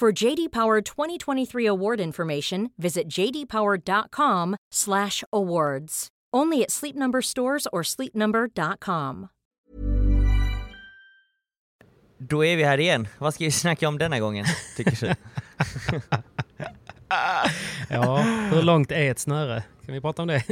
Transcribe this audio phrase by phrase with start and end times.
[0.00, 6.08] For JD Power 2023 award information, visit jdpower.com/awards.
[6.36, 9.28] Only at Sleep Number stores or sleepnumber.com.
[12.18, 13.08] Då är vi här igen.
[13.18, 14.46] Vad ska vi snacka om denna gången,
[14.76, 15.08] tycker du?
[17.90, 18.16] Ja,
[18.52, 19.62] hur långt är ett snöre?
[19.84, 20.44] Kan vi prata om det?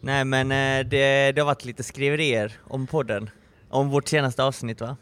[0.00, 3.30] Nej men eh, det, det har varit lite skriverier om podden.
[3.68, 4.96] Om vårt senaste avsnitt va?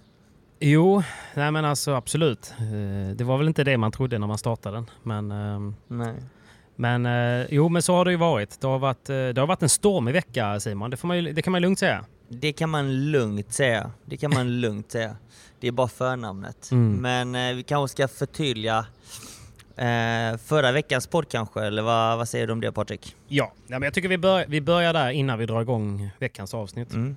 [0.60, 1.02] Jo,
[1.34, 2.54] nej men alltså absolut.
[2.58, 4.90] Eh, Det var väl inte det man trodde när man startade den.
[5.02, 6.14] Men, ehm, Nej.
[6.76, 8.60] men eh, jo, men så har det ju varit.
[8.60, 10.90] Det har varit, eh, det har varit en stormig vecka Simon.
[10.90, 12.04] Det, man, det kan man lugnt säga.
[12.28, 13.90] Det kan man lugnt säga.
[14.04, 15.16] Det kan man lugnt säga.
[15.60, 16.70] Det är bara förnamnet.
[16.72, 16.96] Mm.
[17.32, 18.86] Men vi kanske ska förtydliga
[19.76, 23.16] eh, förra veckans podd kanske, eller vad, vad säger du om det Patrik?
[23.28, 26.54] Ja, ja men jag tycker vi, bör, vi börjar där innan vi drar igång veckans
[26.54, 26.92] avsnitt.
[26.92, 27.16] Mm.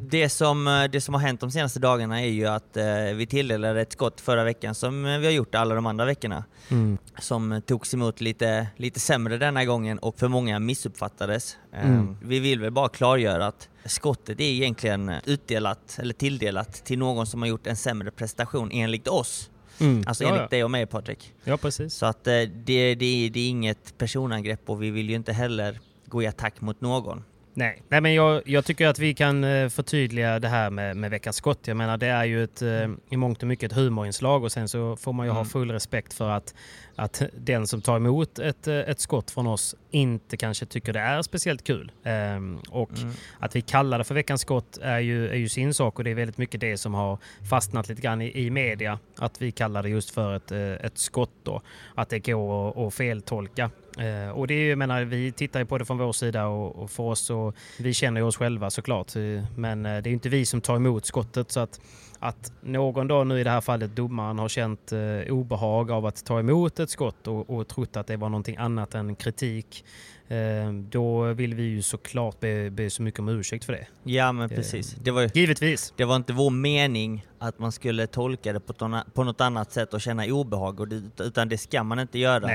[0.00, 3.26] Det, som, eh, det som har hänt de senaste dagarna är ju att eh, vi
[3.26, 6.44] tilldelade ett skott förra veckan som eh, vi har gjort alla de andra veckorna.
[6.70, 6.98] Mm.
[7.18, 11.56] Som togs emot lite, lite sämre denna gången och för många missuppfattades.
[11.72, 12.16] Eh, Mm.
[12.22, 17.42] Vi vill väl bara klargöra att skottet är egentligen utdelat, eller tilldelat till någon som
[17.42, 19.50] har gjort en sämre prestation enligt oss.
[19.80, 20.04] Mm.
[20.06, 20.48] Alltså ja, enligt ja.
[20.48, 21.32] dig och mig Patrik.
[21.44, 21.94] ja, precis.
[21.94, 25.78] Så att eh, det, det, det är inget personangrepp och vi vill ju inte heller
[26.06, 27.24] gå i attack mot någon.
[27.56, 31.10] Nej, Nej men jag, jag tycker att vi kan eh, förtydliga det här med, med
[31.10, 31.58] veckans skott.
[31.64, 34.68] Jag menar det är ju ett, eh, i mångt och mycket ett humorinslag och sen
[34.68, 35.50] så får man ju ha Mm.
[35.50, 36.54] full respekt för att,
[36.96, 41.00] att den som tar emot ett, eh, ett skott från oss inte kanske tycker det
[41.00, 41.92] är speciellt kul.
[42.04, 43.12] Ehm, och Mm.
[43.38, 46.10] att vi kallar det för veckans skott är ju, är ju sin sak och det
[46.10, 47.18] är väldigt mycket det som har
[47.50, 48.98] fastnat lite grann i, i media.
[49.16, 51.62] Att vi kallar det just för ett, eh, ett skott då.
[51.94, 53.70] Att det går att- feltolka.
[53.98, 56.76] Eh, och det är ju, menar, vi tittar ju på det från vår sida och,
[56.82, 59.16] och för oss så, vi känner ju oss själva såklart.
[59.16, 59.22] eh,
[59.56, 61.80] Men det är ju inte vi som tar emot skottet så att,
[62.24, 66.24] att någon då nu i det här fallet domaren har känt eh, obehag av att
[66.24, 69.84] ta emot ett skott och, och trott att det var någonting annat än kritik.
[70.28, 73.86] Eh, då vill vi ju såklart be, be så mycket om ursäkt för det.
[74.02, 74.96] Ja men precis.
[75.02, 75.92] Det var, Givetvis.
[75.96, 79.94] det var inte vår mening att man skulle tolka det på, på något annat sätt
[79.94, 82.46] och känna obehag, och det, utan det ska man inte göra.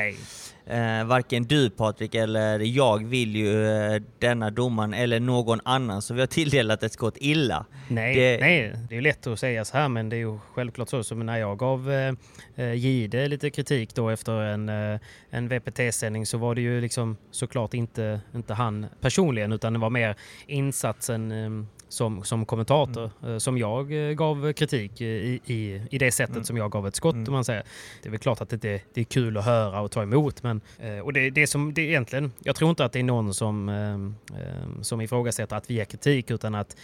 [0.65, 6.15] Eh, varken du Patrik eller jag vill ju eh, denna domaren eller någon annan som
[6.15, 7.65] vi har tilldelat ett skott illa.
[7.87, 10.89] Nej, Det- nej, det är lätt att säga så här men det är ju självklart
[10.89, 12.13] så som när jag gav eh,
[12.55, 17.17] eh, Gide lite kritik då efter en, eh, en VPT-sändning så var det ju liksom
[17.31, 20.15] såklart inte, inte han personligen utan det var mer
[20.47, 23.33] insatsen eh, som, som kommentator Mm.
[23.33, 26.43] eh, som jag eh, gav kritik i, i, i det sättet Mm.
[26.45, 27.63] som jag gav ett skott om man säger.
[28.03, 28.59] Det är väl klart att det,
[28.93, 31.81] det är kul att höra och ta emot men eh, och det, det som det
[31.81, 35.73] egentligen, jag tror inte att det är någon som, eh, eh, som ifrågasätter att vi
[35.73, 36.75] ger kritik utan att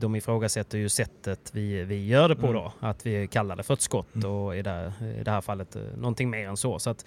[0.00, 2.54] De ifrågasätter ju sättet vi, vi gör det på Mm.
[2.62, 2.72] då.
[2.80, 6.30] Att vi kallar det för ett skott och i det, i det här fallet någonting
[6.30, 6.78] mer än så.
[6.78, 7.04] så att,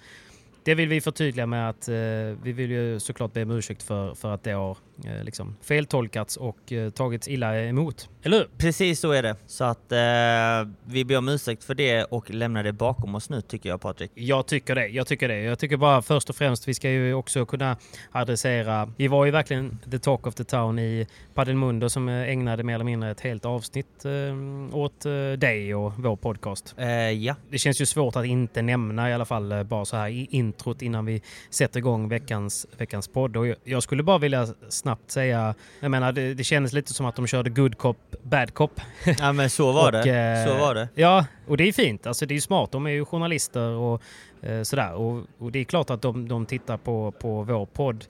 [0.64, 1.94] det vill vi förtydliga med att eh,
[2.42, 6.36] vi vill ju såklart be om ursäkt för, för att det har eh, liksom feltolkats
[6.36, 8.08] och eh, tagits illa emot.
[8.22, 8.48] Eller hur?
[8.58, 9.36] Precis så är det.
[9.46, 13.40] Så att eh, vi ber om ursäkt för det och lämnar det bakom oss nu
[13.40, 14.10] tycker jag Patrik.
[14.14, 14.88] Jag tycker det.
[14.88, 15.40] Jag tycker det.
[15.40, 17.76] Jag tycker bara först och främst vi ska ju också kunna
[18.12, 18.92] adressera.
[18.96, 22.74] Vi var ju verkligen the talk of the town i Padelmundo som eh, ägnade mer
[22.74, 26.74] eller mindre ett helt avsnitt eh, åt eh, dig och vår podcast.
[27.20, 27.34] Ja.
[27.50, 30.82] Det känns ju svårt att inte nämna i alla fall bara så här i introt
[30.82, 33.36] innan vi sätter igång veckans, veckans podd.
[33.36, 37.16] Och jag- skulle bara vilja snabbt säga, jag menar det, det kändes lite som att
[37.16, 38.80] de körde good cop, bad cop.
[39.18, 40.10] ja men så var Och, det.
[40.44, 40.88] eh, Så var det.
[40.94, 42.06] Ja, och det är fint.
[42.06, 42.72] Alltså det är smart.
[42.72, 44.02] De är ju journalister och
[44.42, 44.94] eh, sådär.
[44.94, 48.04] Och, och det är klart att de, de tittar på, på vår podd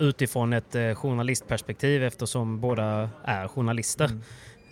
[0.00, 4.04] utifrån ett eh, journalistperspektiv eftersom båda är journalister.
[4.04, 4.22] Mm.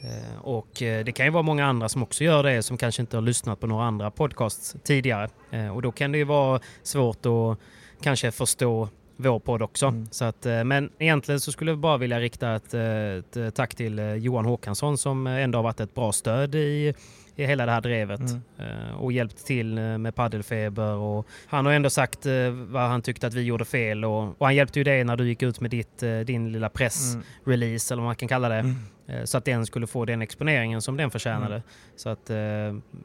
[0.01, 3.03] Eh, och eh, det kan ju vara många andra som också gör det som kanske
[3.03, 5.29] inte har lyssnat på några andra podcasts tidigare.
[5.51, 7.59] Eh, och då kan det ju vara svårt att
[8.03, 9.87] kanske förstå vår podd också.
[9.87, 10.09] Mm.
[10.11, 14.45] Så att, men egentligen så skulle jag bara vilja rikta ett, ett tack till Johan
[14.45, 16.95] Håkansson som ändå har varit ett bra stöd i,
[17.37, 18.43] i hela det här drevet Mm.
[18.59, 20.95] eh, och hjälpt till eh, med paddelfeber.
[20.95, 24.47] Och han har ändå sagt eh, vad han tyckte att vi gjorde fel och, och
[24.47, 28.09] han hjälpte ju dig när du gick ut med ditt, din lilla pressrelease eller vad
[28.09, 28.55] man kan kalla det.
[28.55, 28.77] Mm.
[29.27, 31.55] Så att den skulle få den exponeringen som den förtjänade.
[31.55, 31.63] Mm.
[31.97, 32.31] Så att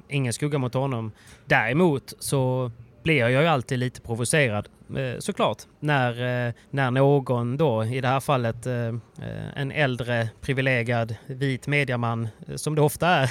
[0.09, 1.11] ingen skugga mot honom.
[1.45, 2.71] Däremot så
[3.03, 4.67] blir jag ju alltid lite provocerad
[5.19, 8.93] såklart när, eh, när någon då, i det här fallet eh, eh,
[9.55, 13.29] en äldre privilegierad vit mediaman eh, som det ofta är,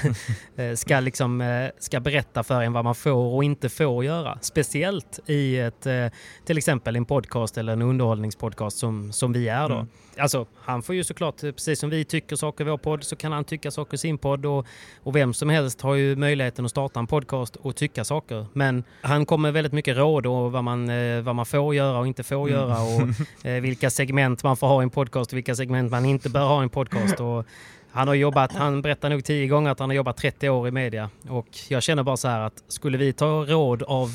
[0.70, 4.38] eh, ska, liksom, eh, ska berätta för en vad man får och inte får göra.
[4.40, 6.06] Speciellt i ett, eh,
[6.44, 9.74] till exempel en podcast eller en underhållningspodcast som, som vi är då.
[9.74, 9.88] Mm.
[10.18, 13.16] Alltså, han får ju såklart, eh, precis som vi tycker saker i vår podd, så
[13.16, 14.66] kan han tycka saker i sin podd och,
[15.02, 18.46] och vem som helst har ju möjligheten att starta en podcast och tycka saker.
[18.52, 22.06] Men han kommer väldigt mycket råd och vad man, eh, vad man får göra och
[22.06, 23.02] inte får göra och
[23.46, 26.46] eh, vilka segment man får ha i en podcast och vilka segment man inte bör
[26.46, 27.20] ha i en podcast.
[27.20, 27.46] Och
[27.92, 30.70] han har jobbat, han berättar nog tio gånger att han har jobbat 30 år i
[30.70, 34.10] media och jag känner bara så här att skulle vi ta råd av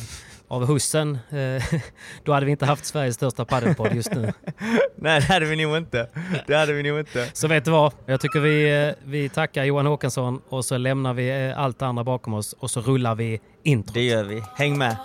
[0.47, 1.79] av hussen, eh,
[2.23, 4.33] då hade vi inte haft Sveriges största paddelpodd just nu.
[4.95, 6.09] Nej det hade vi nog inte.
[6.47, 7.29] Det hade vi nog inte.
[7.33, 7.93] Så vet du vad?
[8.05, 11.85] Jag tycker vi, eh, vi tackar Johan Håkansson och så lämnar vi eh, allt det
[11.85, 13.93] andra bakom oss och så rullar vi introt.
[13.93, 14.43] Det gör vi.
[14.55, 14.97] Häng med.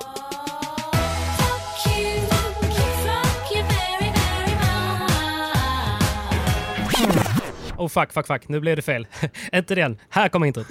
[7.80, 8.48] Oh fuck, fuck, fuck.
[8.48, 9.06] Nu blev det fel.
[9.52, 9.98] Inte den.
[10.08, 10.66] Här kommer introt.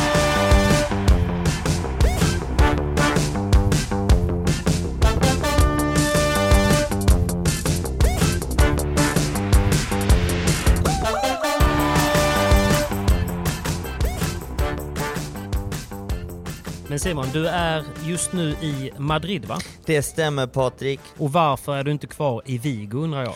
[16.92, 19.58] Men Simon, du är just nu i Madrid va?
[19.86, 21.00] Det stämmer Patrik.
[21.18, 23.34] Och varför är du inte kvar i Vigo undrar jag?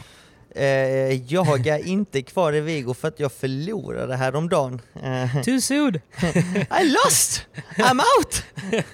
[0.55, 4.81] Eh, jag är inte kvar i Vigo för att jag förlorade häromdagen.
[5.03, 5.95] Eh, Too soon!
[6.81, 7.47] I lost!
[7.77, 8.45] I'm out!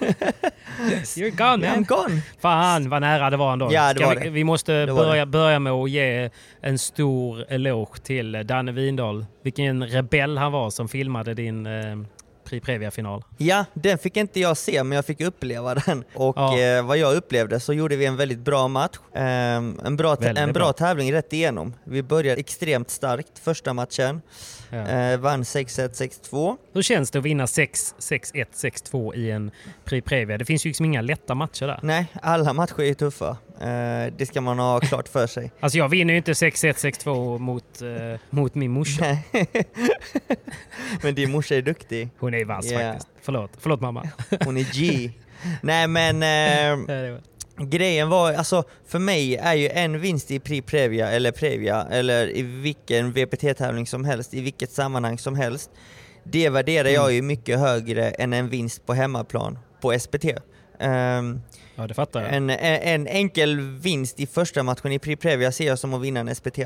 [1.17, 1.83] You're gone I'm man!
[1.83, 2.21] gone!
[2.39, 3.69] Fan vad nära det var ändå.
[3.71, 4.29] Ja, det var vi, det.
[4.29, 6.29] vi måste Det börja, börja med att ge
[6.61, 9.25] en stor eloge till Danne Windahl.
[9.43, 11.95] Vilken rebell han var som filmade din eh,
[12.53, 13.23] Prix Previa-final.
[13.37, 16.03] Ja, den fick inte jag se men jag fick uppleva den.
[16.13, 16.59] Och Ja.
[16.59, 18.97] eh, vad jag upplevde så gjorde vi en väldigt bra match.
[19.15, 20.73] Ehm, en bra, Väldigt en bra bra.
[20.73, 21.73] tävling rätt igenom.
[21.83, 24.21] Vi började extremt starkt första matchen.
[24.69, 24.77] Ja.
[24.87, 26.57] Eh, vann 6-1, 6-2.
[26.73, 29.51] Hur känns det att vinna 6, 6-1, 6-2 i en
[29.85, 30.37] Prix Previa?
[30.37, 31.79] Det finns ju liksom inga lätta matcher där.
[31.83, 33.37] Nej, alla matcher är tuffa.
[33.63, 35.51] Eh, det ska man ha klart för sig.
[35.59, 39.17] Alltså jag vinner ju inte 6-1, 6-2 mot, eh, mot min morsa.
[41.03, 42.09] Men din morsa är duktig.
[42.19, 42.79] Hon är vass Ja.
[42.79, 43.07] faktiskt.
[43.21, 44.09] Förlåt, förlåt mamma.
[44.45, 45.11] Hon är G.
[45.61, 47.17] Nej men eh,
[47.65, 52.37] grejen var, alltså för mig är ju en vinst i Prix Previa eller Previa eller
[52.37, 55.69] i vilken VPT-tävling som helst, i vilket sammanhang som helst.
[56.23, 57.15] Det värderar jag Mm.
[57.15, 60.25] ju mycket högre än en vinst på hemmaplan på SPT.
[60.79, 61.41] Ehm,
[61.75, 62.33] Ja, det fattar jag.
[62.35, 66.35] en, en enkel vinst i första matchen i Previa ser jag som att vinna en
[66.35, 66.59] SPT.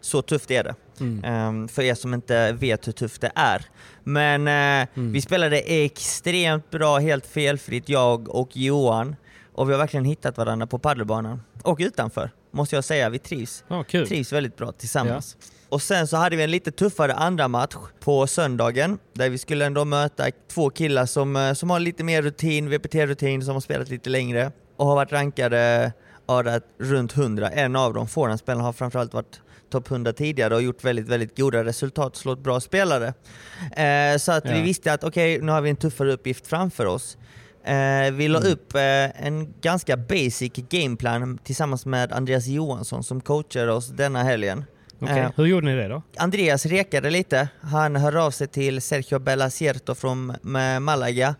[0.00, 0.74] Så tufft är det.
[1.00, 1.24] Mm.
[1.24, 3.64] Ehm, för er som inte vet hur tufft det är.
[4.04, 5.12] Men eh, Mm.
[5.12, 9.16] vi spelade extremt bra, helt felfritt, jag och Johan.
[9.52, 11.42] Och vi har verkligen hittat varandra på paddelbanan.
[11.62, 13.08] Och utanför, måste jag säga.
[13.08, 13.64] Vi trivs.
[13.68, 14.08] Ja, kul.
[14.08, 15.36] Trivs väldigt bra tillsammans.
[15.70, 18.98] Och sen så hade vi en lite tuffare andra match på söndagen.
[19.12, 23.42] Där vi skulle ändå möta två killar som, eh, som har lite mer rutin, VPT-rutin,
[23.42, 24.52] som har spelat lite längre.
[24.76, 25.92] Och har varit rankade
[26.26, 27.50] ja, runt 100.
[27.50, 31.64] En av dem, forehandspelaren, har framförallt varit topp 100 tidigare och gjort väldigt, väldigt goda
[31.64, 33.14] resultat, slått bra spelare.
[33.76, 34.62] Eh, så att vi Ja.
[34.62, 37.16] visste att okej, nu har vi en tuffare uppgift framför oss.
[37.64, 38.52] Eh, vi la Mm.
[38.52, 44.64] upp eh, en ganska basic gameplan tillsammans med Andreas Johansson som coachar oss denna helgen.
[45.00, 46.02] Okej, Eh, Hur gjorde ni det då?
[46.16, 47.48] Andreas rekade lite.
[47.60, 51.34] Han hör av sig till Sergio Belacierto från med Malaga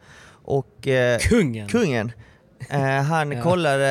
[0.44, 1.68] och eh, Kungen!
[1.68, 2.12] kungen.
[2.70, 3.42] Eh, han Ja.
[3.42, 3.86] kollade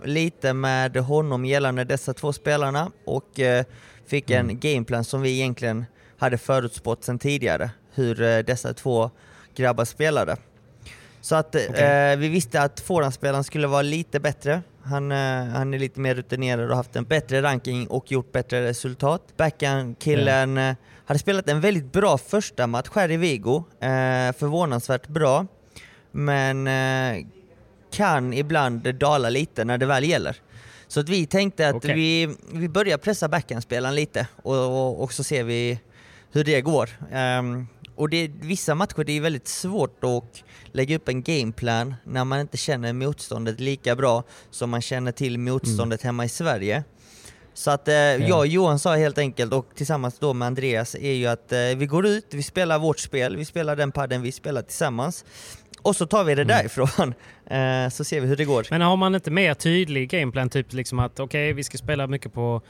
[0.00, 3.64] eh, lite med honom gällande dessa två spelarna och eh,
[4.06, 4.58] fick en Mm.
[4.60, 5.84] gameplan som vi egentligen
[6.18, 9.10] hade förutspått sedan tidigare, hur eh, dessa två
[9.56, 10.36] grabbar spelade.
[11.20, 12.16] Så att eh, Okej.
[12.16, 14.62] vi visste att forehandspelaren skulle vara lite bättre.
[14.82, 18.64] Han, eh, han är lite mer rutinerad och haft en bättre ranking och gjort bättre
[18.66, 19.22] resultat.
[19.36, 25.46] Backhand-killen eh, hade spelat en väldigt bra första match här i Vigo, eh, förvånansvärt bra.
[26.10, 27.26] Men eh,
[27.92, 30.36] kan ibland dala lite när det väl gäller.
[30.88, 31.94] Så att vi tänkte att Okej.
[31.94, 35.80] vi, vi börjar pressa backhandspelaren lite och, och, och så ser vi
[36.32, 36.90] hur det går.
[37.12, 37.66] Ehm,
[37.98, 42.40] och det, vissa matcher det är väldigt svårt att lägga upp en gameplan när man
[42.40, 46.84] inte känner motståndet lika bra som man känner till motståndet hemma i Sverige.
[47.54, 51.12] Så att eh, jag och Johan sa helt enkelt, och tillsammans då med Andreas, är
[51.12, 54.32] ju att eh, vi går ut, vi spelar vårt spel, vi spelar den padden vi
[54.32, 55.24] spelar tillsammans.
[55.82, 57.14] Och så tar vi det därifrån,
[57.46, 58.66] eh, så ser vi hur det går.
[58.70, 60.50] Men har man inte mer tydlig gameplan?
[60.50, 62.60] Typ liksom att okej, vi ska spela mycket på,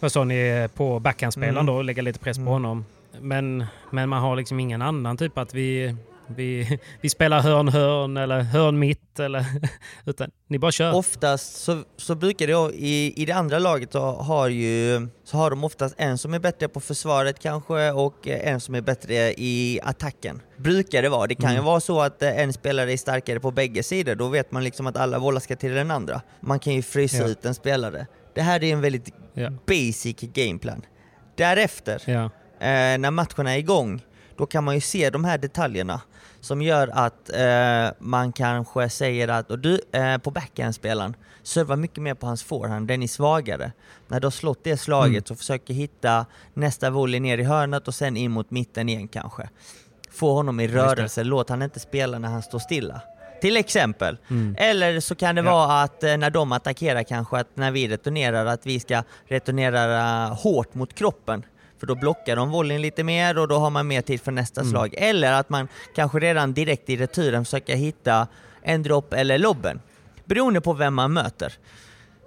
[0.00, 1.66] vad sa ni, på backhandspelaren Mm.
[1.66, 2.52] då och lägga lite press på Mm.
[2.52, 2.84] honom.
[3.20, 5.96] Men, men man har liksom ingen annan typ att vi,
[6.26, 9.46] vi, vi spelar hörn-hörn eller hörn-mitt eller
[10.06, 10.94] utan ni bara kör.
[10.94, 15.36] Oftast så, så brukar det, ju- i, i det andra laget så har, ju, så
[15.36, 19.14] har de oftast en som är bättre på försvaret kanske och en som är bättre
[19.36, 20.42] i attacken.
[20.56, 21.26] Brukar det vara.
[21.26, 21.64] Det kan ju Mm.
[21.64, 24.96] vara så att en spelare är starkare på bägge sidor, då vet man liksom att
[24.96, 26.20] alla bollar ska till den andra.
[26.40, 27.26] Man kan ju frysa Ja.
[27.26, 28.06] ut en spelare.
[28.34, 29.50] Det här är en väldigt Ja.
[29.66, 30.82] basic gameplan.
[31.36, 32.30] Därefter, Ja.
[32.60, 34.02] Eh, när matcherna är igång,
[34.36, 36.00] då kan man ju se de här detaljerna
[36.40, 42.02] som gör att eh, man kanske säger att och du, eh, på backhandspelaren, servar mycket
[42.02, 43.72] mer på hans forehand, den är svagare.
[44.08, 45.24] När du har slått det slaget Mm.
[45.24, 49.48] så försöker hitta nästa volley ner i hörnet och sen in mot mitten igen kanske.
[50.10, 53.00] Få honom i rörelse, låt han inte spela när han står stilla.
[53.40, 54.18] Till exempel.
[54.30, 54.54] Mm.
[54.58, 55.50] Eller så kan det Ja.
[55.52, 60.26] vara att eh, när de attackerar kanske att när vi returnerar att vi ska returnera
[60.26, 61.44] hårt mot kroppen.
[61.80, 64.60] För då blockar de volleyn lite mer och då har man mer tid för nästa
[64.60, 64.70] Mm.
[64.70, 64.94] slag.
[64.96, 68.26] Eller att man kanske redan direkt i returen försöker hitta
[68.62, 69.80] en drop eller lobben.
[70.24, 71.52] Beroende på vem man möter.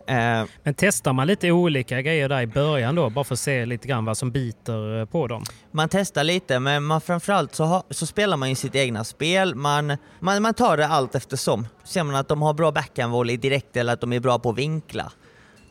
[0.08, 3.66] Eh, Men testar man lite olika grejer där i början då bara för att se
[3.66, 5.44] lite grann vad som biter eh, på dem?
[5.72, 9.56] man testar lite, men man framförallt så, ha, så spelar man ju sitt egna spel.
[9.56, 11.68] Man, man, man tar det allt eftersom.
[11.84, 14.58] Ser man att de har bra backhandvolley direkt eller att de är bra på att
[14.58, 15.12] vinkla,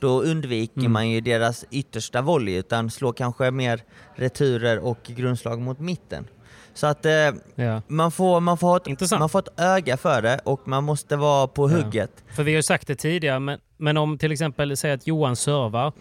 [0.00, 0.92] då undviker Mm.
[0.92, 3.80] man ju deras yttersta volley utan slår kanske mer
[4.14, 6.26] returer och grundslag mot mitten.
[6.74, 7.12] Så att eh,
[7.54, 7.82] Ja.
[7.88, 9.20] man, får, man, får ha ett, Intressant.
[9.20, 11.76] man får ett öga för det och man måste vara på Ja.
[11.76, 12.10] hugget.
[12.36, 15.36] För vi har ju sagt det tidigare, men, men om till exempel säg att Johan
[15.36, 15.92] servar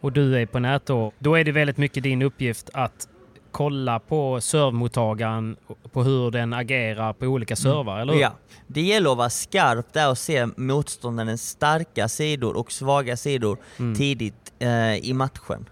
[0.00, 3.08] och du är på nät då, då är det väldigt mycket din uppgift att
[3.54, 5.56] kolla på servmottagaren,
[5.92, 8.20] på hur den agerar på olika servar, eller hur?
[8.20, 8.32] Ja,
[8.66, 13.94] det gäller att vara skarp där och se motståndarens starka sidor och svaga sidor Mm.
[13.94, 15.68] tidigt eh, i matchen.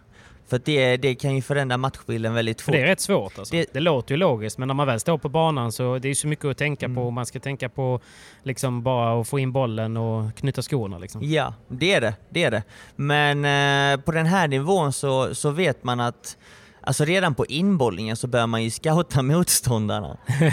[0.48, 2.72] För det, det kan ju förändra matchbilden väldigt För fort.
[2.74, 3.54] det är rätt svårt alltså.
[3.54, 6.14] Det- Det, låter ju logiskt, men när man väl står på banan så det är
[6.14, 6.96] så mycket att tänka Mm.
[6.96, 7.10] på.
[7.10, 8.00] Man ska tänka på
[8.42, 11.20] liksom bara att få in bollen och knyta skorna liksom.
[11.24, 12.14] Ja, det är det.
[12.30, 12.62] det, är det.
[12.96, 16.36] Men eh, på den här nivån så, så vet man att
[16.84, 20.16] Alltså redan på inbollningen så bör man ju scouta motståndarna.
[20.40, 20.50] ja,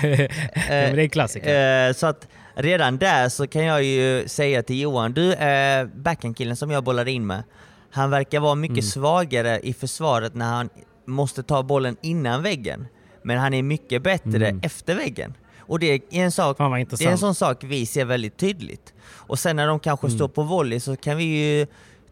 [0.55, 1.87] det är en klassiker.
[1.87, 6.55] Eh, så att redan där så kan jag ju säga till Johan, du eh, backhandkillen
[6.55, 7.43] som jag bollar in med,
[7.91, 8.81] han verkar vara mycket Mm.
[8.83, 10.69] svagare i försvaret när han
[11.05, 12.87] måste ta bollen innan väggen.
[13.23, 14.59] Men han är mycket bättre Mm.
[14.63, 15.33] efter väggen.
[15.59, 16.63] Och det är en sak det
[17.05, 18.93] är en sån sak vi ser väldigt tydligt.
[19.01, 20.17] Och sen när de kanske Mm.
[20.17, 21.67] står på volley så kan vi ju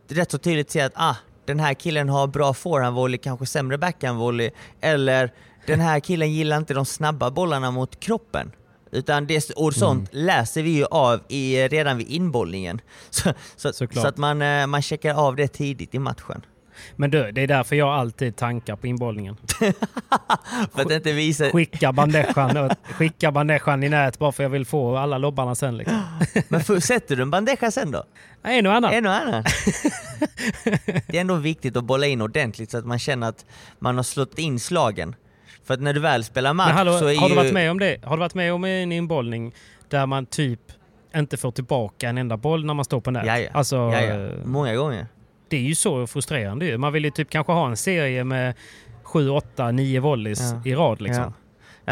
[0.10, 1.16] rätt så tydligt se att ah,
[1.48, 4.52] den här killen har bra forehandvolley, kanske sämre backhandvolley.
[4.82, 5.34] Eller
[5.66, 8.52] den här killen gillar inte de snabba bollarna mot kroppen.
[8.92, 10.26] Utan det, och sånt Mm.
[10.26, 12.82] läser vi ju av i, redan vid inbollningen.
[13.10, 13.34] Så,
[13.74, 16.46] så, så att man, eh, man checkar av det tidigt i matchen.
[16.96, 19.38] Men du, det är därför jag alltid tankar på inbollningen.
[20.74, 21.50] För att inte visa...
[21.50, 25.78] Skicka bandejan, skicka bandejan i nät bara för jag vill få alla lobbarna sen.
[25.78, 26.02] Liksom.
[26.48, 28.04] Men för, sätter du en bandeja sen då?
[28.44, 28.94] En och annan.
[28.94, 29.44] En och annan.
[31.08, 33.46] det är ändå viktigt att bolla in ordentligt så att man känner att
[33.80, 35.16] man har slått in slagen.
[35.64, 37.42] För att när du väl spelar match hallå, så är har du ju...
[37.42, 38.00] varit med om det?
[38.04, 39.54] Har du varit med om en inbollning
[39.90, 40.60] där man typ
[41.16, 43.26] inte får tillbaka en enda boll när man står på nät?
[43.26, 43.52] Jaja.
[43.54, 44.26] Alltså, Jaja.
[44.26, 45.08] eh, Många gånger.
[45.50, 46.78] Det är ju så frustrerande ju.
[46.78, 48.54] Man vill ju typ kanske ha en serie med
[49.04, 50.62] 7, 8, 9 volleys Ja.
[50.72, 51.24] i rad liksom.
[51.24, 51.34] Ja.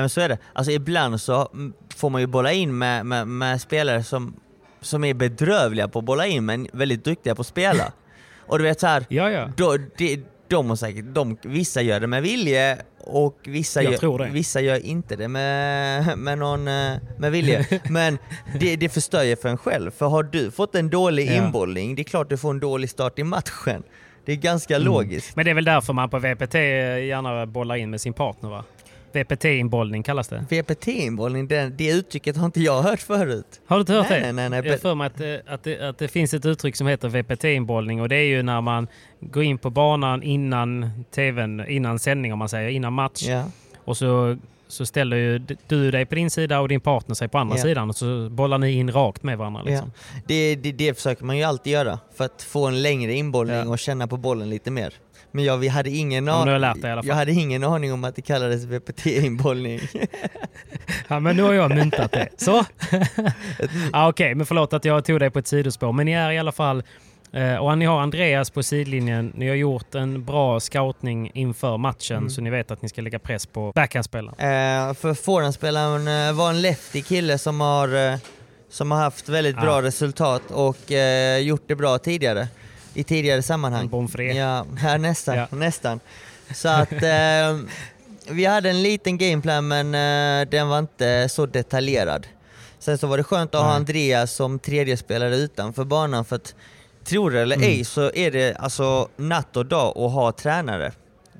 [0.02, 0.38] men så är det.
[0.54, 1.50] Alltså ibland så
[1.96, 4.36] får man ju bolla in med, med, med spelare som,
[4.82, 7.92] som är bedrövliga på att bolla in men väldigt duktiga på att spela.
[8.48, 9.50] Och du vet så här, Ja, ja.
[9.58, 9.78] då,
[10.48, 15.16] de har säkert, de, vissa gör det med vilje och vissa, gör, vissa gör inte
[15.16, 17.66] det med, med, någon, eh, med vilje.
[17.90, 18.18] Men
[18.60, 19.92] det, det förstör ju för en själv.
[19.92, 21.34] För har du fått en dålig Ja.
[21.46, 23.84] inbollning, det är klart du får en dålig start i matchen.
[24.26, 24.86] Det är ganska Mm.
[24.88, 25.36] logiskt.
[25.36, 26.54] Men det är väl därför man på VPT
[27.08, 28.64] gärna bollar in med sin partner va?
[29.16, 30.46] VPT-inbollning kallas det.
[30.50, 33.62] VPT-inbollning, det, det uttrycket har inte jag hört förut.
[33.68, 34.32] Har du inte hört Nej, det?
[34.32, 34.72] nej, nej, nej.
[34.72, 38.02] Jag för mig att, det- att, det, att det finns ett uttryck som heter VPT-inbollning
[38.02, 38.88] och det är ju när man
[39.20, 43.24] går in på banan innan tvn, innan sändning om man säger, innan match.
[43.28, 43.44] Ja.
[43.78, 47.38] Och så, så ställer ju du dig på din sida och din partner sig på
[47.38, 47.64] andra Ja.
[47.64, 49.62] sidan och så bollar ni in rakt med varandra.
[49.64, 49.92] Liksom.
[49.96, 50.22] Ja.
[50.28, 53.80] Det, det, det försöker man ju alltid göra för att få en längre inbollning och
[53.80, 54.94] känna på bollen lite mer.
[55.36, 57.08] Men jag, vi hade ingen, Ja, men an- du har lärt dig i alla fall.
[57.10, 59.80] jag hade ingen aning om att det kallades VPT-inbollning.
[61.08, 62.30] Ja, men nu har jag myntat det.
[62.38, 62.66] Så?
[63.94, 65.92] ja, Okej, men förlåt att jag tog dig på ett sidospår.
[65.92, 66.84] Men ni är i alla fall,
[67.32, 69.32] eh, och ni har Andreas på sidlinjen.
[69.36, 72.30] Ni har gjort en bra scoutning inför matchen Mm.
[72.30, 74.36] så ni vet att ni ska lägga press på backhandspelaren.
[74.90, 78.18] Eh, för forehandspelaren eh, var en lefty kille som har, eh,
[78.70, 79.82] som har haft väldigt bra Ah.
[79.82, 82.48] resultat och eh, gjort det bra tidigare.
[82.96, 83.90] I tidigare sammanhang.
[83.94, 84.24] En det.
[84.24, 85.38] Ja, här nästan.
[85.38, 85.48] Ja.
[85.52, 86.00] nästan.
[86.54, 87.60] Så att eh,
[88.30, 92.28] vi hade en liten gameplan men eh, den var inte så detaljerad.
[92.80, 93.74] Sen så var det skönt att ha.
[93.74, 96.56] Andreas som tredje spelare utanför banan för att
[97.04, 97.70] tror det eller Mm.
[97.70, 100.86] ej så är det alltså natt och dag att ha tränare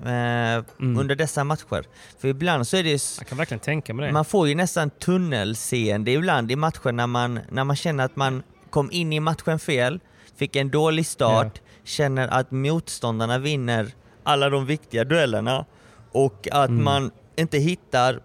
[0.06, 1.84] eh, under dessa matcher.
[2.20, 4.14] För ibland så är det ju Jag kan verkligen tänka mig det.
[4.14, 8.44] man får ju nästan tunnelseende ibland i matchen när man, när man känner att man
[8.70, 10.00] kom in i matchen fel,
[10.36, 13.88] fick en dålig start, känner att motståndarna vinner
[14.24, 15.66] alla de viktiga duellerna
[16.12, 16.84] och att Mm.
[16.84, 18.20] man inte hittar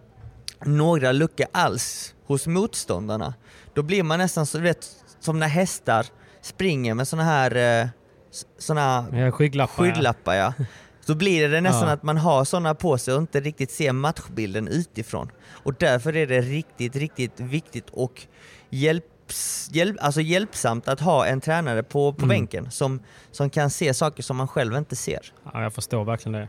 [0.65, 3.35] några luckor alls hos motståndarna.
[3.75, 4.89] Då blir man nästan så, vet,
[5.21, 6.07] som när hästar
[6.43, 7.89] springer med såna här eh,
[8.59, 9.93] såna Ja, skygglappar, ja.
[9.93, 10.53] skygglappar ja.
[11.07, 11.95] Så blir det nästan Ja.
[11.95, 15.31] att man har såna på sig och inte riktigt ser matchbilden utifrån.
[15.49, 18.27] Och därför är det riktigt, riktigt viktigt och
[19.31, 22.29] hjälps, hjälp, alltså hjälpsamt att ha en tränare på, på Mm.
[22.29, 25.21] bänken som, som kan se saker som man själv inte ser.
[25.53, 26.49] Ja, jag förstår verkligen det.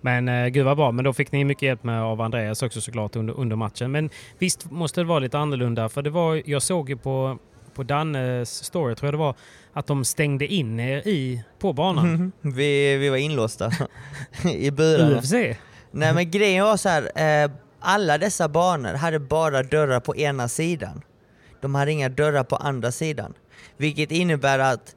[0.00, 2.80] Men eh, gud vad bra, men då fick ni mycket hjälp med av Andreas också
[2.80, 3.90] såklart under, under matchen.
[3.92, 7.38] Men visst måste det vara lite annorlunda, för det var, jag såg ju på,
[7.74, 9.34] på Dannes story, tror jag det var,
[9.72, 12.32] att de stängde in er i, på banan.
[12.40, 13.72] Vi, vi var inlåsta
[14.54, 15.18] i burarna.
[15.18, 15.32] UFC.
[15.92, 17.10] Nej men grejen var så här,
[17.44, 21.02] eh, alla dessa banor hade bara dörrar på ena sidan.
[21.60, 23.34] De hade inga dörrar på andra sidan.
[23.76, 24.96] Vilket innebär att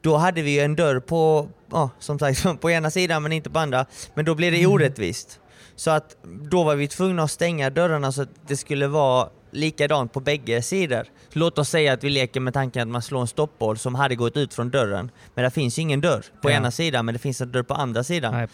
[0.00, 3.50] då hade vi ju en dörr på, ja, som sagt, på ena sidan men inte
[3.50, 3.86] på andra.
[4.14, 5.38] Men då blir det orättvist.
[5.76, 6.16] Så att
[6.50, 10.62] då var vi tvungna att stänga dörrarna så att det skulle vara likadant på bägge
[10.62, 11.06] sidor.
[11.32, 14.14] Låt oss säga att vi leker med tanken att man slår en stoppboll som hade
[14.14, 15.10] gått ut från dörren.
[15.34, 16.56] Men det finns ingen dörr på Ja.
[16.56, 18.34] ena sidan men det finns en dörr på andra sidan.
[18.34, 18.48] Nej.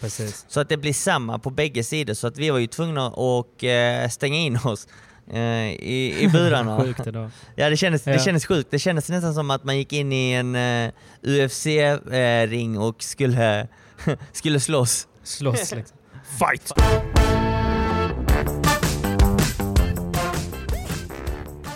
[0.47, 3.63] Så att det blir samma på bägge sidor, så att vi var ju tvungna att
[3.63, 4.87] eh, stänga in oss
[5.33, 6.79] i, i burarna.
[6.83, 7.29] Sjukt då.
[7.55, 8.19] Ja det kändes, det Ja.
[8.19, 10.91] kändes sjukt, det kändes nästan som att man gick in i en eh,
[11.23, 13.67] UFC-ring och skulle,
[14.31, 15.07] skulle slåss.
[15.23, 15.97] Slåss liksom.
[16.39, 16.71] Fight!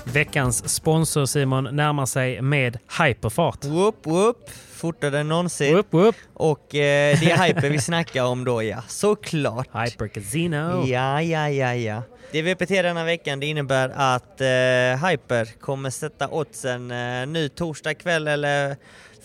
[0.06, 3.66] Veckans sponsor Simon närmar sig med hyperfart.
[3.66, 4.50] Whoop whoop,
[4.84, 5.76] fortare än någonsin.
[5.76, 6.16] Whoop, whoop.
[6.34, 9.68] Och eh, det är Hyper vi snackar om då ja, såklart.
[9.68, 10.86] Hyper Casino.
[10.86, 12.04] Ja, ja, ja, ja.
[12.32, 17.94] Det VPT denna veckan det innebär att eh, Hyper kommer sätta oddsen eh, nu torsdag
[17.94, 18.76] kväll eller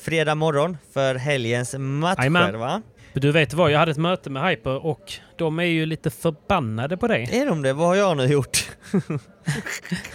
[0.04, 2.58] fredag morgon för helgens matcher Jajamän.
[2.58, 2.82] va?
[3.12, 6.96] Du vet vad, jag hade ett möte med Hyper och de är ju lite förbannade
[6.96, 7.28] på dig.
[7.32, 7.72] Är de det?
[7.72, 8.68] Vad har jag nu gjort?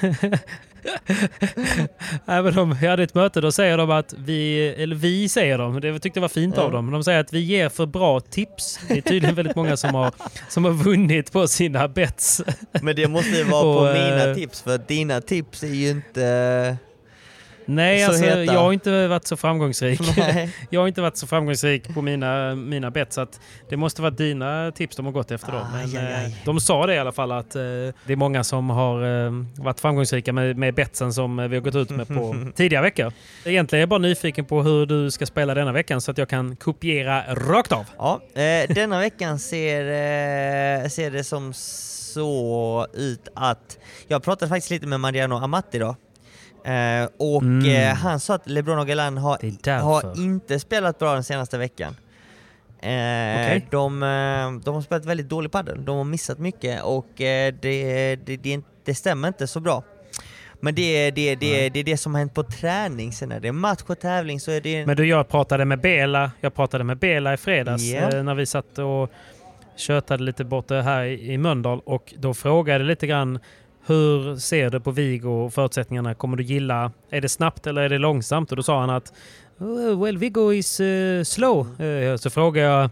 [2.25, 5.81] Även om jag hade ett möte då säger de att vi, eller vi säger de,
[5.81, 8.79] det tyckte jag var fint av dem, de säger att vi ger för bra tips.
[8.87, 10.11] Det är tydligen väldigt många som har,
[10.49, 12.41] som har vunnit på sina bets.
[12.81, 16.77] Men det måste ju vara på mina eh, tips för dina tips är ju inte...
[17.65, 20.01] Nej, Så alltså, jag har inte varit så framgångsrik.
[20.69, 24.11] Jag har inte varit så framgångsrik på mina, mina bett så att det måste vara
[24.11, 25.51] dina tips de har gått efter.
[25.51, 25.57] Då.
[25.57, 26.41] Aj, Men, aj, eh, aj.
[26.45, 29.79] De sa det i alla fall att eh, det är många som har eh, varit
[29.79, 33.13] framgångsrika med, med betsen som vi har gått ut med på tidigare veckor.
[33.45, 36.29] Egentligen är jag bara nyfiken på hur du ska spela denna veckan så att jag
[36.29, 37.85] kan kopiera rakt av.
[37.97, 43.77] Ja, eh, denna veckan ser, eh, ser det som så ut att...
[44.07, 45.95] Jag pratade faktiskt lite med Mariano Amatti idag.
[46.63, 47.65] Eh, och Mm.
[47.89, 51.95] eh, han sa att LeBron och Galan har, har inte spelat bra den senaste veckan.
[52.79, 55.85] Eh, de, eh, de har spelat väldigt dålig padel.
[55.85, 59.83] de har missat mycket och eh, det, det, det, det stämmer inte så bra.
[60.59, 63.39] Men det är det, det, det, är det som har hänt på träning, sen när
[63.39, 64.85] det är match och tävling så är det...
[64.85, 68.45] Men du, jag pratade med Bela, jag pratade med Bela i fredags eh, när vi
[68.45, 69.11] satt och
[69.75, 73.39] tjötade lite borta här i, Mölndal och då frågade lite grann
[73.85, 76.13] hur ser du på Vigo och förutsättningarna?
[76.13, 78.51] Kommer du gilla, är det snabbt eller är det långsamt?
[78.51, 79.13] Och då sa han att
[79.59, 81.81] oh, well Vigo is uh, slow.
[81.81, 82.89] Uh, så frågade jag,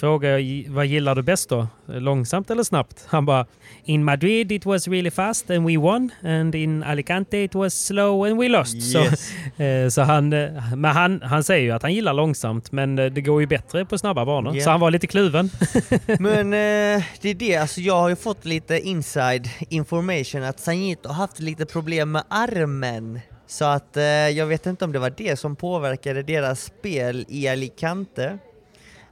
[0.00, 1.66] frågade jag vad gillar du bäst då?
[1.86, 3.04] Långsamt eller snabbt?
[3.06, 3.46] Han bara
[3.84, 8.24] In Madrid it was really fast and we won and in Alicante it was slow
[8.26, 8.92] and we lost.
[8.92, 9.30] Så, Yes.
[9.56, 13.06] Eh, Så han, eh, men han, han säger ju att han gillar långsamt men eh,
[13.06, 14.56] det går ju bättre på snabba banor.
[14.56, 14.64] Ja.
[14.64, 15.50] Så han var lite kluven.
[16.18, 21.08] Men eh, det är det, alltså jag har ju fått lite inside information att Sanjito
[21.08, 23.20] har haft lite problem med armen.
[23.46, 27.48] Så att eh, jag vet inte om det var det som påverkade deras spel i
[27.48, 28.38] Alicante.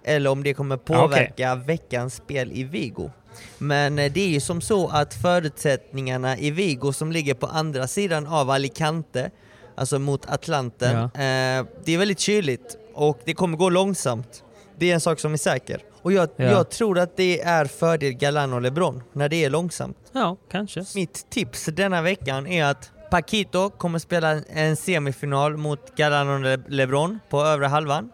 [0.05, 3.11] Eller om det kommer påverka veckans spel i Vigo.
[3.59, 7.87] Men eh, det är ju som så att förutsättningarna i Vigo som ligger på andra
[7.87, 9.31] sidan av Alicante,
[9.77, 11.05] alltså mot Atlanten, Ja.
[11.05, 14.43] eh, det är väldigt kyligt och det kommer gå långsamt.
[14.79, 15.81] Det är en sak som är säker.
[16.03, 16.45] Och jag, Ja.
[16.45, 19.97] jag tror att det är fördel Galan och LeBron när det är långsamt.
[20.13, 20.85] Ja, kanske.
[20.95, 26.59] Mitt tips denna veckan är att Paquito kommer spela en semifinal mot Galan och Le-
[26.69, 28.11] LeBron på övre halvan.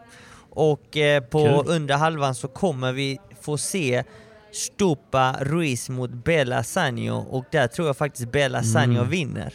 [0.51, 1.75] Och eh, på Kul.
[1.75, 4.05] under halvan så kommer vi få se
[4.53, 9.11] Stupa Ruiz mot Bella Sanjo och där tror jag faktiskt Bella Sanjo Mm.
[9.11, 9.55] vinner.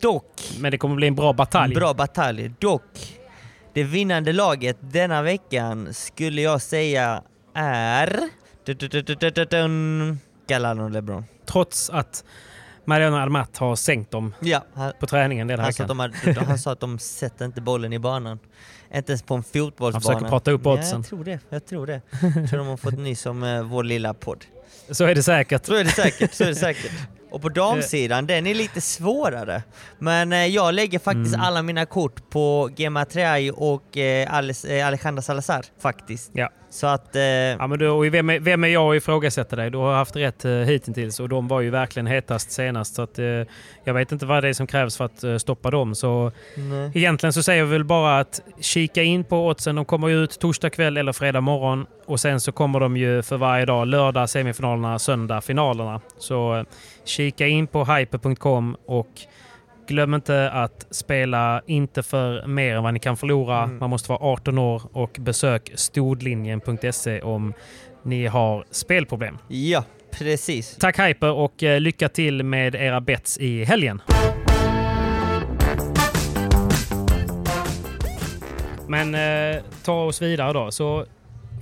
[0.00, 1.74] Dock Men det kommer bli en bra batalj.
[1.74, 2.52] Bra batalj.
[2.58, 3.18] Dock,
[3.74, 7.22] det vinnande laget denna veckan skulle jag säga
[7.54, 8.20] är...
[10.48, 11.24] Galan och LeBron.
[11.46, 12.24] Trots att
[12.84, 16.24] Mariano Almat har sänkt dem Ja, han, på träningen den här han, sa att veckan.
[16.24, 18.38] de har, han sa att de sätter inte bollen i banan.
[18.94, 19.92] Inte ens på en fotbollsbana.
[19.92, 20.98] Han försöker prata upp Ja, oddsen.
[21.00, 21.38] jag tror det.
[21.48, 22.00] Jag tror det.
[22.36, 24.44] Jag tror de har fått nys om eh, vår lilla podd.
[24.90, 25.66] Så är det säkert.
[25.66, 26.92] Så är det säkert, så är det säkert.
[27.30, 29.62] Och på damsidan, den är lite svårare.
[29.98, 31.46] Men eh, jag lägger faktiskt Mm.
[31.46, 34.22] alla mina kort på Gemma Treay och eh,
[34.68, 36.30] eh, Alejandra Salazar, faktiskt.
[36.34, 36.50] Ja.
[36.70, 37.16] Så att...
[37.16, 39.70] Eh, Ja, men du, och vem, är, vem är jag att ifrågasätta dig?
[39.70, 42.94] Du har haft rätt eh, hittills och de var ju verkligen hetast senast.
[42.94, 43.24] Så att, eh,
[43.84, 45.94] jag vet inte vad det är som krävs för att eh, stoppa dem.
[45.94, 46.90] Så nej.
[46.94, 49.76] egentligen så säger vi väl bara att kika in på oddsen.
[49.76, 51.86] De kommer ju ut torsdag kväll eller fredag morgon.
[52.06, 53.86] Och sen så kommer de ju för varje dag.
[53.86, 56.00] Lördag semifinalerna, söndag finalerna.
[56.18, 56.64] Så eh,
[57.04, 59.10] kika in på hyper.com och
[59.90, 63.62] glöm inte att spela inte för mer än vad ni kan förlora.
[63.62, 63.78] Mm.
[63.78, 67.52] Man måste vara 18 år och besök stodlinjen.se om
[68.02, 69.38] ni har spelproblem.
[69.48, 69.84] Ja,
[70.18, 70.76] precis.
[70.76, 74.02] Tack Hyper och eh, lycka till med era bets i helgen.
[78.88, 80.70] Men eh, ta oss vidare då.
[80.70, 81.06] Så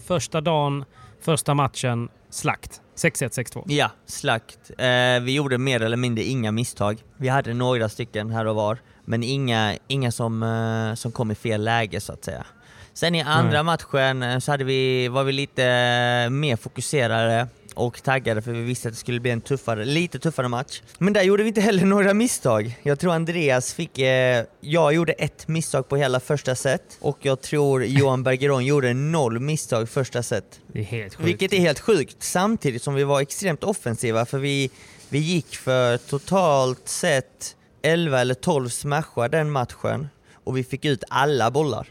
[0.07, 0.85] första dagen,
[1.21, 2.81] första matchen, slakt.
[2.99, 3.65] 6-1, 6-2.
[3.67, 4.71] Ja, slakt.
[4.79, 6.99] Eh, vi gjorde mer eller mindre inga misstag.
[7.17, 11.35] Vi hade några stycken här och var, men inga, inga som, eh, som kom i
[11.35, 12.47] fel läge så att säga.
[12.95, 13.63] Sen i andra Nej.
[13.63, 18.63] matchen eh, så hade vi, var vi lite eh, mer fokuserade och taggade för vi
[18.63, 20.83] visste att det skulle bli en tuffare, lite tuffare match.
[20.99, 22.79] Men där gjorde vi inte heller några misstag.
[22.83, 27.41] Jag tror Andreas fick, eh, jag gjorde ett misstag på hela första set och jag
[27.41, 30.61] tror Johan Bergeron gjorde noll misstag första set.
[30.73, 31.29] Det är helt sjukt.
[31.29, 34.71] Vilket är helt sjukt, samtidigt som vi var extremt offensiva för vi,
[35.09, 40.09] vi gick för totalt sett 11 eller 12 smashar den matchen
[40.45, 41.87] och vi fick ut alla bollar.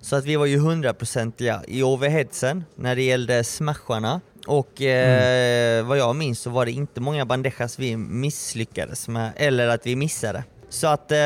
[0.00, 5.98] Så att vi var ju hundraprocentiga i overheadsen när det gällde smasharna och eh, vad
[5.98, 10.44] jag minns så var det inte många bandejas vi misslyckades med eller att vi missade.
[10.68, 11.18] Så att eh,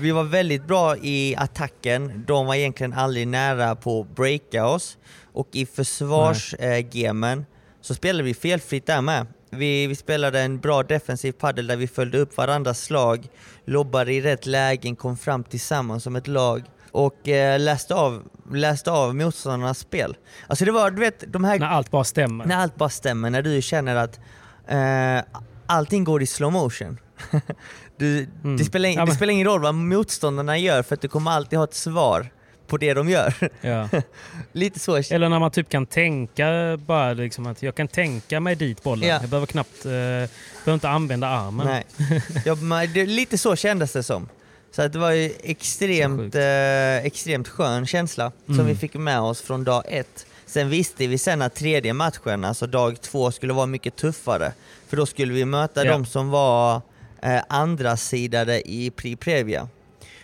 [0.00, 4.98] vi var väldigt bra i attacken, de var egentligen aldrig nära på att breaka oss.
[5.32, 7.46] Och i försvarsgemen
[7.80, 9.26] så spelade vi felfritt där med.
[9.50, 13.28] Vi, vi spelade en bra defensiv padel där vi följde upp varandras slag,
[13.64, 18.22] lobbade i rätt lägen, kom fram tillsammans som ett lag och eh, läste, av,
[18.52, 20.16] läste av motståndarnas spel.
[20.46, 21.58] Alltså det var, du vet, de här...
[21.58, 22.44] När allt bara stämmer.
[22.44, 24.20] När allt bara stämmer, när du känner att
[24.68, 26.98] eh, allting går i slow motion.
[27.96, 28.56] du, Mm.
[28.56, 31.08] det, spelar, in- Ja, det men- spelar ingen roll vad motståndarna gör för att du
[31.08, 32.26] kommer alltid ha ett svar
[32.66, 33.34] på det de gör.
[33.60, 33.88] Ja.
[34.52, 34.96] Lite så.
[34.96, 36.46] Eller när man typ kan tänka
[36.86, 39.08] bara liksom att jag kan tänka mig dit bollen.
[39.08, 39.18] Ja.
[39.20, 41.66] Jag behöver knappt, eh, behöver inte använda armen.
[41.66, 41.84] Nej.
[42.44, 44.28] Ja, men det, lite så kändes det som.
[44.72, 48.66] Så att det var ju extremt, eh, extremt skön känsla som Mm.
[48.66, 50.26] vi fick med oss från dag ett.
[50.46, 54.52] Sen visste vi sen att tredje matchen, alltså dag två, skulle vara mycket tuffare.
[54.88, 55.92] För då skulle vi möta Ja.
[55.92, 56.82] de som var
[57.22, 59.68] eh, andra sidade i Pri Previa.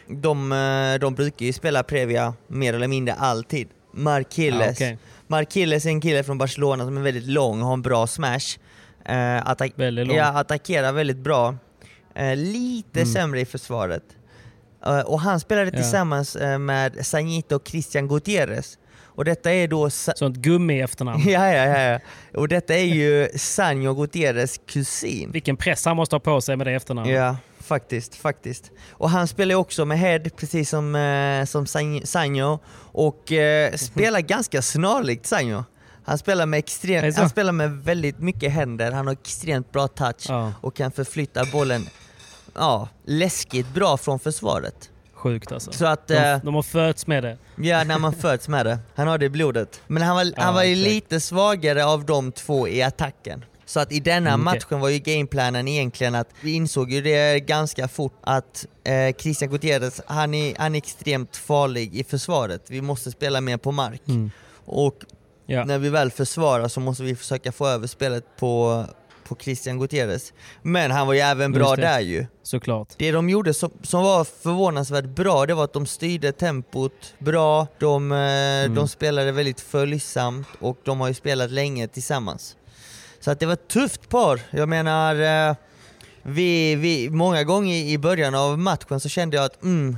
[0.08, 3.68] De, eh, de brukar ju spela Previa mer eller mindre alltid.
[3.92, 4.98] Mark Hilles, Ja, okej.
[5.26, 8.58] Marquilles är en kille från Barcelona som är väldigt lång, har en bra smash.
[9.04, 10.12] Eh, attack- Väldigt.
[10.16, 11.54] Ja, attackerar väldigt bra.
[12.14, 13.12] Eh, lite Mm.
[13.12, 14.02] sämre i försvaret.
[14.86, 15.76] Eh, och han spelade Ja.
[15.76, 18.78] tillsammans eh, med Sanito och Christian Gutierrez.
[19.04, 19.90] Och detta är då...
[19.90, 21.22] Sa- Sånt gummi efternamn.
[21.26, 21.98] ja, ja, ja, ja.
[22.40, 25.32] Och detta är ju Sanjo Gutierrez kusin.
[25.32, 27.14] Vilken press han måste ha på sig med det efternamnet.
[27.14, 28.70] Ja, faktiskt, faktiskt.
[28.90, 32.58] Och han spelar också med Head, precis som, eh, som San- Sanjo.
[32.92, 35.64] Och eh, spelar ganska snarlikt Sanjo.
[36.04, 40.26] Han spelar, med extrem, han spelar med väldigt mycket händer, han har extremt bra touch
[40.28, 40.52] Ja.
[40.60, 41.86] och kan förflytta bollen
[42.58, 44.90] ja, läskigt bra från försvaret.
[45.14, 45.72] Sjukt alltså.
[45.72, 47.38] Så att, De, eh, de har fötts med det.
[47.56, 48.78] ja, när man föds med det.
[48.94, 49.80] Han har det i blodet.
[49.86, 50.88] Men han var, Ja, han var ju exakt.
[50.90, 53.44] lite svagare av de två i attacken.
[53.68, 54.58] Så att i denna Mm, okej.
[54.60, 59.50] matchen var ju gameplanen egentligen att vi insåg ju det ganska fort att eh, Christian
[59.50, 62.62] Gutierrez, han är, han är extremt farlig i försvaret.
[62.68, 64.02] Vi måste spela mer på mark.
[64.08, 64.30] Mm.
[64.66, 64.96] Och
[65.48, 65.64] Ja.
[65.64, 68.84] när vi väl försvarar så måste vi försöka få över spelet på,
[69.28, 70.32] på Christian Gutierrez.
[70.62, 72.26] Men han var ju även bra där ju.
[72.42, 72.88] Såklart.
[72.96, 77.66] Det de gjorde som, som var förvånansvärt bra, det var att de styrde tempot bra,
[77.78, 82.56] de, eh, de spelade väldigt följsamt och de har ju spelat länge tillsammans.
[83.20, 84.40] Så att det var ett tufft par.
[84.50, 85.14] Jag menar,
[85.50, 85.56] eh,
[86.22, 89.96] vi, vi, många gånger i början av matchen så kände jag att mm,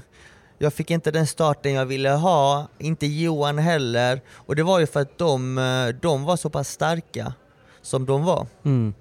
[0.59, 4.21] jag fick inte den starten jag ville ha, inte Johan heller.
[4.35, 7.33] Och det var ju för att de, eh, de var så pass starka
[7.83, 8.47] som de var.
[8.65, 8.95] Mm.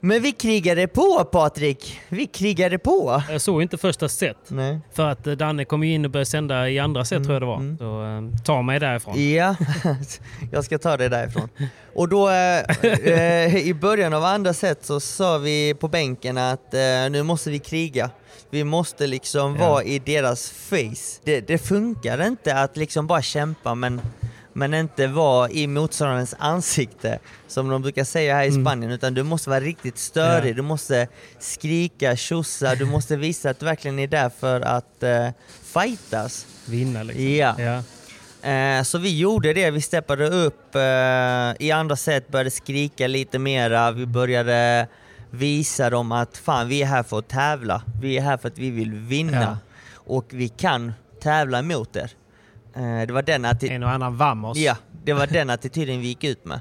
[0.00, 2.00] Men vi krigade på Patrik!
[2.08, 3.22] Vi krigade på!
[3.30, 4.36] Jag såg inte första set.
[4.48, 4.80] Nej.
[4.92, 7.42] För att eh, Danne kom ju in och började sända i andra set tror jag
[7.42, 7.56] det var.
[7.56, 7.78] mm.
[7.78, 8.04] Så
[8.36, 9.32] eh, ta mig därifrån.
[9.32, 9.56] Ja,
[10.52, 11.48] jag ska ta det därifrån.
[11.94, 12.60] Och då eh,
[13.12, 16.80] eh, i början av andra set så sa vi på bänken att eh,
[17.10, 18.10] nu måste vi kriga.
[18.50, 19.68] Vi måste liksom Ja.
[19.68, 21.20] vara i deras face.
[21.24, 24.00] Det, det funkar inte att liksom bara kämpa men,
[24.58, 27.18] men inte vara i motståndarens ansikte
[27.48, 30.48] som de brukar säga här i Spanien utan du måste vara riktigt störig, Mm.
[30.48, 30.54] Ja.
[30.54, 35.28] du måste skrika, tjossa, du måste visa att du verkligen är där för att eh,
[35.62, 36.46] fightas.
[36.66, 37.34] Vinna liksom.
[37.36, 37.54] Ja.
[37.58, 37.82] Ja.
[38.50, 43.38] Eh, så vi gjorde det, vi steppade upp eh, i andra set, började skrika lite
[43.38, 44.86] mera, vi började
[45.30, 48.58] visa dem att fan vi är här för att tävla, vi är här för att
[48.58, 49.56] vi vill vinna Ja.
[49.94, 50.92] och vi kan
[51.22, 52.10] tävla mot er.
[52.78, 54.58] Eh, det var den atti- En och annan vamos.
[54.58, 56.60] Ja, det var den attityden vi gick ut med.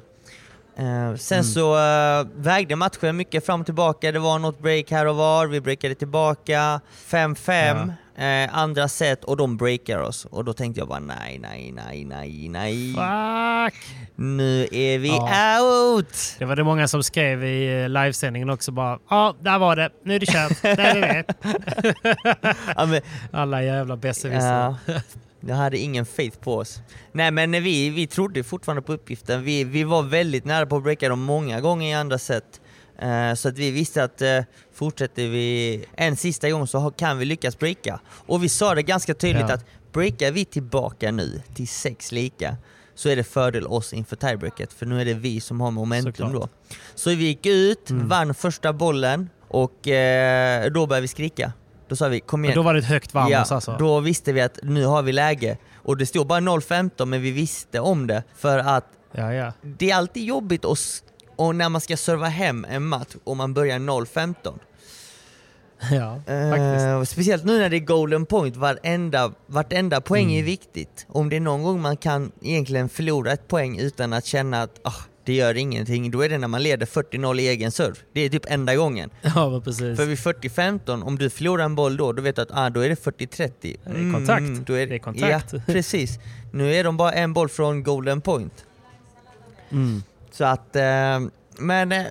[0.77, 1.43] Eh, sen Mm.
[1.43, 5.47] så eh, vägde matchen mycket fram och tillbaka, det var något break här och var,
[5.47, 10.25] vi breakade tillbaka, 5-5, eh, andra set och de breakar oss.
[10.25, 12.93] Och då tänkte jag bara nej, nej, nej, nej, nej.
[12.93, 13.87] Fuck!
[14.15, 15.61] Nu är vi Ja.
[15.61, 16.35] out!
[16.39, 19.89] Det var det många som skrev i livesändningen också bara ja, där var det.
[20.03, 20.61] Nu är det kört.
[20.61, 21.23] Det är det.
[22.75, 23.01] Ja, men,
[23.31, 24.75] Alla jävla besserwissrar.
[24.85, 24.93] ja,
[25.39, 26.79] jag hade ingen faith på oss.
[27.11, 29.43] Nej men vi, vi trodde fortfarande på uppgiften.
[29.43, 32.61] Vi, vi var väldigt nära på att breaka dem många gånger i andra set.
[32.99, 34.41] Eh, så att vi visste att uh,
[34.73, 37.99] fortsätter vi en sista gång så kan vi lyckas breaka.
[38.09, 39.53] Och vi sa det ganska tydligt Ja.
[39.53, 42.57] att breakar vi tillbaka nu till sex lika
[42.95, 46.11] så är det fördel oss inför tiebreaket för nu är det vi som har momentum
[46.11, 46.29] Såklart.
[46.29, 46.39] Mm.
[46.41, 46.47] då.
[46.95, 51.53] Så vi gick ut, vann första bollen och eh, då började vi skrika.
[51.87, 52.49] Då sa vi kom igen.
[52.51, 53.75] Men då var det ett högt vamos Ja, alltså.
[53.79, 55.57] då visste vi att nu har vi läge.
[55.75, 58.23] Och det stod bara 0-15 men vi visste om det.
[58.35, 59.53] För att Ja, ja.
[59.61, 61.03] det är alltid jobbigt s-
[61.35, 64.59] och när man ska serva hem en match och man börjar 0-15.
[65.91, 66.85] ja faktiskt.
[66.85, 70.39] Eh, speciellt nu när det är golden point, varenda, vartenda poäng Mm.
[70.39, 71.05] är viktigt.
[71.09, 74.79] Om det är någon gång man kan egentligen förlora ett poäng utan att känna att
[74.83, 74.93] ah,
[75.27, 77.95] det gör ingenting, då är det när man leder 40-0 i egen serve.
[78.13, 79.09] Det är typ enda gången.
[79.35, 79.97] Ja, precis.
[79.97, 82.79] För vid 40-15, om du förlorar en boll då, då vet du att ah, då
[82.79, 83.51] är det 40-30.
[83.61, 84.67] Det är kontakt.
[84.67, 85.53] då Det är kontakt.
[85.53, 86.19] Ja, precis.
[86.51, 88.65] Nu är de bara en boll från golden point.
[89.69, 90.03] Mm.
[90.31, 91.19] Så att, eh,
[91.57, 92.05] men eh,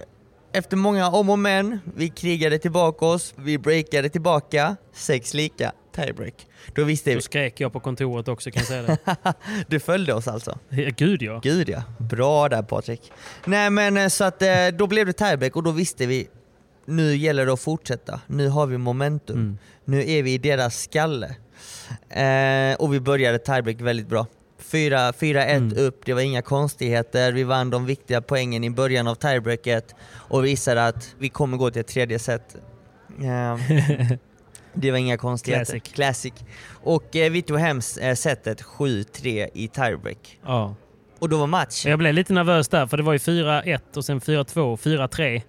[0.52, 6.46] efter många om och men, vi krigade tillbaka oss, vi breakade tillbaka, sex lika, tiebreak.
[6.74, 9.34] Då visste vi, Då skrek jag på kontoret också kan jag säga det.
[9.68, 10.58] du följde oss alltså?
[10.68, 11.40] Ja, Gud ja.
[11.42, 13.12] Gud ja, bra där Patrik.
[13.44, 16.28] Nej men eh, så att eh, då blev det tiebreak och då visste vi,
[16.86, 18.20] nu gäller det att fortsätta.
[18.26, 19.36] Nu har vi momentum.
[19.36, 19.58] Mm.
[19.84, 21.36] Nu är vi i deras skalle.
[22.10, 24.26] Eh, och vi började tiebreak väldigt bra.
[24.58, 25.78] 4 4-1 Mm.
[25.78, 27.32] upp, det var inga konstigheter.
[27.32, 31.70] Vi vann de viktiga poängen i början av tiebreaket och visade att vi kommer gå
[31.70, 32.56] till ett tredje set.
[33.22, 33.56] Eh,
[34.76, 35.78] det var inga konstigheter.
[35.78, 35.92] Classic.
[35.94, 36.32] Classic.
[36.82, 40.38] Och eh, vi tog hem eh, setet 7-3 i tiebreak.
[40.46, 40.74] ja.
[41.18, 41.86] Och då var match.
[41.86, 45.42] Jag blev lite nervös där för det var ju 4-1 och sen 4-2, 4-3.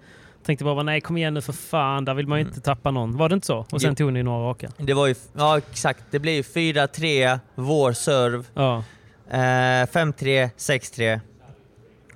[0.45, 3.17] Tänkte bara nej kom igen nu för fan, där vill man ju inte tappa någon.
[3.17, 3.65] Var det inte så?
[3.71, 3.95] Och sen Jo.
[3.95, 4.71] tog ni några raka.
[4.77, 8.43] Det var ju, ja exakt, det blev ju 4-3, vår serve.
[8.53, 8.83] Ja.
[9.31, 11.19] Eh, 5-3, 6-3,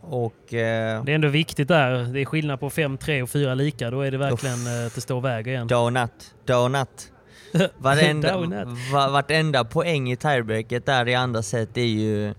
[0.02, 2.04] Och eh, Det är ändå viktigt där.
[2.04, 3.92] Det är skillnad på 5, 3 och 4 lika.
[3.92, 5.68] Då är det verkligen eh, att det står och väger igen.
[5.68, 7.12] donut, donut.
[7.78, 8.68] Varenda, Donut.
[8.94, 12.34] va, vartenda poäng i tiebreaket där i andra set är ju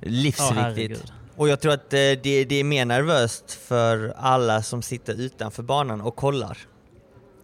[0.00, 0.58] livsviktigt.
[0.60, 1.12] herregud.
[1.36, 5.62] och jag tror att eh, det, det är mer nervöst för alla som sitter utanför
[5.62, 6.58] banan och kollar.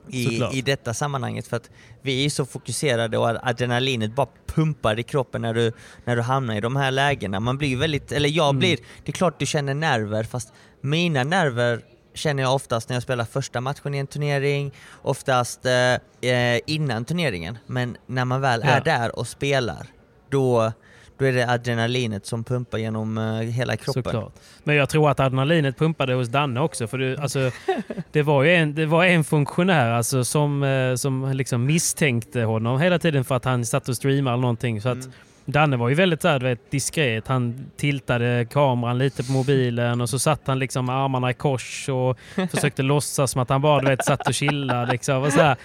[0.08, 0.54] I, Såklart.
[0.54, 1.70] I detta sammanhanget för att
[2.02, 5.72] vi är så fokuserade och adrenalinet bara pumpar i kroppen när du,
[6.04, 7.40] när du hamnar i de här lägena.
[7.40, 8.58] Man blir väldigt, eller jag Mm.
[8.58, 11.80] blir, det är klart du känner nerver fast mina nerver
[12.14, 17.04] känner jag oftast när jag spelar första matchen i en turnering, oftast eh, eh, innan
[17.04, 17.58] turneringen.
[17.66, 18.80] Men när man väl är Ja.
[18.80, 19.86] där och spelar,
[20.30, 20.72] då,
[21.20, 24.02] då är det adrenalinet som pumpar genom eh, hela kroppen.
[24.02, 24.32] Såklart.
[24.64, 26.86] Men jag tror att adrenalinet pumpade hos Danne också.
[26.86, 27.50] För det, alltså,
[28.12, 32.80] det, var ju en, det var en funktionär alltså, som, eh, som liksom misstänkte honom
[32.80, 34.80] hela tiden för att han satt och streamade eller någonting.
[34.80, 35.12] Så att Mm.
[35.52, 37.28] Danne var ju väldigt så vet, diskret.
[37.28, 41.88] Han tiltade kameran lite på mobilen och så satt han liksom med armarna i kors
[41.88, 42.18] och
[42.50, 44.92] försökte låtsas som att han bara vet, satt och chillade.
[44.92, 45.56] Liksom, och så här.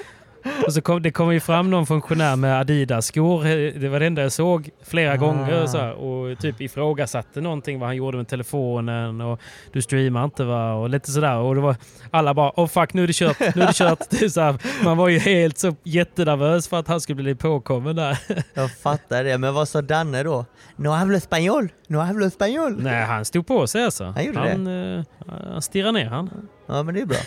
[0.66, 3.44] Och så kom, det kom ju fram någon funktionär med Adidas-skor.
[3.80, 5.16] Det var det enda jag såg flera Ah.
[5.16, 5.64] gånger.
[5.64, 9.22] Och, så här, och typ ifrågasatte någonting vad han gjorde med telefonen.
[9.22, 9.40] Och
[9.74, 10.74] du streamar inte va?
[10.74, 11.36] Och lite sådär.
[11.38, 11.76] Och det var,
[12.12, 13.40] alla bara oh fuck nu är det kört.
[13.40, 14.00] Nu är det kört.
[14.10, 17.96] Det så här, man var ju helt så jättenervös för att han skulle bli påkommen
[17.96, 18.18] där.
[18.54, 20.46] Jag fattar det, men vad sa Danne då?
[20.76, 22.76] No hablo español, no hablo español.
[22.82, 24.04] Nej, han stod på sig alltså.
[24.16, 25.04] Han gjorde han, eh,
[25.52, 26.30] han stirrade ner han.
[26.68, 27.18] Ja men det är bra.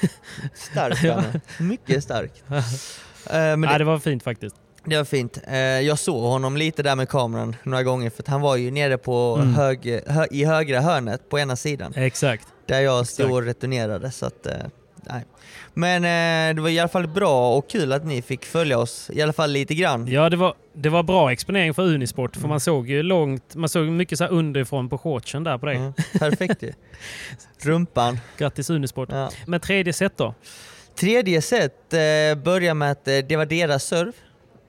[0.54, 1.40] Starkt Danne.
[1.59, 2.44] Mycket starkt.
[3.26, 4.57] Eh, men Nej, det, det var fint faktiskt.
[4.85, 5.38] det var fint.
[5.46, 8.98] Eh, jag såg honom lite där med kameran några gånger för han var ju nere
[8.98, 9.54] på Mm.
[9.54, 11.92] hög, hö, i högra hörnet på ena sidan.
[11.96, 12.48] Exakt.
[12.66, 13.33] Där jag stod Exakt.
[13.35, 14.11] och returnerade.
[14.11, 14.52] Så att, eh,
[14.96, 15.24] nej.
[15.74, 16.02] Men
[16.57, 19.33] det var i alla fall bra och kul att ni fick följa oss, i alla
[19.33, 20.07] fall lite grann.
[20.09, 22.37] Ja, det var, det var bra exponering för Unisport.
[22.37, 25.76] För man såg ju långt, man såg mycket så underifrån på shortsen där på dig.
[25.76, 26.72] Ja, perfekt ju.
[27.62, 28.18] Rumpan.
[28.38, 29.09] Grattis Unisport.
[29.12, 29.31] Ja.
[29.46, 30.35] Men tredje set då?
[31.01, 31.99] Tredje set eh,
[32.45, 34.13] börjar med att eh, det var deras serv.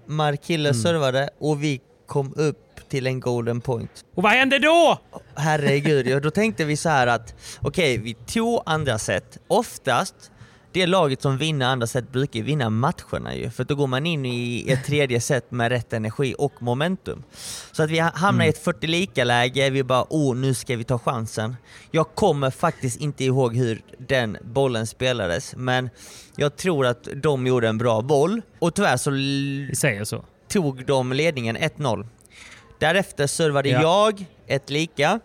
[0.05, 0.81] Markille Mm.
[0.81, 4.05] servade och vi kom upp till en golden point.
[4.15, 4.99] Och vad hände då?
[5.35, 9.37] Herregud, ja, då tänkte vi så här att okej, vi tog andra set.
[9.47, 10.15] Oftast,
[10.71, 14.25] det laget som vinner andra set brukar vinna matcherna ju, för då går man in
[14.25, 17.23] i ett tredje set med rätt energi och momentum.
[17.71, 20.75] Så att vi ha- hamnar i ett 40 lika läge, vi bara oh, nu ska
[20.75, 21.55] vi ta chansen.
[21.91, 25.89] Jag kommer faktiskt inte ihåg hur den bollen spelades, men
[26.35, 29.11] jag tror att de gjorde en bra boll, och tyvärr så
[29.77, 30.25] säger så.
[30.47, 32.07] tog de ledningen 1-0.
[32.79, 33.81] Därefter servade Ja.
[33.81, 35.19] jag ett lika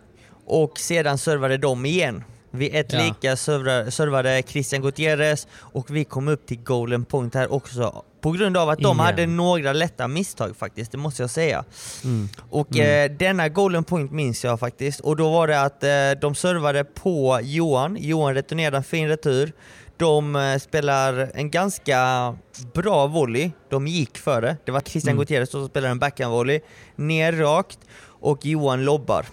[0.45, 2.23] och sedan servade de igen.
[2.57, 2.99] Vid ett Ja.
[3.03, 8.03] lika servade, servade Christian Gutierrez och vi kom upp till golden point här också.
[8.21, 8.99] På grund av att de Igen.
[9.05, 11.63] hade några lätta misstag faktiskt, det måste jag säga.
[12.03, 12.29] Mm.
[12.49, 14.99] Och eh, denna golden point minns jag faktiskt.
[14.99, 15.89] Och då var det att eh,
[16.21, 19.53] de servade på Johan, Johan returnerade en fin retur.
[19.97, 22.35] De eh, spelar en ganska
[22.73, 24.57] bra volley, de gick för det.
[24.65, 25.19] Det var Christian Mm.
[25.19, 26.59] Gutierrez som spelade en backhandvolley,
[26.95, 29.25] ner rakt och Johan lobbar.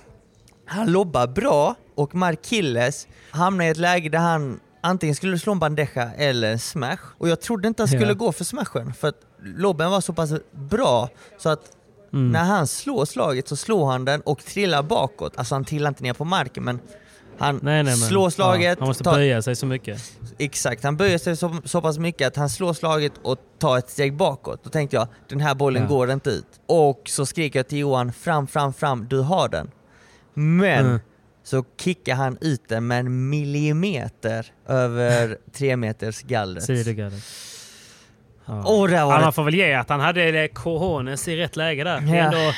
[0.67, 5.59] Han lobbar bra och Markilles hamnar i ett läge där han antingen skulle slå en
[5.59, 6.99] bandeja eller en smash.
[7.19, 8.13] Och jag trodde inte han skulle Ja.
[8.15, 11.77] gå för smashen för att lobben var så pass bra så att
[12.15, 12.31] Mm.
[12.33, 15.33] när han slår slaget så slår han den och trillar bakåt.
[15.37, 16.81] Alltså han trillar inte ner på marken men
[17.39, 18.65] han Nej, nej, slår slaget.
[18.65, 20.03] Ja, han måste tar- böja sig så mycket.
[20.39, 23.91] Exakt, han böjer sig så, så pass mycket att han slår slaget och tar ett
[23.91, 24.65] steg bakåt.
[24.65, 25.89] Då tänkte jag, den här bollen Ja.
[25.89, 26.47] går inte ut.
[26.67, 29.71] Och så skriker jag till Johan, fram, fram, fram, du har den.
[30.35, 31.01] Men Mm.
[31.45, 36.65] så kickar han ut den med en millimeter över tre meters gallret.
[36.65, 37.23] Sidegardet.
[38.47, 38.65] Ja.
[38.81, 41.85] Och där var Ja, man får väl ge att han hade cojones i rätt läge
[41.85, 42.01] där.
[42.01, 42.25] Det är Ja.
[42.25, 42.53] ändå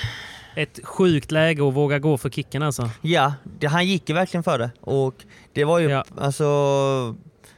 [0.56, 2.90] ett sjukt läge att våga gå för kicken alltså.
[3.00, 4.70] Ja, det, han gick ju verkligen för det.
[4.80, 5.14] Och
[5.52, 6.04] det var ju, Ja.
[6.18, 6.44] alltså,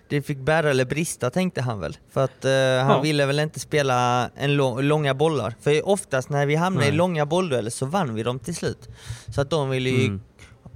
[0.09, 1.97] det fick bära eller brista tänkte han väl.
[2.13, 2.51] För att eh,
[2.87, 3.01] han Ja.
[3.01, 5.55] ville väl inte spela en lång, långa bollar.
[5.61, 6.97] För oftast när vi hamnade i Nej.
[6.97, 8.89] långa bolldueller så vann vi dem till slut.
[9.35, 10.21] Så att de ville ju Mm.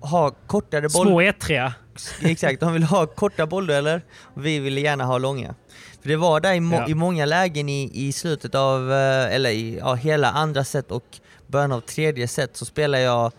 [0.01, 1.07] ha kortare boll...
[1.07, 1.75] Små ettriga.
[2.23, 4.03] Exakt, de ville ha korta bolldueller
[4.35, 5.55] och vi ville gärna ha långa.
[6.03, 6.89] För det var där i, må- Ja.
[6.89, 11.05] i många lägen i, i slutet av, eh, eller i ja, hela andra set och
[11.47, 13.33] början av tredje set så spelade jag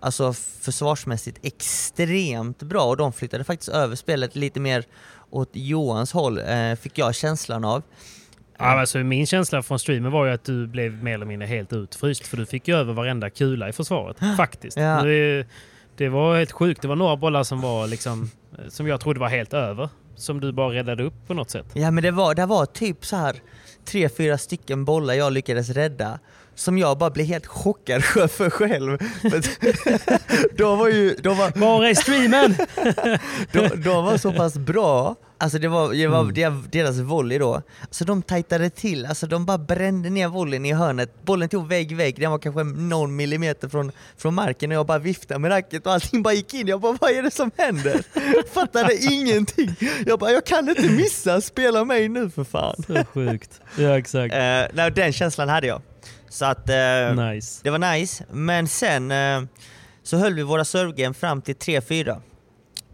[0.00, 4.84] alltså försvarsmässigt extremt bra och de flyttade faktiskt över spelet lite mer
[5.30, 7.82] åt Johans håll, eh, fick jag känslan av.
[8.58, 11.72] Ja, alltså, min känsla från streamen var ju att du blev mer eller mindre helt
[11.72, 14.16] utfryst för du fick ju över varenda kula i försvaret.
[14.36, 14.76] Faktiskt.
[14.76, 15.02] Ja.
[15.02, 15.46] Det,
[15.96, 16.82] det var helt sjukt.
[16.82, 18.30] Det var några bollar som var liksom
[18.68, 19.88] som jag trodde var helt över.
[20.16, 21.66] Som du bara räddade upp på något sätt.
[21.74, 23.36] Ja men det var, det var typ så här
[23.84, 26.18] tre, fyra stycken bollar jag lyckades rädda
[26.56, 28.98] som jag bara blev helt chockad för själv.
[30.56, 32.54] De var ju, de var, Var är streamen?
[33.52, 36.34] de, de var så pass bra, alltså det var, det var Mm.
[36.72, 41.24] deras- volley då, så de tajtade till, alltså de bara brände ner volleyn i hörnet,
[41.24, 44.98] bollen tog vägg, vägg, den var kanske någon millimeter från, från marken och jag bara
[44.98, 48.02] viftade med racket och allting bara gick in, jag bara vad är det som händer?
[48.54, 49.74] Fattade ingenting.
[50.06, 52.76] Jag bara jag kan inte missa, spela mig nu för fan.
[52.86, 53.60] Så sjukt.
[53.78, 54.34] Ja exakt.
[54.34, 54.40] Uh,
[54.74, 55.82] nej, den känslan hade jag.
[56.28, 57.60] Så att eh, Nice.
[57.62, 59.42] det var nice, men sen eh,
[60.02, 62.20] så höll vi våra servegame fram till 3-4.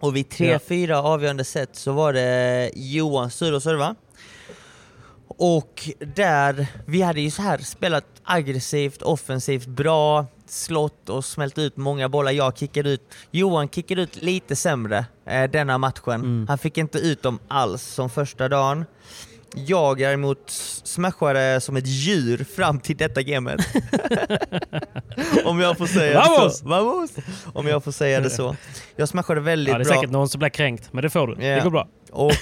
[0.00, 3.94] Och vid 3-4 avgörande set så var det Johans tur att serva.
[5.28, 11.76] Och där, vi hade ju så här spelat aggressivt, offensivt, bra, slått och smält ut
[11.76, 12.32] många bollar.
[12.32, 16.14] Jag kickade ut, Johan kickade ut lite sämre eh, denna matchen.
[16.14, 16.46] Mm.
[16.48, 18.84] Han fick inte ut dem alls som första dagen.
[19.54, 20.50] Jag däremot
[20.84, 23.60] smashade som ett djur fram till detta gamet.
[25.44, 26.52] Om jag får säga Vamos!
[26.52, 26.68] det så.
[26.68, 27.10] Vamos!
[27.52, 28.56] Om jag får säga det så.
[28.96, 29.94] Jag smashade väldigt Ja, det är bra.
[29.94, 31.34] säkert någon som blir kränkt, men det får du.
[31.34, 31.62] Det Ja.
[31.64, 31.88] går bra.
[32.10, 32.32] Och,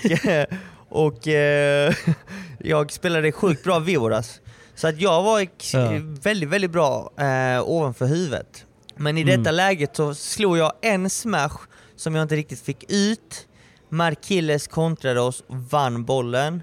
[0.88, 1.94] och eh,
[2.58, 4.40] jag spelade sjukt bra Vivoras.
[4.74, 5.90] Så att jag var Ja.
[6.22, 8.64] väldigt, väldigt bra eh, ovanför huvudet.
[8.96, 9.38] Men i Mm.
[9.38, 11.56] detta läget så slog jag en smash
[11.96, 13.46] som jag inte riktigt fick ut.
[13.90, 16.62] Markilles kontrade oss och vann bollen.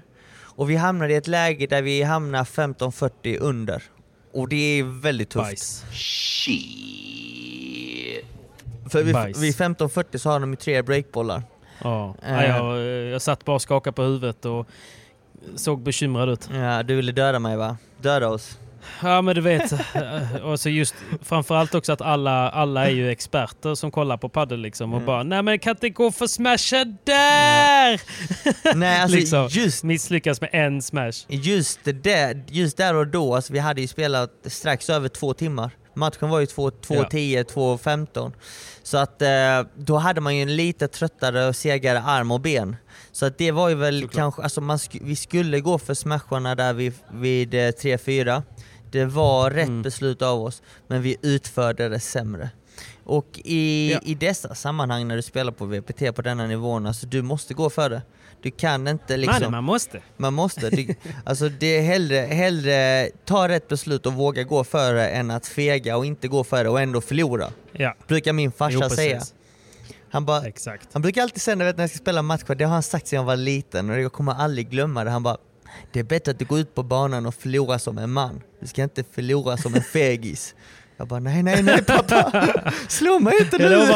[0.58, 3.82] Och vi hamnade i ett läge där vi hamnade 15-40 under.
[4.32, 5.44] Och det är väldigt tufft.
[5.44, 5.84] Bajs.
[8.88, 9.38] För vid, Bajs.
[9.38, 11.42] vid 15-40 så har de ju tre breakbollar.
[11.82, 12.14] Ja.
[12.22, 14.66] Ja, jag, jag satt bara och skakade på huvudet och
[15.56, 16.48] såg bekymrad ut.
[16.52, 17.76] Ja, du ville döda mig va?
[18.00, 18.58] Döda oss.
[19.02, 23.10] Ja men du vet, eh, och så just framförallt också att alla, alla är ju
[23.10, 25.06] experter som kollar på padel liksom och Mm.
[25.06, 28.00] bara nej men kan inte gå för smasha där!
[28.76, 31.12] Nej alltså liksom, just, Misslyckas med en smash.
[31.28, 35.70] just, det, just där och då, alltså, vi hade ju spelat strax över två timmar.
[35.94, 38.32] Matchen var ju 2.10, 2.15.
[38.82, 39.28] Så att eh,
[39.76, 42.76] då hade man ju en lite tröttare och segare arm och ben.
[43.12, 44.14] Så att det var ju väl Såklart.
[44.16, 48.42] kanske, alltså man sk- vi skulle gå för smasharna där vid, vid eh, 3-4.
[48.90, 49.82] Det var rätt Mm.
[49.82, 52.50] beslut av oss, men vi utförde det sämre.
[53.04, 53.98] Och i, Ja.
[54.02, 57.70] i dessa sammanhang när du spelar på VPT på denna nivån, alltså du måste gå
[57.70, 58.02] för det.
[58.42, 59.36] Du kan inte liksom...
[59.40, 60.00] Nej, man måste.
[60.16, 60.70] Man måste.
[60.70, 65.30] Det, alltså det är hellre, hellre ta rätt beslut och våga gå för det än
[65.30, 67.48] att fega och inte gå för det och ändå förlora.
[67.72, 69.22] Ja, Brukar min farsa jo, säga.
[70.10, 70.88] Han, bara, Exakt.
[70.92, 73.24] han brukar alltid säga när jag ska spela matcher, det har han sagt sedan jag
[73.24, 75.10] var liten och jag kommer aldrig glömma det.
[75.10, 75.36] Han bara,
[75.92, 78.42] det är bättre att du går ut på banan och förlorar som en man.
[78.60, 80.54] Du ska inte förlora som en fegis.
[80.96, 82.44] Jag bara, nej, nej, nej pappa!
[82.88, 83.86] Slå mig inte nu!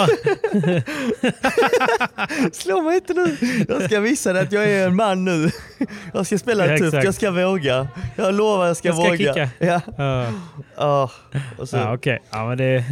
[2.52, 3.36] Slå mig inte nu!
[3.68, 5.50] Jag ska visa dig att jag är en man nu.
[6.14, 7.88] Jag ska spela Ja, tufft, jag ska våga.
[8.16, 9.16] Jag lovar jag ska, Jag ska våga.
[9.34, 9.80] kicka.
[10.76, 11.10] Ja.
[11.58, 12.22] Och så, ja okej.
[12.30, 12.84] Ja, men, det,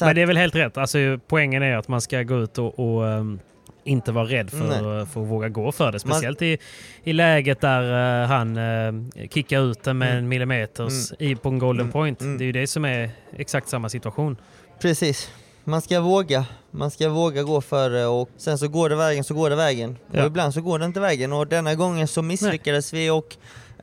[0.00, 0.76] men det är väl helt rätt.
[0.76, 3.38] Alltså, poängen är att man ska gå ut och, och ehm,
[3.84, 4.78] inte vara rädd för, Nej.
[5.06, 6.04] för att våga gå för det.
[6.04, 6.58] Man- Speciellt i,
[7.04, 11.58] i läget där eh, han uh, kickar ut den med en millimeters i, på en
[11.58, 11.92] golden Mm.
[11.92, 12.20] point.
[12.20, 12.38] Mm.
[12.38, 14.36] Det är ju det som är exakt samma situation.
[14.80, 15.30] Precis.
[15.64, 16.44] Man ska våga.
[16.70, 19.56] Man ska våga gå för det och sen så går det vägen så går det
[19.56, 19.96] vägen.
[20.12, 20.20] Ja.
[20.20, 23.36] Och ibland så går det inte vägen och denna gången så misslyckades vi och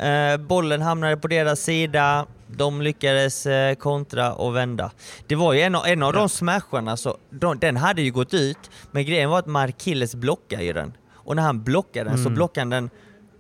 [0.04, 2.26] eh, bollen hamnade på deras sida.
[2.48, 4.92] De lyckades eh, kontra och vända.
[5.28, 6.20] Det var ju en av, en av Ja.
[6.20, 8.58] de smasharna, så de, den hade ju gått ut,
[8.92, 10.94] men grejen var att Markilles blockade ju den.
[11.14, 12.34] Och när han blockade den så Mm.
[12.36, 12.90] blockade han den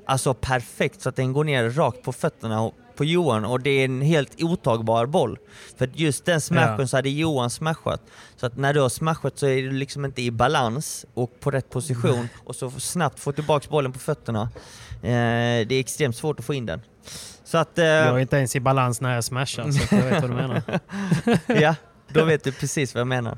[0.05, 3.85] alltså perfekt så att den går ner rakt på fötterna på Johan och det är
[3.85, 5.37] en helt otagbar boll.
[5.77, 6.87] För just den smashen Ja.
[6.87, 8.01] så hade Johan smashat.
[8.35, 11.51] Så att när du har smashat så är du liksom inte i balans och på
[11.51, 14.41] rätt position och så snabbt få tillbaks bollen på fötterna.
[15.01, 16.81] Eh, det är extremt svårt att få in den.
[17.47, 20.21] Så att, eh, Jag är inte ens i balans när jag smashar, så jag vet
[20.21, 20.61] vad du menar.
[21.61, 21.75] ja,
[22.07, 23.37] då vet du precis vad jag menar.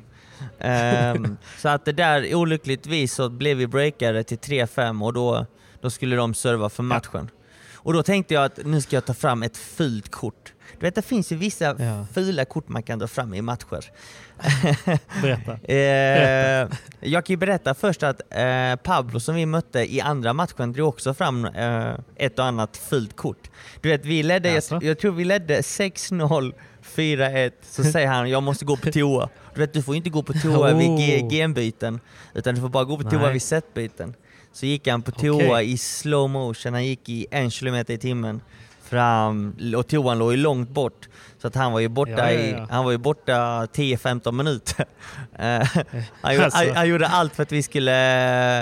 [0.60, 5.45] Ehm, så att det där olyckligtvis så blev vi breakade till 3-5 och då,
[5.82, 7.30] då skulle de serva för matchen.
[7.76, 10.53] Och då tänkte jag att nu ska jag ta fram ett fult kort.
[10.80, 12.05] Du vet det finns ju vissa Ja.
[12.13, 13.86] fula kort man kan dra fram i matcher.
[15.21, 15.57] Berätta.
[15.69, 16.67] Eh,
[16.99, 20.88] jag kan ju berätta först att eh, Pablo som vi mötte i andra matchen drog
[20.89, 23.49] också fram eh, ett och annat fult kort.
[23.82, 24.80] Du vet, vi ledde, jag, Jaså?
[24.82, 26.53] jag tror vi ledde 6-0,
[26.84, 29.30] 4-1, så säger han jag måste gå på toa.
[29.53, 31.30] Du vet, du får inte gå på toa vid Oh.
[31.30, 31.99] genbyten,
[32.34, 33.34] utan du får bara gå på toa Nej.
[33.34, 34.13] vid setbyten.
[34.53, 35.71] Så gick han på toa Okej.
[35.71, 38.41] i slow motion, han gick i en kilometer i timmen
[38.90, 41.08] fram, och toan låg ju långt bort.
[41.42, 42.68] Så att han var ju borta, Ja, ja, i, ja.
[42.70, 44.86] han var ju borta 10-15 minuter.
[45.40, 45.68] Eh,
[46.22, 46.74] han, gjorde, Alltså.
[46.74, 48.62] han, gjorde allt för att vi skulle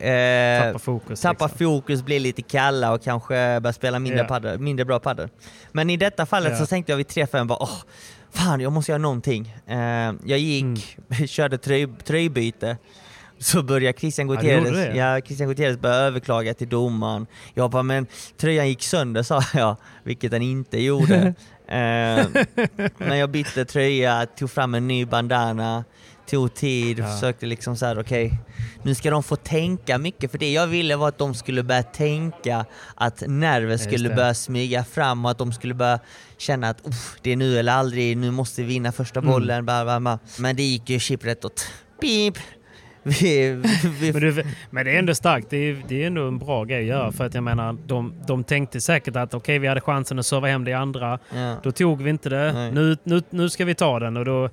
[0.00, 1.20] eh, Tappa fokus.
[1.20, 1.58] tappa liksom.
[1.66, 4.24] fokus, bli lite kalla och kanske börja spela mindre, Ja.
[4.24, 5.28] paddel, mindre bra padel.
[5.72, 7.78] Men i detta fallet så tänkte jag vid 3-5 bara åh,
[8.32, 9.54] fan jag måste göra någonting.
[9.66, 9.76] Eh,
[10.24, 11.26] jag gick, Mm.
[11.28, 12.76] körde tröj, tröjbyte,
[13.38, 14.96] så började Christian Ja, Gutierrez, det?
[14.96, 17.26] ja, Christian Gutierrez började överklaga till domaren.
[17.54, 18.06] Jag bara, men
[18.36, 21.16] tröjan gick sönder sa jag, vilket den inte gjorde.
[21.68, 22.26] eh,
[22.98, 25.84] men jag bytte tröja, tog fram en ny bandana,
[26.30, 27.12] tog tid, Ja.
[27.14, 28.38] försökte liksom såhär, okej,
[28.82, 31.82] nu ska de få tänka mycket, för det jag ville var att de skulle börja
[31.82, 32.64] tänka
[32.94, 35.98] att nerven just skulle börja smyga fram och att de skulle börja
[36.38, 39.32] känna att "Uff, det är nu eller aldrig, nu måste vi vinna första Mm.
[39.32, 40.18] bollen, bla, bla, bla.
[40.38, 41.66] Men det gick ju chiprätt åt
[42.00, 42.34] pip.
[43.06, 43.62] Vi,
[44.00, 45.50] vi, Men, du, men det är ändå starkt.
[45.50, 47.12] Det är, det är ändå en bra grej att göra.
[47.12, 50.46] För att jag menar, de, de tänkte säkert att okej, vi hade chansen att serva
[50.48, 51.18] hem det andra.
[51.34, 51.56] ja.
[51.62, 52.70] Då tog vi inte det.
[52.72, 54.16] Nu, nu, nu ska vi ta den.
[54.16, 54.48] Och då,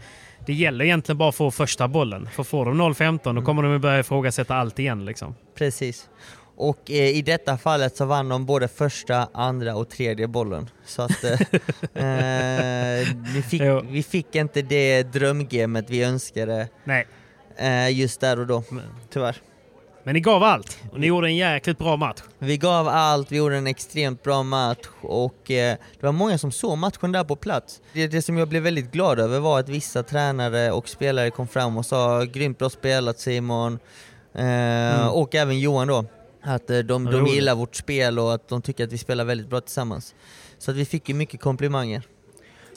[0.46, 2.30] det gäller egentligen bara att få första bollen.
[2.34, 3.46] För får de 0-15 då Mm.
[3.46, 5.06] kommer de att börja ifrågasätta allt igen.
[5.06, 5.36] Liksom.
[5.58, 6.10] Precis.
[6.56, 10.70] Och eh, i detta fallet så vann de både första, andra och tredje bollen.
[10.86, 11.32] Så att eh,
[12.04, 13.82] eh, vi, fick, Jo.
[13.90, 17.08] vi fick inte det drömgamet vi önskade Nej, eh,
[17.92, 18.64] just där och då,
[19.10, 19.38] tyvärr.
[20.04, 20.78] men ni gav allt.
[20.92, 22.22] Och ni gjorde en jäkligt bra match.
[22.40, 26.52] Vi gav allt, vi gjorde en extremt bra match och eh, det var många som
[26.52, 27.82] såg matchen där på plats.
[27.94, 31.48] Det, det som jag blev väldigt glad över var att vissa tränare och spelare kom
[31.48, 33.80] fram och sa grymt bra spelat Simon,
[34.34, 36.06] eh, och även Johan då.
[36.44, 39.50] Att eh, de, de gillar vårt spel och att de tycker att vi spelar väldigt
[39.50, 40.16] bra tillsammans.
[40.58, 42.04] Så att vi fick ju mycket komplimanger.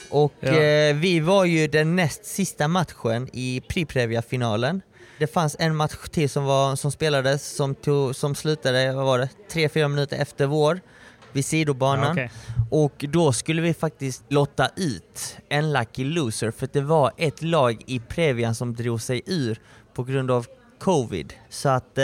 [0.09, 0.47] Och Ja.
[0.49, 4.81] eh, vi var ju den näst sista matchen i Priprevia-finalen.
[5.19, 9.19] Det fanns en match till som, var, som spelades som, tog, som slutade, vad var
[9.19, 10.79] det, 3-4 minuter efter vår
[11.31, 12.05] vid sidobanan.
[12.05, 12.31] Ja, okej.
[12.71, 17.83] Och då skulle vi faktiskt lotta ut en lucky loser för det var ett lag
[17.87, 19.59] i Previan som drog sig ur
[19.93, 20.45] på grund av
[20.79, 21.33] covid.
[21.49, 22.03] Så att, eh.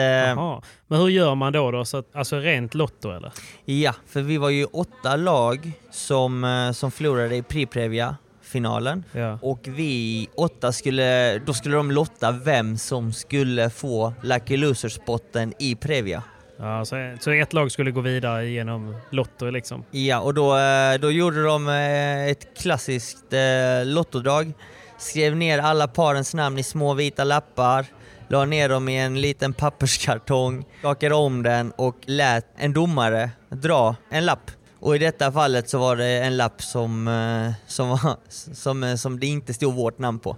[0.87, 1.71] Men hur gör man då?
[1.71, 1.85] då?
[1.85, 3.31] Så att, alltså rent lotto eller?
[3.65, 9.03] ja, för vi var ju åtta lag som, eh, som förlorade i Priprevia finalen.
[9.11, 9.39] Ja.
[9.41, 15.75] Och vi åtta skulle, då skulle de lotta vem som skulle få Lucky Loser-spotten i
[15.75, 16.23] Previa.
[16.57, 19.83] Ja, så, så ett lag skulle gå vidare genom Lotto liksom?
[19.91, 24.53] Ja, och då, eh, då gjorde de eh, ett klassiskt eh, lottodrag.
[24.97, 27.85] Skrev ner alla parens namn i små vita lappar,
[28.27, 33.95] la ner dem i en liten papperskartong, skakade om den och lät en domare dra
[34.09, 34.51] en lapp.
[34.79, 38.15] Och i detta fallet så var det en lapp som, eh, som, var,
[38.53, 40.37] som, eh, som det inte stod vårt namn på.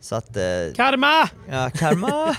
[0.00, 0.42] Så att, eh,
[0.76, 1.28] Karma!
[1.50, 2.36] ja, karma!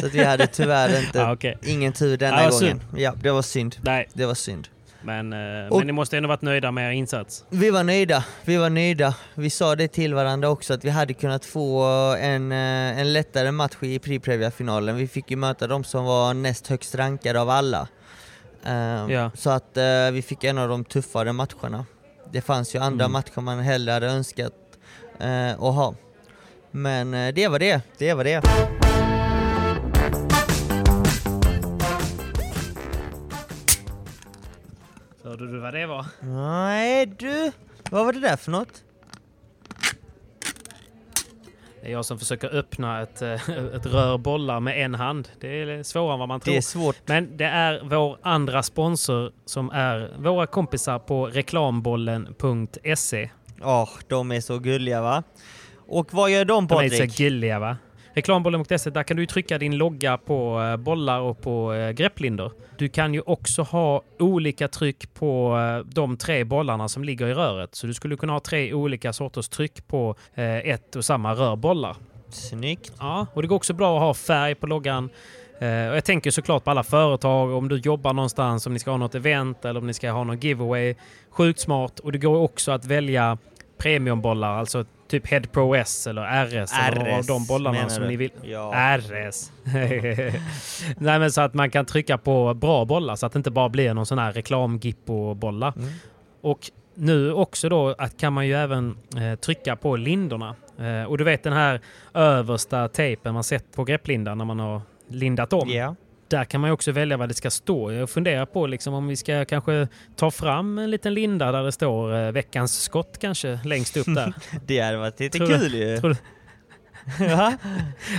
[0.00, 1.58] så att vi hade tyvärr inte, Ja, okej.
[1.64, 2.58] ingen tur denna Ja, gången.
[2.60, 2.80] synd.
[2.96, 3.76] Ja, det var synd.
[3.82, 4.68] Nej, Det var synd.
[5.06, 7.44] Men, eh, Och- men ni måste ändå varit nöjda med er insats.
[7.50, 9.14] Vi var nöjda, vi var nöjda.
[9.34, 11.82] Vi sa det till varandra också att vi hade kunnat få
[12.20, 14.96] en, eh, en lättare match i Priprevia-finalen.
[14.96, 17.88] Vi fick ju möta de som var näst högst rankade av alla.
[18.64, 19.30] Eh, Ja.
[19.34, 21.84] Så att eh, vi fick en av de tuffare matcherna.
[22.32, 23.12] Det fanns ju andra Mm.
[23.12, 24.52] matcher man hellre hade önskat
[25.20, 25.94] eh, att ha.
[26.70, 28.42] Men det var det, det var det.
[35.38, 36.06] Hörde du vad det var?
[36.20, 37.52] Nej du,
[37.90, 38.82] vad var det där för något?
[41.80, 43.32] Det är jag som försöker öppna ett, eh,
[43.74, 45.28] ett rör bollar med en hand.
[45.40, 46.52] Det är svårare än vad man tror.
[46.52, 46.96] Det är svårt.
[47.06, 53.30] Men det är vår andra sponsor som är våra kompisar på reklambollen.se.
[53.60, 55.22] Ja, de är så gulliga va?
[55.88, 57.12] Och vad gör de De är Patrik?
[57.12, 57.76] så gulliga va?
[58.16, 62.52] Reklambollen.se, där kan du trycka din logga på eh, bollar och på eh, grepplindor.
[62.78, 67.34] Du kan ju också ha olika tryck på eh, de tre bollarna som ligger i
[67.34, 67.74] röret.
[67.74, 71.96] Så du skulle kunna ha tre olika sorters tryck på ett och samma rör bollar.
[72.28, 72.92] Snyggt.
[72.98, 75.10] Ja, och det går också bra att ha färg på loggan.
[75.58, 79.14] Jag tänker såklart på alla företag, om du jobbar någonstans, om ni ska ha något
[79.14, 80.94] event eller om ni ska ha någon giveaway.
[81.30, 81.98] Sjukt smart.
[82.00, 83.38] Och det går också att välja
[83.78, 88.02] premiumbollar, alltså typ Head Pro S eller RS, eller några av RS de bollarna som
[88.02, 88.08] du?
[88.08, 88.30] ni vill.
[88.42, 88.98] Ja.
[88.98, 89.52] RS.
[90.98, 93.68] Nej men så att man kan trycka på bra bollar så att det inte bara
[93.68, 95.72] blir någon sån här reklamgippo-bollar.
[95.76, 95.88] Mm.
[96.40, 100.54] Och nu också då att kan man ju även eh, trycka på lindorna.
[100.78, 101.80] Eh, och du vet den här
[102.14, 105.68] översta tejpen man sett på grepplindan när man har lindat om.
[105.68, 105.94] Ja.
[106.28, 107.92] Där kan man ju också välja vad det ska stå.
[107.92, 111.72] Jag funderar på liksom om vi ska kanske ta fram en liten linda där det
[111.72, 114.32] står eh, veckans skott kanske längst upp där.
[114.66, 115.96] Det hade varit lite Tror du- kul ju.
[116.00, 116.16] tror du-?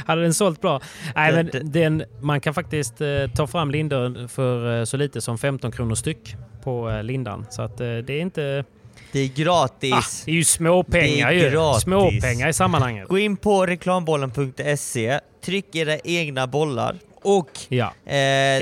[0.05, 0.81] Hade den sålt bra?
[1.15, 5.37] Nej, men den, man kan faktiskt eh, ta fram lindor för eh, så lite som
[5.37, 7.45] 15 kronor styck på eh, lindan.
[7.49, 8.63] Så att eh, det är inte...
[9.11, 9.93] Det är gratis.
[9.93, 11.49] Ah, det är ju småpengar Det är ju.
[11.49, 11.83] gratis.
[11.83, 13.07] Småpengar i sammanhanget.
[13.07, 16.95] Gå in på reklambollen.se, tryck era egna bollar
[17.27, 17.85] Och Ja.
[18.05, 18.13] eh,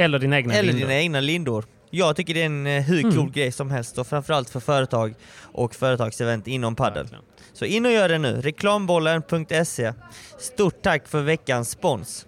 [0.01, 0.87] Eller dina egna eller lindor.
[0.87, 1.65] dina egna lindor.
[1.89, 3.31] Jag tycker det är en eh, hur cool Mm.
[3.31, 7.07] grej som helst och framförallt för företag och företagsevent inom padel.
[7.53, 9.93] Så in och gör det nu, reklambollen.se.
[10.39, 12.25] Stort tack för veckans spons.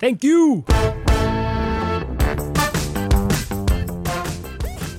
[0.00, 0.62] Thank you!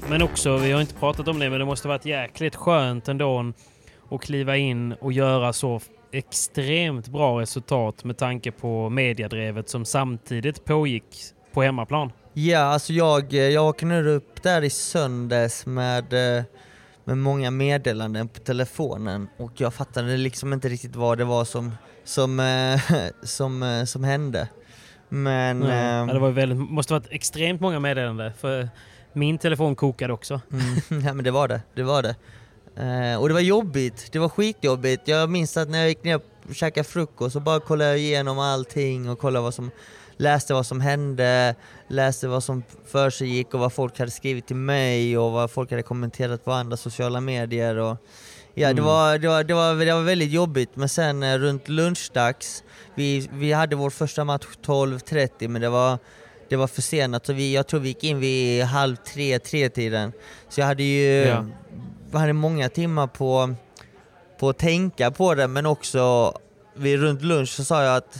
[0.10, 3.54] Men också, vi har inte pratat om det, men det måste varit jäkligt skönt ändå
[4.12, 5.82] att kliva in och göra så
[6.14, 11.06] extremt bra resultat med tanke på mediadrevet som samtidigt pågick
[11.54, 12.12] på hemmaplan.
[12.34, 16.44] Ja, alltså jag, eh, jag vaknade upp där i söndags med, eh,
[17.04, 21.72] med många meddelanden på telefonen och jag fattade liksom inte riktigt vad det var som,
[22.04, 22.80] som, eh,
[23.24, 24.48] som, som hände.
[25.10, 25.62] Men...
[25.62, 28.70] Ja, ehm, det var väldigt, måste varit extremt många meddelanden för
[29.14, 30.42] min telefon kokade också.
[30.52, 32.16] Mm, ja men det var det, det var det.
[32.78, 35.08] Eh, och det var jobbigt, det var skitjobbigt.
[35.08, 36.16] Jag minns att när jag gick ner
[36.50, 39.72] och käkade frukost så bara kollade jag igenom allting och kollade vad som,
[40.18, 41.56] läste vad som hände,
[41.88, 45.52] läste vad som för sig gick och vad folk hade skrivit till mig och vad
[45.52, 47.76] folk hade kommenterat på andra sociala medier.
[47.78, 47.98] Och,
[48.54, 48.84] ja, det, Mm.
[48.86, 52.64] var, det, var, det, var, det var väldigt jobbigt men sen eh, runt lunchdags,
[52.96, 55.98] vi, vi hade vår första match 12.30 men det var
[56.50, 60.12] det var försenat så vi, jag tror vi gick in vid halv tre, tre tiden.
[60.50, 61.46] Så jag hade ju Ja.
[62.20, 63.56] Hade många timmar på,
[64.40, 66.34] på att tänka på det men också
[66.76, 68.18] vid runt lunch så sa jag att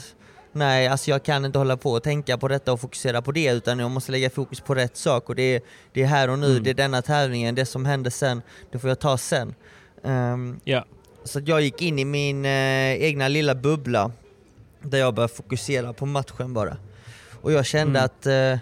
[0.52, 3.52] nej, alltså jag kan inte hålla på och tänka på detta och fokusera på det
[3.52, 5.62] utan jag måste lägga fokus på rätt sak och det är,
[5.94, 6.64] det är här och nu, Mm.
[6.64, 8.42] det är denna tävlingen, det som händer sen,
[8.72, 9.56] det får jag ta sen.
[10.04, 10.86] Ehm, Ja.
[11.24, 14.12] så att jag gick in i min eh, egna lilla bubbla
[14.82, 16.78] där jag började fokusera på matchen bara.
[17.42, 18.06] Och jag kände Mm.
[18.06, 18.60] att eh,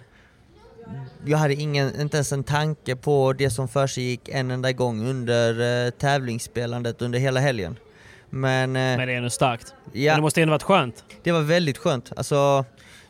[1.25, 4.71] jag hade ingen, inte ens en tanke på det som för sig gick en enda
[4.71, 7.77] gång under eh, tävlingsspelandet under hela helgen.
[8.29, 9.73] Men, eh, Men det är ändå starkt.
[9.93, 11.03] Men ja, det måste ändå varit skönt.
[11.23, 12.11] det var väldigt skönt.
[12.15, 12.65] Alltså,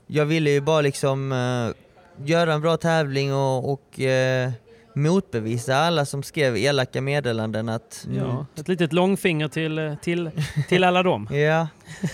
[0.08, 4.52] jag ville ju bara liksom eh, göra en bra tävling och, och eh,
[4.96, 8.46] motbevisa alla som skrev elaka meddelanden att Ja.
[8.56, 10.32] Ett litet långfinger till, till,
[10.70, 11.28] till alla dem.
[11.32, 11.68] Ja,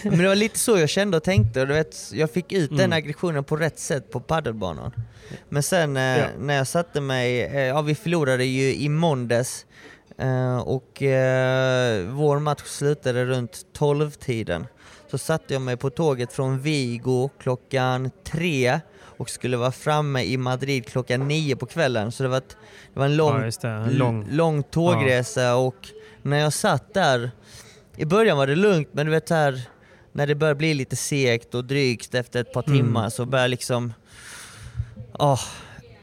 [0.03, 2.69] men det var lite så jag kände och tänkte och du vet, jag fick ut
[2.69, 2.97] den Mm.
[2.97, 4.91] aggressionen på rätt sätt på paddelbanan.
[5.49, 6.25] Men sen eh, Ja.
[6.39, 9.65] när jag satte mig, eh, ja vi förlorade ju i måndags
[10.17, 10.97] eh, och
[12.09, 14.67] vår match slutade runt 12-tiden.
[15.11, 18.79] Så satte jag mig på tåget från Vigo klockan tre
[19.17, 22.11] och skulle vara framme i Madrid klockan nio på kvällen.
[22.11, 22.57] Så det var, ett,
[22.93, 23.67] det var en lång Ja, det.
[23.67, 24.27] En lång.
[24.31, 25.75] lång tågresa och
[26.21, 27.31] när jag satt där,
[27.95, 29.61] i början var det lugnt men du vet här
[30.11, 32.77] när det börjar bli lite segt och drygt efter ett par Mm.
[32.79, 33.93] timmar så börjar liksom
[35.13, 35.41] åh,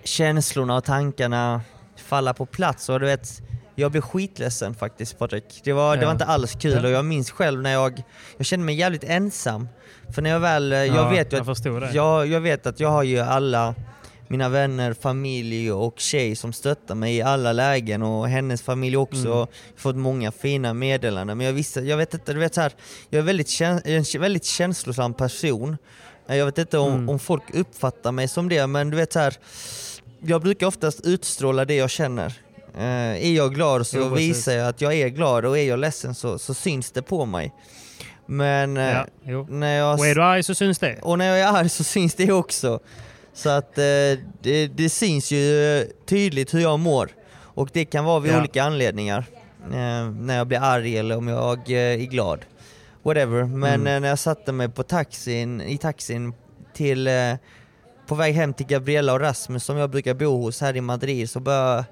[0.04, 1.60] känslorna och tankarna
[1.96, 3.42] falla på plats och du vet
[3.74, 5.60] jag blev skitledsen faktiskt Patrik.
[5.64, 6.06] Det var, det Ja.
[6.08, 6.82] var inte alls kul Ja.
[6.82, 8.02] och jag minns själv när jag,
[8.36, 9.68] jag kände mig jävligt ensam.
[10.14, 11.48] För när jag väl, jag Ja, vet ju jag
[11.84, 13.74] att jag, jag vet att jag har ju alla
[14.28, 19.32] mina vänner, familj och tjej som stöttar mig i alla lägen och hennes familj också.
[19.32, 19.46] Mm.
[19.76, 22.72] Fått många fina meddelanden men jag visste, jag vet inte, du vet så här,
[23.10, 23.60] jag är väldigt,
[24.14, 25.76] en väldigt känslosam person.
[26.28, 27.08] Eh, Jag vet inte om, Mm.
[27.08, 29.34] om folk uppfattar mig som det men du vet så här,
[30.20, 32.32] jag brukar oftast utstråla det jag känner.
[32.78, 35.78] Eh, är jag glad så Jo, visar jag att jag är glad och är jag
[35.78, 37.52] ledsen så, så syns det på mig.
[38.26, 40.98] Men eh, Ja, när jag Och är du arg så syns det.
[41.02, 42.80] och när jag är arg så syns det också.
[43.32, 43.84] Så att eh,
[44.42, 47.08] det, det syns ju tydligt hur jag mår.
[47.36, 48.38] Och det kan vara vid Ja.
[48.38, 49.24] olika anledningar.
[49.72, 52.40] Eh, när jag blir arg eller om jag är glad.
[53.02, 53.44] Whatever.
[53.44, 54.02] Men Mm.
[54.02, 56.32] när jag satte mig på taxin, i taxin
[56.74, 57.08] till,
[58.06, 61.30] på väg hem till Gabriella och Rasmus som jag brukar bo hos här i Madrid
[61.30, 61.84] så började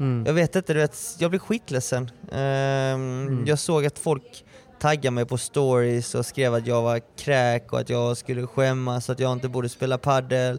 [0.00, 0.24] Mm.
[0.26, 2.10] jag vet inte, du vet, jag blev skitledsen.
[2.32, 4.44] Ehm, Jag såg att folk
[4.80, 9.10] taggade mig på stories och skrev att jag var kräk och att jag skulle skämmas,
[9.10, 10.58] att jag inte borde spela paddel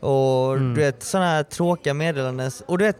[0.00, 0.74] Och Mm.
[0.74, 2.50] du vet, sådana här tråkiga meddelanden.
[2.66, 2.96] Och du vet,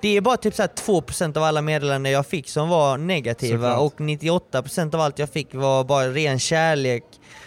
[0.00, 3.70] det är bara typ så här 2% av alla meddelanden jag fick som var negativa
[3.72, 3.92] Såklart.
[3.92, 7.04] och 98% av allt jag fick var bara ren kärlek.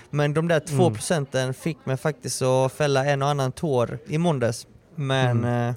[0.09, 4.67] Men de där 2% fick mig faktiskt att fälla en och annan tår i måndags.
[4.95, 5.73] Men, eh,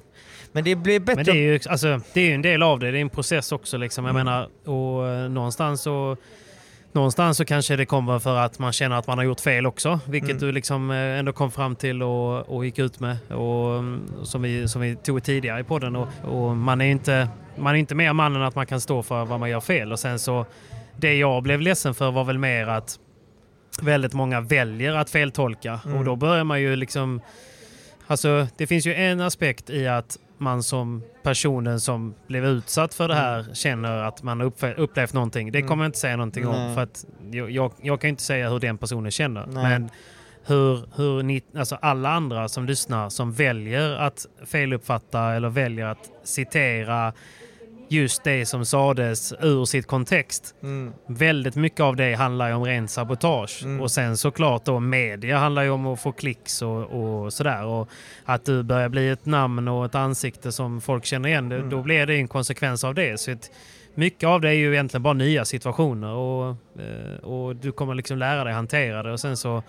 [0.51, 1.15] men det blev bättre.
[1.15, 2.91] Men det är, ju, alltså, det är en del av det.
[2.91, 3.77] Det är en process också.
[3.77, 4.05] Liksom.
[4.05, 6.17] Jag menar, och eh, någonstans så...
[6.95, 9.99] Någonstans så kanske det kommer för att man känner att man har gjort fel också,
[10.05, 10.41] vilket Mm.
[10.41, 13.17] du liksom eh, ändå kom fram till och, och gick ut med.
[13.31, 15.95] Och, mm, som, vi, som vi tog tidigare i podden.
[15.95, 19.03] Och, och man är inte man är inte mer man än att man kan stå
[19.03, 19.91] för vad man gör fel.
[19.91, 20.45] Och sen så,
[20.97, 22.99] det jag blev ledsen för var väl mer att
[23.81, 25.79] väldigt många väljer att feltolka.
[25.85, 25.97] Mm.
[25.97, 27.21] Och då börjar man ju liksom...
[28.07, 33.07] Alltså, det finns ju en aspekt i att man som personen som blev utsatt för
[33.07, 35.51] det här känner att man har upplevt någonting.
[35.51, 35.67] Det Mm.
[35.69, 36.67] kommer jag inte säga någonting Nej.
[36.69, 39.45] om för att jag, jag, jag kan inte säga hur den personen känner.
[39.45, 39.63] Nej.
[39.63, 39.89] Men
[40.47, 46.09] hur, hur ni, alltså alla andra som lyssnar som väljer att feluppfatta eller väljer att
[46.23, 47.13] citera
[47.89, 50.55] just det som sades ur sitt kontext.
[50.63, 50.93] Mm.
[51.07, 53.63] Väldigt mycket av det handlar ju om ren sabotage.
[53.63, 53.81] Mm.
[53.81, 57.65] Och sen såklart då media handlar ju om att få klicks och, och sådär.
[57.65, 57.89] Och
[58.25, 61.81] att du börjar bli ett namn och ett ansikte som folk känner igen, det, då
[61.81, 63.19] blir det en konsekvens av det.
[63.19, 63.51] Så ett,
[63.95, 68.17] mycket av det är ju egentligen bara nya situationer och, eh, och du kommer liksom
[68.17, 69.63] lära dig hantera det och sen så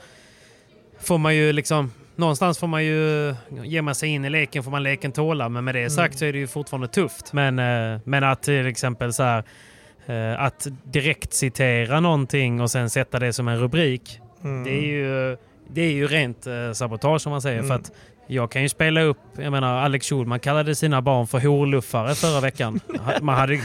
[1.01, 4.71] får man ju liksom Någonstans får man ju ge man sig in i leken får
[4.71, 7.33] man leken tåla men med det sagt så är det ju fortfarande tufft.
[7.33, 9.45] Men, eh, men att till exempel så här
[10.07, 14.21] eh, att direkt citera någonting och sen sätta det som en rubrik.
[14.65, 15.37] Det är ju,
[15.69, 17.63] det är ju rent eh, sabotage om man säger.
[17.63, 17.93] För att
[18.27, 22.41] jag kan ju spela upp, jag menar Alex Schulman kallade sina barn för horluffare förra
[22.41, 22.81] veckan.
[23.23, 23.61] Man hade,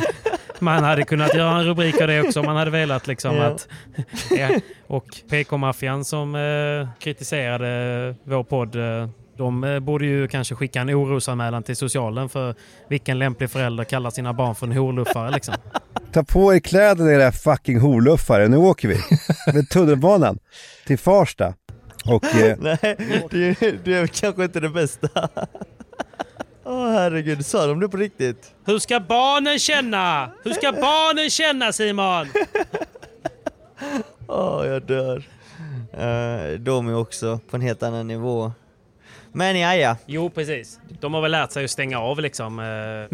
[0.62, 3.07] man hade kunnat göra en rubrik av det också om man hade velat.
[3.07, 3.43] Liksom, Ja.
[3.43, 3.68] att,
[4.39, 4.49] ja.
[4.88, 10.89] Och PK-maffian som eh, kritiserade vår podd eh, de eh, borde ju kanske skicka en
[10.89, 12.55] orosanmälan till socialen för
[12.89, 15.32] vilken lämplig förälder kallar sina barn för en horluffare.
[15.32, 15.53] Liksom.
[16.14, 18.97] Ta på er kläderna era fucking horluffare, nu åker vi.
[19.53, 20.39] Med tunnelbanan
[20.88, 21.53] till Farsta.
[22.05, 22.78] Och eh, Nej,
[23.32, 23.55] det,
[23.86, 25.07] det är kanske inte det bästa.
[26.64, 28.53] Åh herregud, sa de det på riktigt?
[28.66, 30.32] Hur ska barnen känna?
[30.43, 32.28] Hur ska barnen känna Simon?
[34.28, 35.18] Åh, jag dör.
[35.93, 38.51] Uh, de är också på en helt annan nivå.
[39.34, 39.97] Men ja, ja.
[40.05, 40.80] Jo, precis.
[40.99, 42.66] De har väl lärt sig att stänga av liksom, eh,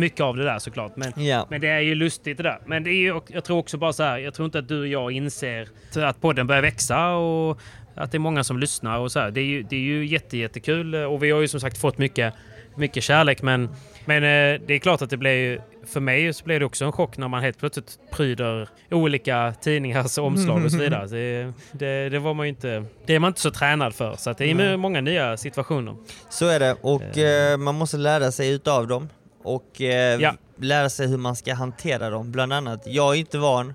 [0.01, 0.95] mycket av det där såklart.
[0.95, 1.47] Men, Ja.
[1.49, 2.59] men det är ju lustigt det där.
[2.65, 4.79] Men det är ju, jag tror också bara så här, jag tror inte att du
[4.79, 7.59] och jag inser att podden börjar växa och
[7.95, 9.31] att det är många som lyssnar och så här.
[9.31, 11.97] Det är ju, det är ju jätte, jättekul och vi har ju som sagt fått
[11.97, 12.33] mycket,
[12.77, 13.41] mycket kärlek.
[13.41, 13.69] Men,
[14.05, 16.85] men eh, det är klart att det blir ju, för mig så blir det också
[16.85, 21.07] en chock när man helt plötsligt pryder olika tidningars omslag och så vidare.
[21.07, 24.15] Det, det, det var man inte, det är man inte så tränad för.
[24.15, 24.77] Så det är Nej.
[24.77, 25.95] många nya situationer.
[26.29, 29.09] Så är det och eh, man måste lära sig utav dem
[29.43, 30.33] och eh, Ja.
[30.57, 32.31] lära sig hur man ska hantera dem.
[32.31, 33.73] Bland annat, jag är inte van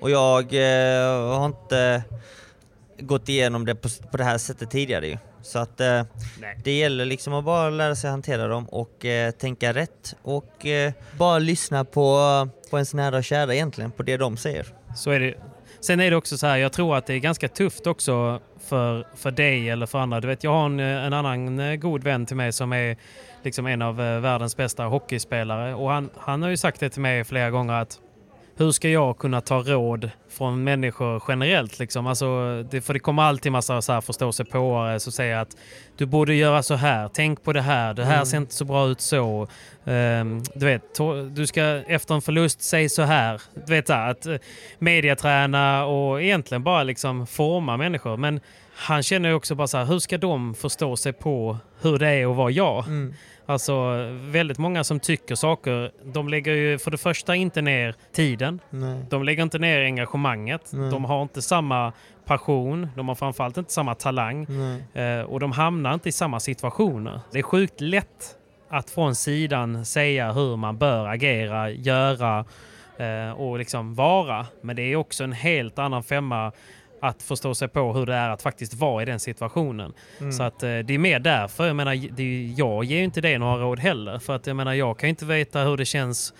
[0.00, 2.02] och jag eh, har inte
[2.98, 5.16] gått igenom det på, på det här sättet tidigare ju.
[5.42, 6.02] Så att eh,
[6.64, 10.92] det gäller liksom att bara lära sig hantera dem och eh, tänka rätt och eh,
[11.18, 12.18] bara lyssna på,
[12.70, 14.66] på ens nära och kära egentligen, på det de säger.
[14.96, 15.34] Så är det.
[15.80, 19.06] Sen är det också så här, jag tror att det är ganska tufft också för,
[19.16, 20.20] för dig eller för andra.
[20.20, 22.96] Du vet, jag har en, en annan eh, god vän till mig som är
[23.42, 27.02] liksom en av eh, världens bästa hockeyspelare och han, han har ju sagt det till
[27.02, 27.98] mig flera gånger att
[28.56, 31.78] hur ska jag kunna ta råd från människor generellt?
[31.78, 32.06] Liksom?
[32.06, 35.56] Alltså, det, för det kommer alltid massa så här förståsigpåare som säger att
[35.96, 38.88] du borde göra så här, tänk på det här, det här ser inte så bra
[38.88, 39.48] ut så.
[39.84, 40.82] Ehm, du vet,
[41.30, 43.42] du ska efter en förlust säg så här.
[43.66, 44.36] Du vet att eh,
[44.78, 48.16] mediaträna och egentligen bara liksom forma människor.
[48.16, 48.40] Men
[48.74, 52.30] han känner också bara så här, hur ska de förstå sig på hur det är
[52.30, 52.84] att vara jag?
[53.46, 58.60] Alltså väldigt många som tycker saker, de lägger ju för det första inte ner tiden.
[58.70, 59.04] Nej.
[59.10, 60.70] De lägger inte ner engagemanget.
[60.72, 60.90] Nej.
[60.90, 61.92] De har inte samma
[62.24, 62.88] passion.
[62.96, 64.46] De har framförallt inte samma talang.
[64.94, 67.20] Eh, och de hamnar inte i samma situationer.
[67.32, 68.36] Det är sjukt lätt
[68.68, 72.44] att från sidan säga hur man bör agera, göra
[72.96, 74.46] eh, och liksom vara.
[74.60, 76.52] Men det är också en helt annan femma
[77.02, 79.92] att förstå sig på hur det är att faktiskt vara i den situationen.
[80.32, 81.66] Så att eh, det är mer därför.
[81.66, 84.18] Jag menar, det är, jag ger ju inte det några råd heller.
[84.18, 86.34] För att jag menar, jag kan ju inte veta hur det känns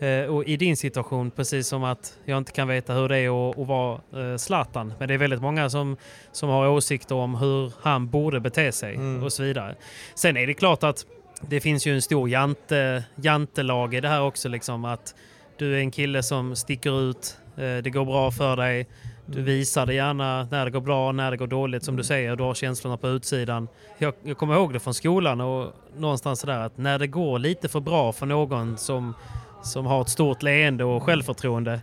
[0.00, 3.50] eh, och i din situation, precis som att jag inte kan veta hur det är
[3.50, 4.92] att, att vara eh, Zlatan.
[4.98, 5.96] Men det är väldigt många som,
[6.32, 9.74] som har åsikter om hur han borde bete sig och så vidare.
[10.14, 11.06] Sen är det klart att
[11.40, 14.48] det finns ju en stor jante, jantelag i det här också.
[14.48, 15.14] Liksom, att
[15.58, 18.86] du är en kille som sticker ut, eh, det går bra för dig.
[19.30, 22.04] Du visar det gärna när det går bra och när det går dåligt som du
[22.04, 22.36] säger.
[22.36, 23.68] Du har känslorna på utsidan.
[23.98, 27.68] Jag, jag kommer ihåg det från skolan och någonstans sådär att när det går lite
[27.68, 29.14] för bra för någon som,
[29.62, 31.80] som har ett stort leende och självförtroende.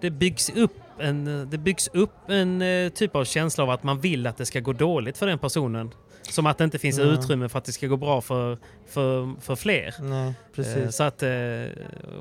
[0.00, 4.00] Det byggs upp en, det byggs upp en eh, typ av känsla av att man
[4.00, 5.90] vill att det ska gå dåligt för den personen.
[6.22, 8.58] Som att det inte finns utrymme för att det ska gå bra för,
[8.88, 9.94] för, för fler.
[10.00, 10.96] Nej, Eh, precis.
[10.96, 11.30] Så att, eh,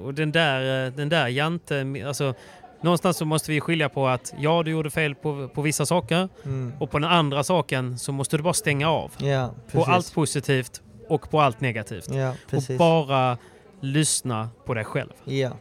[0.03, 2.33] och den där, den där jante, alltså
[2.81, 6.29] någonstans så måste vi skilja på att ja, du gjorde fel på, på vissa saker
[6.45, 6.73] Mm.
[6.79, 9.11] och på den andra saken så måste du bara stänga av.
[9.17, 12.09] Ja, På allt positivt och på allt negativt.
[12.13, 13.37] Ja, och bara
[13.81, 15.09] lyssna på dig själv.
[15.23, 15.51] Ja.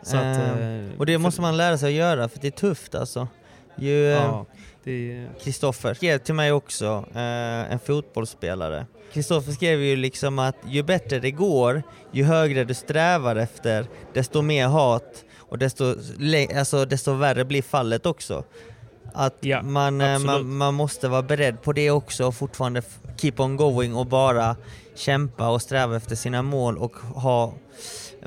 [0.00, 2.94] Att, Ehm, eh, och det måste man lära sig att göra för det är tufft
[2.94, 3.28] alltså.
[3.76, 4.42] Ju, eh,
[5.42, 8.86] Kristoffer skrev till mig också, eh, en fotbollsspelare.
[9.12, 11.82] Kristoffer skrev ju liksom att ju bättre det går,
[12.12, 15.24] ju högre du strävar efter, desto mer hat
[15.54, 15.94] och desto,
[16.58, 18.44] alltså, desto värre blir fallet också.
[19.12, 22.82] Att Ja, man, eh, man, man måste vara beredd på det också och fortfarande
[23.16, 24.56] keep on going och bara
[24.94, 27.54] kämpa och sträva efter sina mål och ha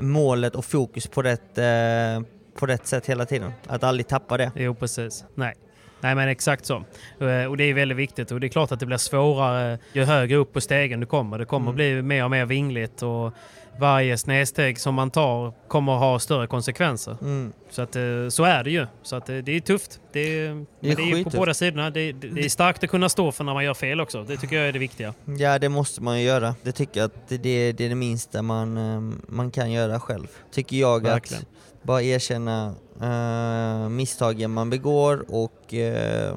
[0.00, 2.26] målet och fokus på rätt, eh,
[2.58, 3.52] på rätt sätt hela tiden.
[3.66, 4.50] Att aldrig tappa det.
[4.56, 5.24] Jo, precis.
[5.34, 5.54] Nej.
[6.00, 6.76] Nej, men exakt så.
[7.20, 8.30] Eh, Och det är väldigt viktigt.
[8.30, 11.38] Och det är klart att det blir svårare ju högre upp på stegen du kommer.
[11.38, 13.32] Det kommer bli mer och mer vingligt och
[13.78, 17.16] varje snedsteg som man tar kommer ha större konsekvenser.
[17.20, 17.52] Mm.
[17.70, 18.86] Så, att, eh, så är det ju.
[19.02, 20.00] Så att, eh, det är tufft.
[20.12, 21.36] Det är, det är ju på skittufft.
[21.36, 21.90] båda sidorna.
[21.90, 24.24] Det, det, det är starkt att kunna stå för när man gör fel också.
[24.24, 25.14] Det tycker jag är det viktiga.
[25.38, 26.54] Ja, det måste man ju göra.
[26.62, 30.00] Det tycker jag att det, det, det är det minsta man, eh, man kan göra
[30.00, 30.26] själv.
[30.52, 31.42] Tycker jag Verkligen.
[31.42, 36.34] att bara erkänna eh, misstagen man begår och eh,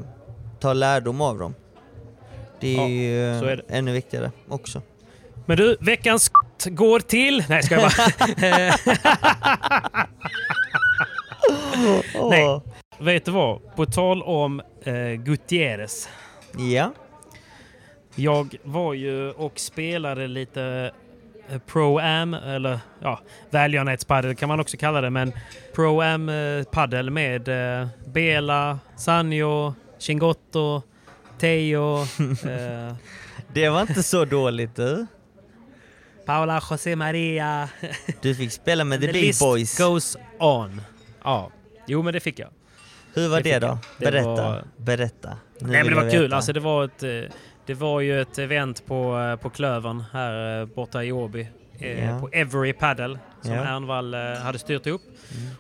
[0.60, 1.56] ta lärdom av dem.
[2.60, 3.64] Det är Ja, ju är det.
[3.76, 4.82] ännu viktigare också.
[5.46, 6.32] Men du, veckans
[6.66, 7.46] går till...
[7.50, 8.08] Nej, ska jag bara...
[12.30, 12.62] Nej.
[13.00, 13.76] Vet du vad?
[13.76, 16.10] På tal om eh, Gutierrez.
[16.58, 16.94] Ja.
[18.16, 20.92] Jag var ju och spelade lite
[21.50, 25.34] eh, Pro-Am, eller ja, välgörenhetspadel kan man också kalla det, men
[25.76, 27.48] Pro-Am eh, padel med
[27.82, 30.82] eh, Bela, Sanjo, Chingotto,
[31.40, 32.02] Teo,
[32.46, 32.96] eh,
[33.54, 35.06] Det var inte så dåligt du.
[36.26, 37.70] Paula José Maria.
[38.22, 39.78] Du fick spela med the, The big list boys.
[39.78, 40.82] goes on.
[41.24, 41.52] Ja,
[41.88, 42.50] jo men det fick jag.
[43.14, 43.78] Hur var det det, då?
[43.98, 44.28] Det Berätta.
[44.30, 45.38] var- Berätta.
[45.60, 46.34] Nu Nej men det var kul.
[46.34, 47.04] Alltså det var ett...
[47.04, 47.10] eh,
[47.66, 51.48] Det var ju ett event på, eh, på Klövern här eh, borta i Åby.
[51.80, 52.20] Ja.
[52.20, 53.58] På Every Paddle som Ja.
[53.62, 53.74] Mm.
[53.74, 54.14] Ernvall
[54.44, 55.02] hade styrt upp.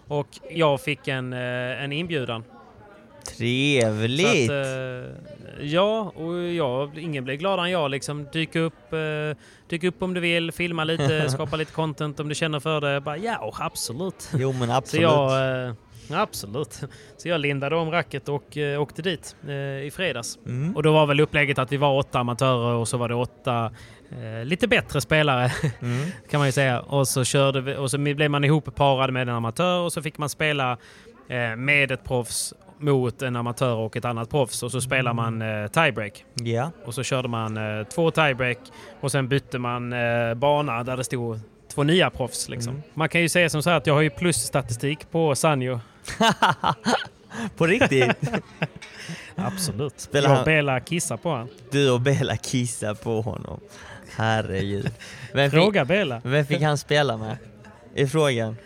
[0.07, 2.43] Och jag fick en, en inbjudan.
[3.23, 4.47] Trevligt!
[4.47, 7.91] Så att, eh, ja, och jag, ingen blev gladare än jag.
[7.91, 12.29] Liksom, dyk, upp, eh, dyk upp om du vill, filma lite, skapa lite content om
[12.29, 13.01] du känner för det.
[13.01, 14.29] Bara, ja, absolut.
[14.37, 15.01] Jo men Så absolut.
[15.03, 15.73] jag, eh,
[16.11, 16.79] absolut.
[17.17, 19.53] Så jag lindade om racket och eh, åkte dit eh,
[19.85, 20.39] i fredags.
[20.45, 20.75] Mm.
[20.75, 23.71] Och då var väl upplägget att vi var åtta amatörer och så var det åtta
[24.11, 25.51] eh, lite bättre spelare
[25.81, 26.11] Mm.
[26.29, 26.79] kan man ju säga.
[26.79, 30.17] Och så, körde vi, och så blev man ihopparad med en amatör och så fick
[30.17, 30.77] man spela
[31.57, 35.67] med ett proffs mot en amatör och ett annat proffs och så spelar man eh,
[35.67, 36.25] tiebreak.
[36.33, 36.71] Ja.
[36.85, 38.57] Och så körde man eh, två tiebreak
[38.99, 41.39] och sen bytte man eh, bana där det stod
[41.73, 42.49] två nya proffs.
[42.49, 42.73] Liksom.
[42.73, 42.83] Mm.
[42.93, 45.79] Man kan ju säga som så här att jag har ju plusstatistik på Sanjo.
[47.57, 48.11] På riktigt?
[49.35, 49.99] Absolut.
[49.99, 51.47] Spelar jag och Bela kissar på honom.
[51.71, 53.59] Du och Bella kissar på honom.
[54.15, 54.91] Herregud.
[55.33, 56.21] Vem Fråga fick, Bela.
[56.23, 57.37] vem fick han spela med?
[57.95, 58.57] I frågan.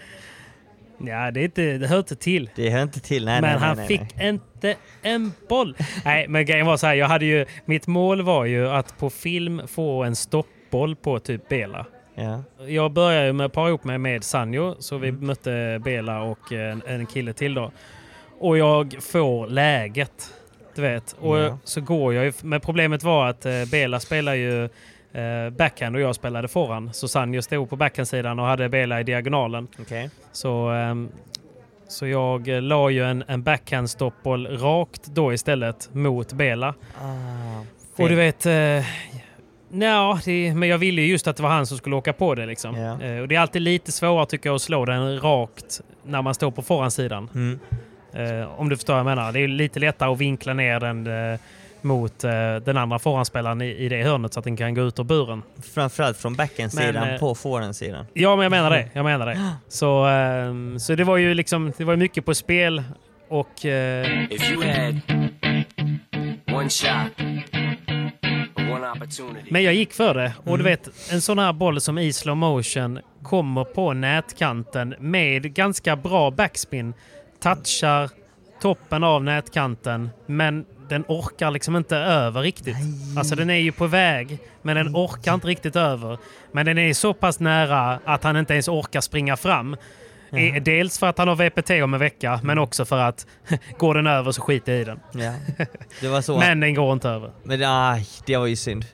[0.98, 2.50] Ja, det, är inte, det hör inte till.
[2.56, 3.26] Det hör inte till.
[3.26, 5.78] Nej, men nej, nej, han fick inte en boll.
[6.06, 6.94] Nej, men grejen var så här.
[6.94, 11.50] Jag hade ju, mitt mål var ju att på film få en stoppboll på typ
[11.50, 11.86] Bela.
[12.16, 12.44] Ja.
[12.68, 15.20] Jag började ju med att para ihop mig med Sanjo, så Mm.
[15.20, 17.72] vi mötte Bela och en, en kille till då.
[18.40, 20.34] Och jag får läget,
[20.76, 21.16] du vet.
[21.20, 21.58] Och Ja.
[21.64, 24.70] så går jag ju, men problemet var att eh, Bela spelar ju
[25.58, 26.96] backhand och jag spelade forehand.
[26.96, 29.68] Så Sanjo stod på backhandsidan och hade Bela i diagonalen.
[29.82, 30.10] Okej.
[30.32, 31.10] Så, ehm,
[31.88, 36.74] så jag eh, la ju en, en backhand-stoppboll rakt då istället mot Bela.
[37.02, 37.62] Ah,
[38.04, 38.46] Och du vet...
[38.46, 38.86] Eh,
[39.70, 42.36] Nja, det- men jag ville ju just att det var han som skulle åka på
[42.36, 42.46] det.
[42.46, 42.76] Liksom.
[42.76, 46.34] Eh, och det är alltid lite svårare tycker jag att slå den rakt när man
[46.34, 47.30] står på forehandsidan.
[47.36, 47.60] Mm.
[48.14, 49.32] Eh, om du förstår vad jag menar.
[49.32, 51.40] Det är lite lättare att vinkla ner den eh,
[51.86, 52.32] mot eh,
[52.66, 55.44] den andra forehandspelaren i, i det hörnet så att den kan gå ut ur buren.
[55.74, 58.06] Framförallt från backhandsidan eh, på forehandsidan.
[58.14, 58.90] Ja, men jag menar det.
[58.94, 59.52] Jag menar det.
[59.68, 62.84] Så, ehm, så det var ju liksom, det var mycket på spel
[63.30, 63.66] och...
[63.66, 65.00] eh, If you had
[66.56, 67.20] one shot,
[68.76, 69.48] one opportunity.
[69.50, 70.34] Men jag gick för det.
[70.44, 75.54] Och du vet, en sån här boll som i slow motion kommer på nätkanten med
[75.54, 76.94] ganska bra backspin.
[77.44, 78.10] Touchar
[78.62, 82.76] toppen av nätkanten, men den orkar liksom inte över riktigt.
[83.18, 86.18] Alltså den är ju på väg, men den orkar inte riktigt över.
[86.52, 89.78] Men den är så pass nära att han inte ens orkar springa fram.
[90.32, 93.26] Eh, Dels för att han har VPT om en vecka, men också för att
[93.78, 95.00] går den över så skiter jag i den.
[95.12, 95.34] Ja.
[96.40, 97.32] Men den går inte över.
[97.44, 98.86] Men aj, det var ju synd.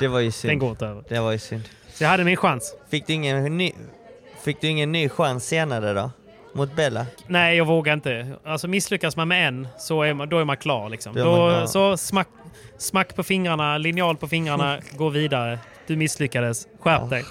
[0.00, 0.50] Det var ju synd.
[0.50, 1.04] Den går inte över.
[1.08, 1.62] Det var ju synd.
[1.92, 2.74] Så jag hade min chans.
[2.90, 3.72] Fick du ingen ny,
[4.44, 6.10] fick du ingen ny chans senare då?
[6.52, 7.06] Mot Bella?
[7.26, 8.36] Nej, jag vågar inte.
[8.44, 10.88] Alltså misslyckas man med en så är man, då är man klar.
[10.88, 11.14] Liksom.
[11.14, 11.66] Då man klar.
[11.66, 12.28] Så smack,
[12.78, 15.58] smack på fingrarna, linjal på fingrarna, gå vidare.
[15.86, 16.68] Du misslyckades.
[16.80, 17.24] Skärp dig.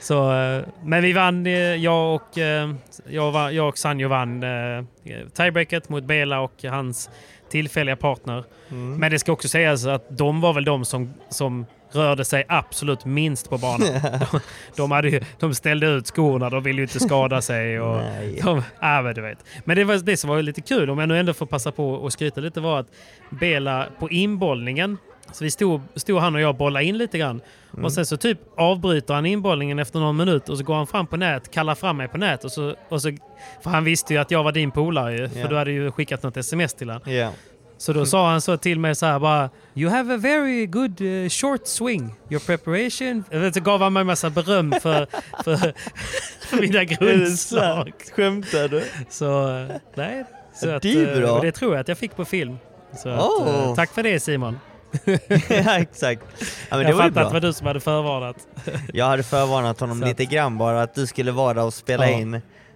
[0.00, 2.74] Så, eh, men vi vann, eh, jag och, eh,
[3.08, 4.44] jag, jag och Sanjo vann
[5.34, 7.10] tiebreaket mot Bela och hans
[7.50, 8.44] tillfälliga partner.
[8.70, 8.96] Mm.
[8.96, 13.04] Men det ska också sägas att de var väl de som, som rörde sig absolut
[13.04, 13.88] minst på banan.
[14.30, 14.40] De,
[14.76, 17.80] de, hade ju, de ställde ut skorna, de ville ju inte skada sig.
[17.80, 18.40] Och Nej.
[18.44, 18.62] de, äh,
[19.02, 19.38] men du vet.
[19.64, 21.90] men det, var, det som var lite kul, om jag nu ändå får passa på
[21.92, 22.86] och skryta lite, var att
[23.30, 24.98] Bela på inbollningen,
[25.32, 27.40] så vi stod, stod han och jag och bollade in lite grann.
[27.72, 27.84] Mm.
[27.84, 31.06] Och sen så typ avbryter han inbollningen efter någon minut och så går han fram
[31.06, 32.44] på nät, kallar fram mig på nät.
[32.44, 33.12] Och så, och så,
[33.62, 35.28] för han visste ju att jag var din polare ju, Ja.
[35.28, 37.12] för du hade ju skickat något sms till honom.
[37.12, 37.30] Ja.
[37.80, 41.00] Så då sa han så till mig så här bara You have a very good
[41.00, 42.14] eh, short swing.
[42.30, 43.24] Your preparation.
[43.54, 45.06] Så gav han mig massa beröm för,
[45.44, 45.56] för,
[46.48, 47.92] för mina grundslag.
[48.16, 48.84] Skämtar du?
[49.10, 50.24] Så eh, nej.
[50.54, 51.40] Så att, Det är eh, bra.
[51.40, 52.56] det tror jag att jag fick på film.
[52.96, 53.48] Så att, Oh.
[53.68, 54.58] eh, tack för det Simon.
[55.48, 56.22] ja, exakt.
[56.70, 58.36] Ja, jag fattar att det var du som hade förvarnat.
[58.94, 61.74] Jag hade förvarnat honom Så att- lite grann bara att du skulle vara där och
[61.74, 62.18] spela Ja.
[62.18, 62.34] in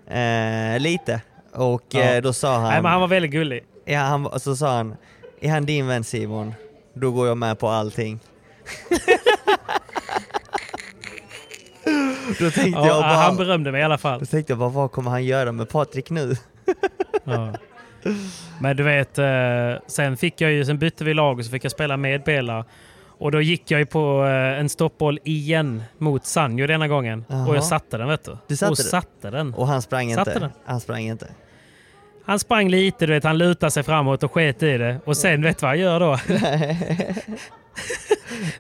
[0.09, 1.21] eh, lite.
[1.53, 2.63] Och eh, då sa han...
[2.63, 3.65] Nej, men han var väldigt gullig.
[3.85, 4.97] Ja, han, och så sa han,
[5.41, 6.55] är han din vän Simon?
[6.95, 8.21] Då går jag med på allting.
[12.39, 14.21] då tänkte Ja, jag bara, han berömde mig i alla fall.
[14.21, 16.37] då tänkte jag bara, vad kommer han göra med Patrik nu?
[17.27, 17.53] Ja.
[18.61, 21.65] Men du vet, eh, sen fick jag ju, sen bytte vi lag och så fick
[21.65, 22.65] jag spela med Bela.
[23.19, 27.25] Och då gick jag ju på eh, en stoppboll igen mot Sanjo denna gången.
[27.29, 27.49] Jaha.
[27.49, 28.37] Och jag satte den vet du.
[28.47, 28.85] Du satte och den?
[28.87, 29.55] satte den.
[29.55, 30.41] Och han sprang Satte inte.
[30.41, 30.51] den.
[30.65, 31.27] Han sprang inte.
[32.27, 35.01] Han sprang lite, du vet, han lutade sig framåt och sket i det.
[35.05, 36.19] Och sen, vet du vad han gör då?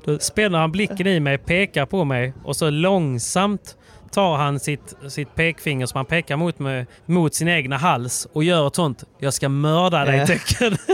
[0.12, 3.77] då spänner han blicken i mig, pekar på mig och så långsamt
[4.12, 8.45] tar han sitt, sitt pekfinger som han pekar mot, mig, mot sin egna hals och
[8.45, 10.77] gör ett sånt “Jag ska mörda dig” tecken.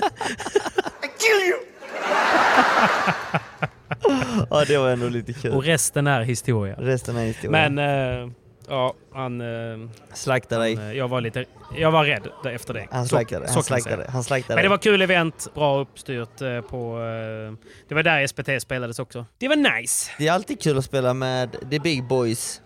[4.50, 5.52] ja, det var ändå lite kul.
[5.52, 6.74] och resten är historia.
[6.78, 7.68] Resten är historia.
[7.68, 8.30] Men eh,
[8.70, 9.40] ja, han...
[9.40, 10.74] eh, Slakta dig.
[10.74, 11.44] han, eh, jag var lite...
[11.78, 12.86] Jag var rädd efter det.
[12.90, 14.68] Han slaktade, så han slaktade, han slaktade Men det dig.
[14.68, 16.98] var kul event, bra uppstyrt eh, på...
[16.98, 19.26] eh, Det var där SPT spelades också.
[19.38, 20.10] Det var nice!
[20.18, 22.60] Det är alltid kul att spela med the big boys.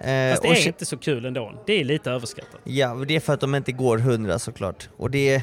[0.00, 1.62] Eh, Fast det är inte så kul ändå.
[1.66, 2.60] Det är lite överskattat.
[2.64, 4.88] Ja, det är för att de inte går 100 såklart.
[4.96, 5.42] Och det är...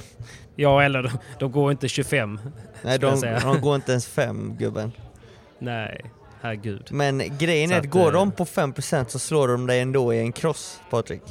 [0.56, 2.40] Ja, eller de, de går inte 25.
[2.82, 4.92] Nej, de, de går inte ens 5 gubben.
[5.60, 6.02] Nej,
[6.44, 6.88] herregud.
[6.92, 9.80] Men grejen Så är att att, går eh, de på 5% så slår de dig
[9.80, 11.22] ändå i en cross, Patrik.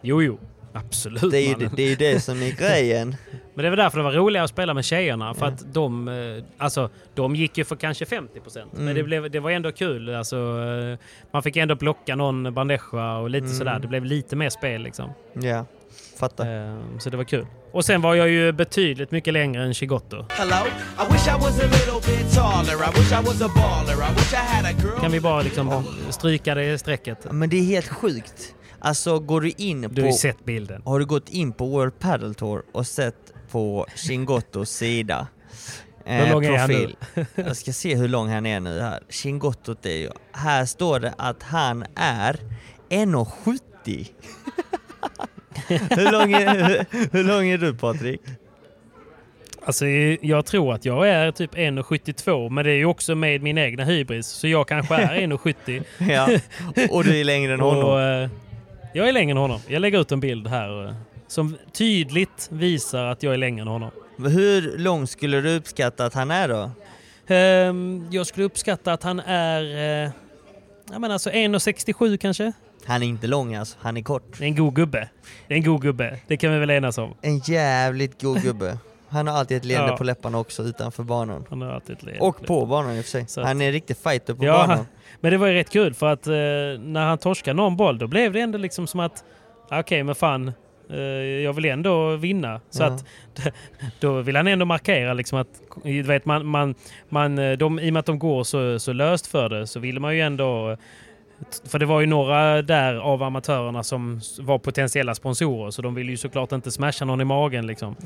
[0.00, 0.38] Jo, jo.
[0.74, 3.16] Absolut Det är ju det, är ju det som är grejen.
[3.54, 5.34] Men det var därför det var roligare att spela med tjejerna.
[5.34, 8.66] För att de, eh, alltså, de gick ju för kanske 50%.
[8.72, 8.94] Men Mm.
[8.94, 10.14] det, blev, det var ändå kul.
[10.14, 10.98] Alltså, eh,
[11.32, 13.56] man fick ändå blocka någon bandeja och lite Mm.
[13.58, 13.78] sådär.
[13.78, 15.10] Det blev lite mer spel liksom.
[15.32, 15.66] Ja,
[16.18, 16.68] fattar.
[16.72, 17.46] Eh, Så det var kul.
[17.72, 20.24] Och sen var jag ju betydligt mycket längre än Chigotto.
[25.00, 27.26] Kan vi bara liksom stryka det strecket?
[27.32, 28.54] Men det är helt sjukt.
[28.78, 30.00] Alltså går du in Du på...
[30.00, 30.82] har ju sett bilden.
[30.84, 33.14] Har du gått in på World Padel Tour och sett
[33.50, 35.26] på Chingottos sida?
[36.06, 36.94] eh, Hur lång är han nu?
[37.34, 39.02] Jag ska se hur lång han är nu här.
[39.08, 40.10] Chingottot är ju...
[40.32, 42.36] Här står det att han är
[42.90, 44.06] 1,70.
[45.68, 48.20] hur, lång är, hur, hur lång är du Patrik?
[49.64, 49.86] Alltså,
[50.20, 53.84] jag tror att jag är typ 1,72 men det är ju också med min egna
[53.84, 54.26] hybris.
[54.26, 55.82] Så jag kanske är 1,70.
[55.98, 56.28] Ja,
[56.90, 57.84] och du är längre än honom.
[57.84, 58.28] Och, eh,
[58.92, 59.60] jag är längre än honom.
[59.66, 60.94] Jag lägger ut en bild här eh,
[61.26, 63.90] som tydligt visar att jag är längre än honom.
[64.18, 66.70] Hur lång skulle du uppskatta att han är då?
[67.26, 69.62] Ehm, jag skulle uppskatta att han är
[70.04, 70.10] eh,
[70.92, 72.52] ja, men alltså 1,67 kanske.
[72.86, 74.38] Han är inte lång alltså, han är kort.
[74.38, 75.08] Det är en god gubbe.
[75.48, 76.18] Det är en god gubbe.
[76.26, 77.14] Det kan vi väl enas om.
[77.22, 78.78] En jävligt god gubbe.
[79.08, 79.96] Han har alltid ett leende Ja.
[79.96, 81.44] på läpparna också utanför banan.
[81.50, 83.22] Han har alltid ett leende Och på banan i och för sig.
[83.22, 84.76] Att- Han är en riktig fighter på Ja, banan.
[84.76, 84.86] han-
[85.20, 86.32] men det var ju rätt kul för att eh,
[86.80, 89.24] när han torskade någon boll då blev det ändå liksom som att
[89.68, 90.52] ah, okej men fan
[90.90, 90.96] eh,
[91.44, 92.60] jag vill ändå vinna.
[92.70, 92.86] Så Ja.
[92.86, 93.04] att
[94.00, 95.48] då vill han ändå markera liksom att
[95.84, 96.74] du vet, man, man,
[97.08, 99.80] man, eh, de, i och med att de går så, så löst för det så
[99.80, 100.76] vill man ju ändå
[101.64, 106.10] för det var ju några där av amatörerna som var potentiella sponsorer så de ville
[106.10, 107.96] ju såklart inte smasha någon i magen liksom.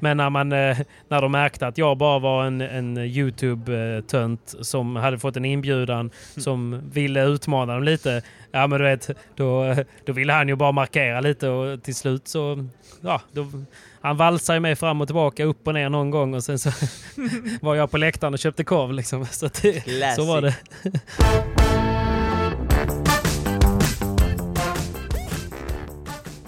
[0.00, 0.78] Men när, man, eh,
[1.08, 6.10] när de märkte att jag bara var en, en YouTube-tönt som hade fått en inbjudan
[6.36, 8.22] som ville utmana dem lite.
[8.52, 12.28] Ja men du vet, då, då ville han ju bara markera lite och till slut
[12.28, 12.68] så...
[13.00, 13.46] Ja, då,
[14.00, 16.70] han valsade mig fram och tillbaka, upp och ner någon gång och sen så
[17.60, 19.26] var jag på läktaren och köpte korv liksom.
[19.26, 20.54] Så, det, så var det.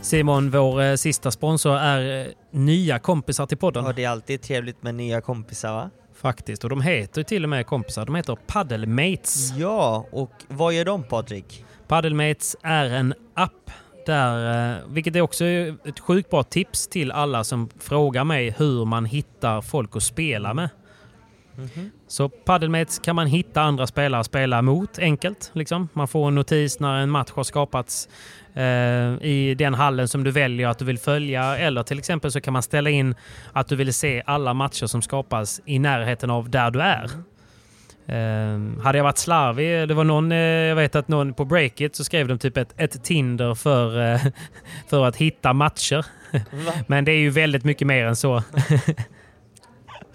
[0.06, 3.84] Simon, vår eh, sista sponsor är eh, nya kompisar till podden.
[3.84, 5.90] Ja, det är alltid trevligt med nya kompisar va?
[6.14, 8.06] Faktiskt, och de heter till och med kompisar.
[8.06, 9.52] De heter Paddelmates.
[9.56, 11.64] Ja, och vad gör de Patrik?
[11.88, 13.70] Paddelmates är en app
[14.06, 18.84] där, eh, vilket är också ett sjukt bra tips till alla som frågar mig hur
[18.84, 20.68] man hittar folk att spela med.
[22.08, 25.50] Så Paddelmates kan man hitta andra spelare att spela mot enkelt.
[25.52, 25.88] Liksom.
[25.92, 28.08] Man får en notis när en match har skapats
[29.20, 31.58] i den hallen som du väljer att du vill följa.
[31.58, 33.14] Eller till exempel så kan man ställa in
[33.52, 37.10] att du vill se alla matcher som skapas i närheten av där du är.
[38.08, 41.96] Eh, hade jag varit slarvig, det var någon, eh, jag vet att någon på Breakit
[41.96, 44.20] så skrev de typ ett, ett Tinder för, eh,
[44.88, 46.06] för att hitta matcher.
[46.86, 48.42] Men det är ju väldigt mycket mer än så.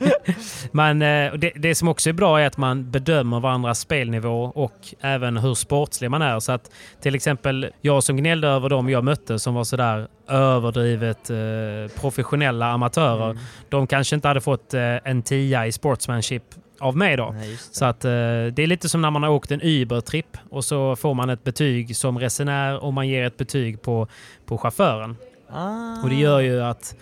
[0.71, 4.95] Men eh, det, det som också är bra är att man bedömer varandras spelnivå och
[5.01, 6.39] även hur sportslig man är.
[6.39, 6.71] Så att
[7.01, 12.65] till exempel jag som gnällde över dem jag mötte som var sådär överdrivet eh, professionella
[12.65, 13.37] amatörer.
[13.69, 16.43] De kanske inte hade fått eh, en tia i sportsmanship
[16.79, 17.31] av mig då.
[17.31, 17.57] Nej.
[17.57, 20.95] Så att eh, det är lite som när man har åkt en Uber-tripp och så
[20.95, 24.07] får man ett betyg som resenär och man ger ett betyg på,
[24.45, 25.15] på chauffören.
[25.49, 26.03] Ah.
[26.03, 26.95] Och det gör ju att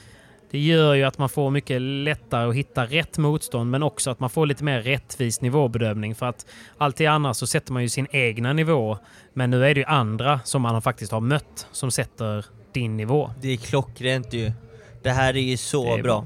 [0.52, 4.20] det gör ju att man får mycket lättare att hitta rätt motstånd men också att
[4.20, 6.46] man får lite mer rättvis nivåbedömning för att
[6.78, 8.98] alltid annars så sätter man ju sin egna nivå
[9.34, 13.32] men nu är det ju andra som man faktiskt har mött som sätter din nivå.
[13.42, 14.52] Det är klockrent ju.
[15.04, 16.26] Det här är ju så är bra.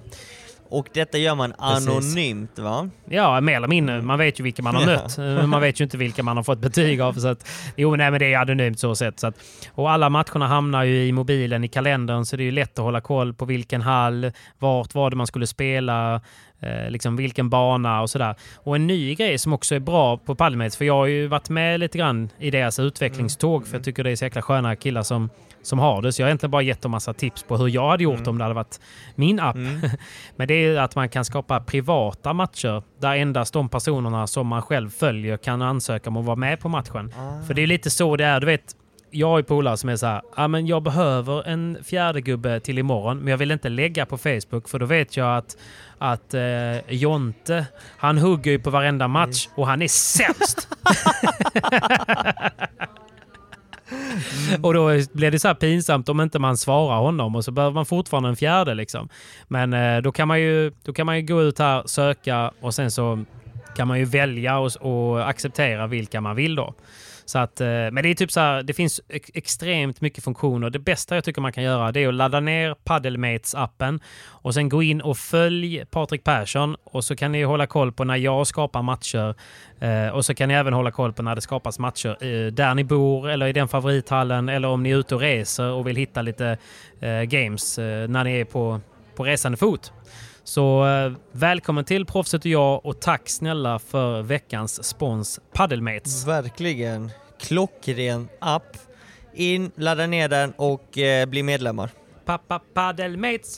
[0.70, 1.88] Och detta gör man Precis.
[1.88, 2.90] anonymt va?
[3.10, 4.02] Ja, mer eller mindre.
[4.02, 4.88] Man vet ju vilka man har Ja.
[4.88, 5.18] mött.
[5.18, 7.14] Men man vet ju inte vilka man har fått betyg av.
[7.14, 9.20] Så att, jo, nej, men det är anonymt så sett.
[9.20, 9.36] Så att,
[9.72, 12.86] och alla matcherna hamnar ju i mobilen, i kalendern, så det är ju lätt att
[12.86, 16.22] hålla koll på vilken hall, vart var det man skulle spela,
[16.62, 18.36] eh, liksom vilken bana och sådär.
[18.56, 21.50] Och en ny grej som också är bra på Paddelmates, för jag har ju varit
[21.50, 25.04] med lite grann i deras utvecklingståg, för jag tycker det är så jäkla sköna killar
[25.04, 25.30] som,
[25.64, 26.14] som har det.
[26.14, 28.38] Så jag har egentligen bara gett dem massa tips på hur jag hade gjort om
[28.38, 28.80] det hade varit
[29.16, 29.56] min app.
[30.36, 34.62] Men det är att man kan skapa privata matcher där endast de personerna som man
[34.62, 37.14] själv följer kan ansöka om att vara med på matchen.
[37.48, 38.40] För det är lite så det är.
[38.40, 38.76] Du vet,
[39.12, 42.60] jag har ju polare som är så här, ah, men jag behöver en fjärde gubbe
[42.60, 45.58] till imorgon, men jag vill inte lägga på Facebook för då vet jag att,
[45.98, 47.66] att eh, Jonte,
[47.98, 50.68] han hugger ju på varenda match och han är sämst.
[54.62, 57.74] Och då blir det så här pinsamt om inte man svarar honom och så behöver
[57.74, 58.74] man fortfarande en fjärde.
[58.74, 59.10] Liksom.
[59.48, 62.74] Men eh, då kan, man ju, då kan man ju gå ut här, söka och
[62.74, 63.24] sen så
[63.76, 66.74] kan man ju välja och, och acceptera vilka man vill då.
[67.26, 70.70] Så att, eh, men det är typ så här, det finns extremt mycket funktioner.
[70.70, 74.70] Det bästa jag tycker man kan göra det är att ladda ner Paddlemates-appen och sen
[74.70, 78.48] gå in och följ Patrik Persson och så kan ni hålla koll på när jag
[78.48, 79.36] skapar matcher
[79.80, 82.76] eh, och så kan ni även hålla koll på när det skapas matcher eh, där
[82.76, 85.96] ni bor eller i den favorithallen eller om ni är ute och reser och vill
[85.96, 86.58] hitta lite
[87.26, 88.82] games när ni är på,
[89.16, 89.94] på resande fot.
[90.46, 96.28] Så eh, välkommen till Proffset och jag och tack snälla för veckans spons Paddelmates.
[96.28, 97.12] Verkligen.
[97.40, 98.78] Klockren app.
[99.34, 101.90] In, ladda ner den och eh, bli medlemmar.
[102.26, 103.58] Pappa Paddelmates.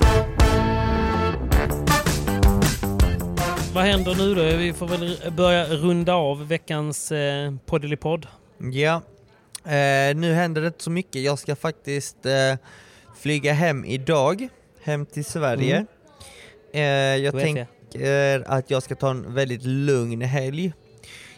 [3.74, 4.58] Vad händer nu då?
[4.58, 8.28] Vi får väl börja runda av veckans eh, poddelipodd.
[8.72, 9.02] Ja.
[9.72, 11.22] Eh, nu händer det inte så mycket.
[11.22, 12.56] Jag ska faktiskt eh,
[13.18, 14.48] flyga hem idag.
[14.84, 15.76] Hem till Sverige.
[15.76, 15.88] Mm.
[16.76, 16.82] Eh,
[17.24, 17.68] jag tänker
[18.46, 20.74] att jag ska ta en väldigt lugn helg.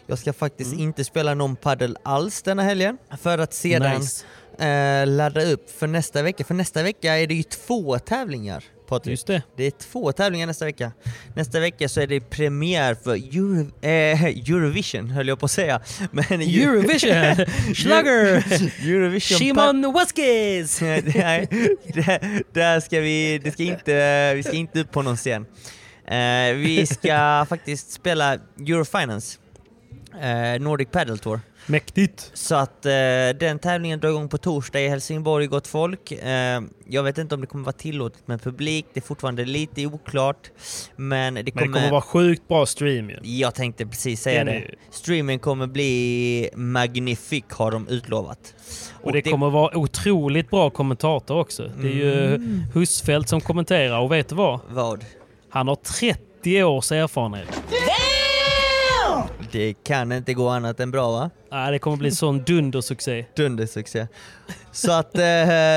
[0.06, 0.84] Jag ska faktiskt Mm.
[0.84, 2.98] inte spela någon paddel alls denna helgen.
[3.20, 4.24] För att sedan Nice.
[4.64, 6.44] eh, ladda upp för nästa vecka.
[6.44, 8.64] För nästa vecka är det ju två tävlingar.
[8.88, 9.10] Patrik.
[9.10, 9.42] Just det.
[9.56, 10.92] Det är två tävlingar nästa vecka.
[11.34, 15.80] Nästa vecka så är det premiär för Euro, eh, Eurovision, höll jag på att säga.
[16.10, 17.46] Men Eurovision!
[17.74, 18.44] Schlager!
[18.88, 20.80] Eurovision Shimon Waskis!
[20.80, 21.48] Nej,
[21.94, 25.46] där, där ska vi, det ska inte, vi ska inte upp på någon scen.
[26.06, 29.38] Eh, vi ska faktiskt spela Eurofinance,
[30.20, 31.40] eh, Nordic Padel Tour.
[31.70, 32.30] Mäktigt!
[32.34, 32.90] Så att eh,
[33.40, 36.12] den tävlingen drar igång på torsdag i Helsingborg, gott folk.
[36.12, 39.86] Eh, jag vet inte om det kommer vara tillåtet med publik, det är fortfarande lite
[39.86, 40.50] oklart.
[40.96, 41.64] Men det kommer...
[41.66, 43.16] Men det kommer vara sjukt bra stream ju.
[43.22, 44.52] Jag tänkte precis säga det.
[44.52, 48.54] är- Streamen kommer bli magnifik har de utlovat.
[49.02, 51.70] Och det kommer vara otroligt bra kommentator också.
[51.80, 52.62] Det är ju Mm.
[52.74, 54.60] Husfeldt som kommenterar och vet du vad?
[54.70, 55.04] Vad?
[55.50, 57.62] Han har 30 års erfarenhet.
[59.52, 61.30] Det kan inte gå annat än bra va?
[61.50, 63.24] Nej, det kommer bli sån dundersuccé.
[63.36, 64.06] Dundersuccé.
[64.72, 65.22] Så att eh,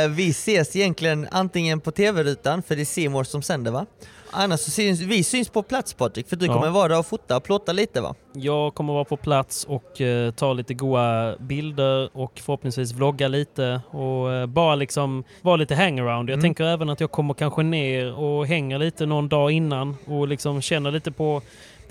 [0.09, 3.85] vi ses egentligen antingen på tv-rutan, för det är Simor som sänder va?
[4.33, 6.53] Annars så syns vi syns på plats Patrik, för du Ja.
[6.53, 8.15] kommer vara där och fota och plåta lite va?
[8.33, 13.81] Jag kommer vara på plats och eh, ta lite goa bilder och förhoppningsvis vlogga lite
[13.89, 16.29] och eh, bara liksom vara lite hangaround.
[16.29, 16.41] Jag Mm.
[16.43, 20.61] tänker även att jag kommer kanske ner och hänger lite någon dag innan och liksom
[20.61, 21.41] känner lite på,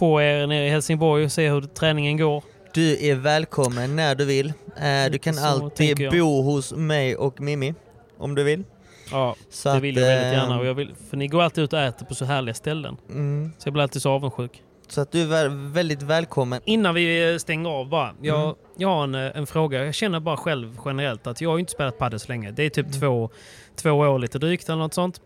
[0.01, 2.43] på er nere i Helsingborg och se hur träningen går.
[2.74, 4.47] Du är välkommen när du vill.
[4.77, 7.74] Eh, du kan Så alltid bo hos mig och Mimmi,
[8.18, 8.64] om du vill.
[9.10, 10.59] Ja, Så det att, vill jag väldigt eh, gärna.
[10.59, 12.97] Och jag vill, för ni går alltid ut och äter på så härliga ställen.
[13.10, 13.52] Mm.
[13.59, 14.62] Så jag blir alltid så avundsjuk.
[14.89, 16.60] Så att du är vä- väldigt välkommen.
[16.64, 18.14] Innan vi eh, stänger av bara.
[18.22, 18.55] Jag, Mm.
[18.77, 19.85] jag har en, eh, en fråga.
[19.85, 22.51] Jag känner bara själv generellt att jag har inte spelat padel så länge.
[22.51, 23.31] Det är typ två,
[23.77, 25.20] två år lite drygt eller något sånt.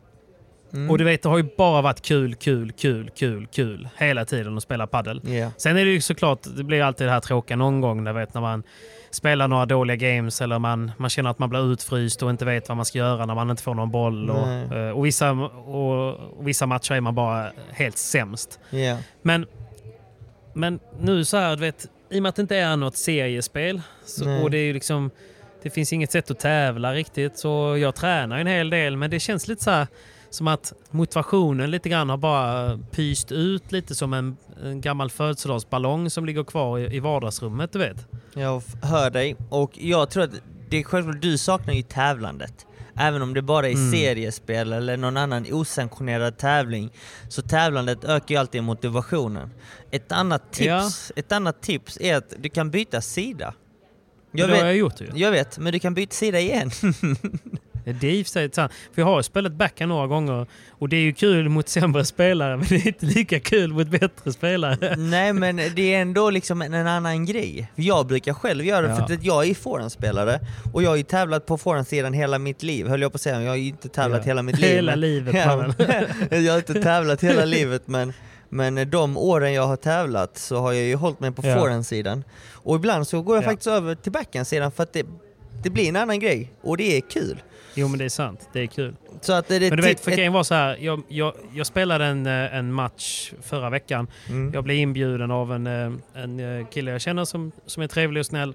[0.75, 0.91] Mm.
[0.91, 4.57] Och du vet, det har ju bara varit kul, kul, kul, kul, kul hela tiden
[4.57, 5.21] att spela padel.
[5.25, 5.51] Ja.
[5.57, 8.35] Sen är det ju såklart, det blir alltid det här tråkiga någon gång, där vet,
[8.35, 8.63] när man
[9.11, 12.69] spelar några dåliga games eller man, man känner att man blir utfryst och inte vet
[12.69, 14.31] vad man ska göra när man inte får någon boll.
[14.31, 18.61] Och, eh, och, vissa, och, och vissa matcher är man bara helt sämst.
[18.71, 18.99] Ja.
[19.23, 19.47] Men,
[20.55, 23.83] men nu så här, du vet, i och med att det inte är något seriespel
[24.05, 25.11] så, och det är ju liksom
[25.63, 29.21] det finns inget sätt att tävla riktigt så jag tränar en hel del men det
[29.21, 29.87] känns lite så här
[30.35, 36.11] som att motivationen lite grann har bara pyst ut lite som en, en gammal födelsedagsballong
[36.11, 38.07] som ligger kvar i, i vardagsrummet, du vet.
[38.35, 40.31] Jag hör dig och jag tror att
[40.71, 42.67] det är självklart, du saknar ju tävlandet.
[42.97, 43.93] Även om det bara är Mm.
[43.93, 46.91] seriespel eller någon annan osanktionerad tävling
[47.29, 49.51] så tävlandet ökar ju alltid motivationen.
[49.91, 53.55] Ett annat tips, ett annat tips är att du kan byta sida.
[54.33, 55.11] Jag det har jag gjort ju.
[55.15, 56.71] Jag vet, men du kan byta sida igen.
[57.85, 58.73] Det är i och för sig sant.
[58.95, 62.57] För jag har spelat backhand några gånger och det är ju kul mot sämre spelare
[62.57, 64.97] men det är inte lika kul mot bättre spelare.
[64.97, 67.71] Nej men det är ändå liksom en, en annan grej.
[67.75, 69.07] Jag brukar själv göra det Ja.
[69.07, 70.41] för att jag är forehandspelare
[70.73, 73.43] och jag har ju tävlat på forehandsidan hela mitt liv, höll jag på att säga.
[73.43, 74.27] Jag har ju inte tävlat Ja.
[74.27, 74.71] hela mitt liv.
[74.71, 75.75] Hela men- livet, Ja.
[76.37, 78.13] Jag har inte tävlat hela livet men,
[78.49, 81.59] men de åren jag har tävlat så har jag ju hållit mig på Ja.
[81.59, 82.25] forehandsidan.
[82.53, 83.49] Och ibland så går jag Ja.
[83.49, 85.07] faktiskt över till backhandsidan för att det,
[85.63, 87.43] det blir en annan grej och det är kul.
[87.75, 88.95] Jo men det är sant, det är kul.
[89.21, 90.77] Så att det, Men du vet, ett- för grejen var så här.
[90.81, 94.07] Jag, jag, jag spelade en, eh, en match förra veckan.
[94.29, 94.55] Mm.
[94.55, 98.21] Jag blev inbjuden av en, eh, en eh, kille jag känner som, som är trevlig
[98.21, 98.55] och snäll.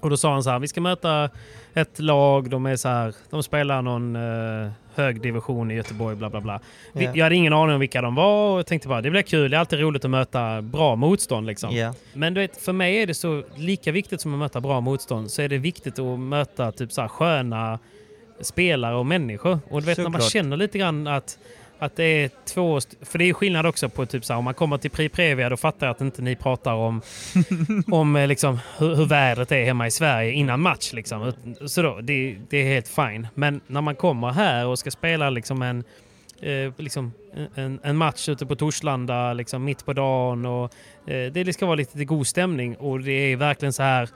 [0.00, 1.30] Och då sa han så här, vi ska möta
[1.74, 6.30] ett lag, de är så här, de spelar någon uh, hög division i Göteborg, bla
[6.30, 6.60] bla bla.
[6.92, 7.12] Vi, Ja.
[7.14, 9.50] Jag hade ingen aning om vilka de var och jag tänkte bara, det blir kul,
[9.50, 11.76] det är alltid roligt att möta bra motstånd liksom.
[11.76, 11.94] Ja.
[12.12, 15.30] Men du vet, för mig är det så lika viktigt som att möta bra motstånd
[15.30, 17.78] så är det viktigt att möta typ så här sköna
[18.40, 19.58] spelare och människor.
[19.70, 20.32] Och du vet när man Såklart.
[20.32, 21.38] känner lite grann att,
[21.78, 22.80] att det är två...
[23.02, 25.48] För det är skillnad också på typ så här, om man kommer till Pri Previa
[25.48, 27.02] då fattar jag att inte ni pratar om,
[27.90, 30.92] om eh, liksom, hur, hur vädret är hemma i Sverige innan match.
[30.92, 31.32] Liksom.
[31.66, 33.26] Så då, det, det är helt fine.
[33.34, 35.84] Men när man kommer här och ska spela liksom en
[36.40, 37.12] eh, liksom
[37.54, 40.72] en, en match ute på Torslanda liksom mitt på dagen och
[41.06, 44.08] eh, det ska vara lite god stämning och det är verkligen så här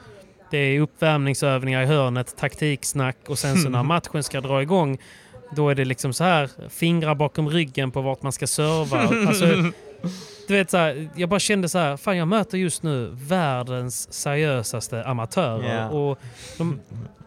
[0.52, 4.98] det är uppvärmningsövningar i hörnet, taktiksnack och sen så när matchen ska dra igång
[5.56, 8.98] då är det liksom så här fingrar bakom ryggen på vart man ska serva.
[9.28, 9.46] Alltså,
[10.48, 14.12] du vet så här, jag bara kände så här, fan jag möter just nu världens
[14.12, 15.76] seriösaste amatörer.
[15.76, 15.88] Ja.
[15.88, 16.18] Och
[16.58, 16.80] de,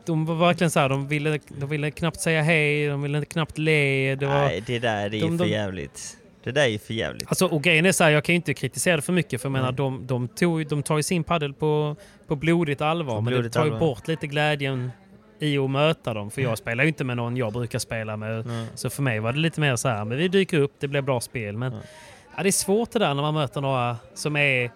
[0.06, 3.58] de var verkligen så här, de ville, de ville knappt säga hej, de ville knappt
[3.58, 4.16] le.
[4.16, 6.18] Det var, Nej, det där är ju de- för jävligt.
[6.46, 7.28] Det där är ju för jävligt.
[7.28, 9.50] Alltså, och grejen är så här, jag kan ju inte kritisera det för mycket för
[9.50, 11.96] jag menar, de, de, tog, de tar ju sin paddel på,
[12.28, 13.16] på blodigt allvar.
[13.16, 13.80] På men det blodigt tar ju allvar.
[13.80, 14.92] bort lite glädjen
[15.40, 16.32] i att möta dem.
[16.32, 18.40] För jag spelar ju inte med någon jag brukar spela med.
[18.40, 18.66] Mm.
[18.76, 21.02] Så för mig var det lite mer så här, men vi dyker upp, det blir
[21.02, 21.58] bra spel.
[21.58, 21.74] Men
[22.38, 24.72] ja, det är svårt det där när man möter några som är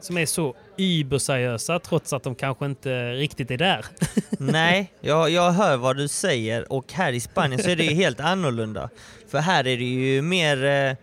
[0.00, 3.84] som är så überseriösa trots att de kanske inte riktigt är där.
[4.38, 7.94] Nej, jag, jag hör vad du säger och här i Spanien så är det ju
[7.94, 8.90] helt annorlunda.
[9.30, 10.96] För här är det ju mer eh,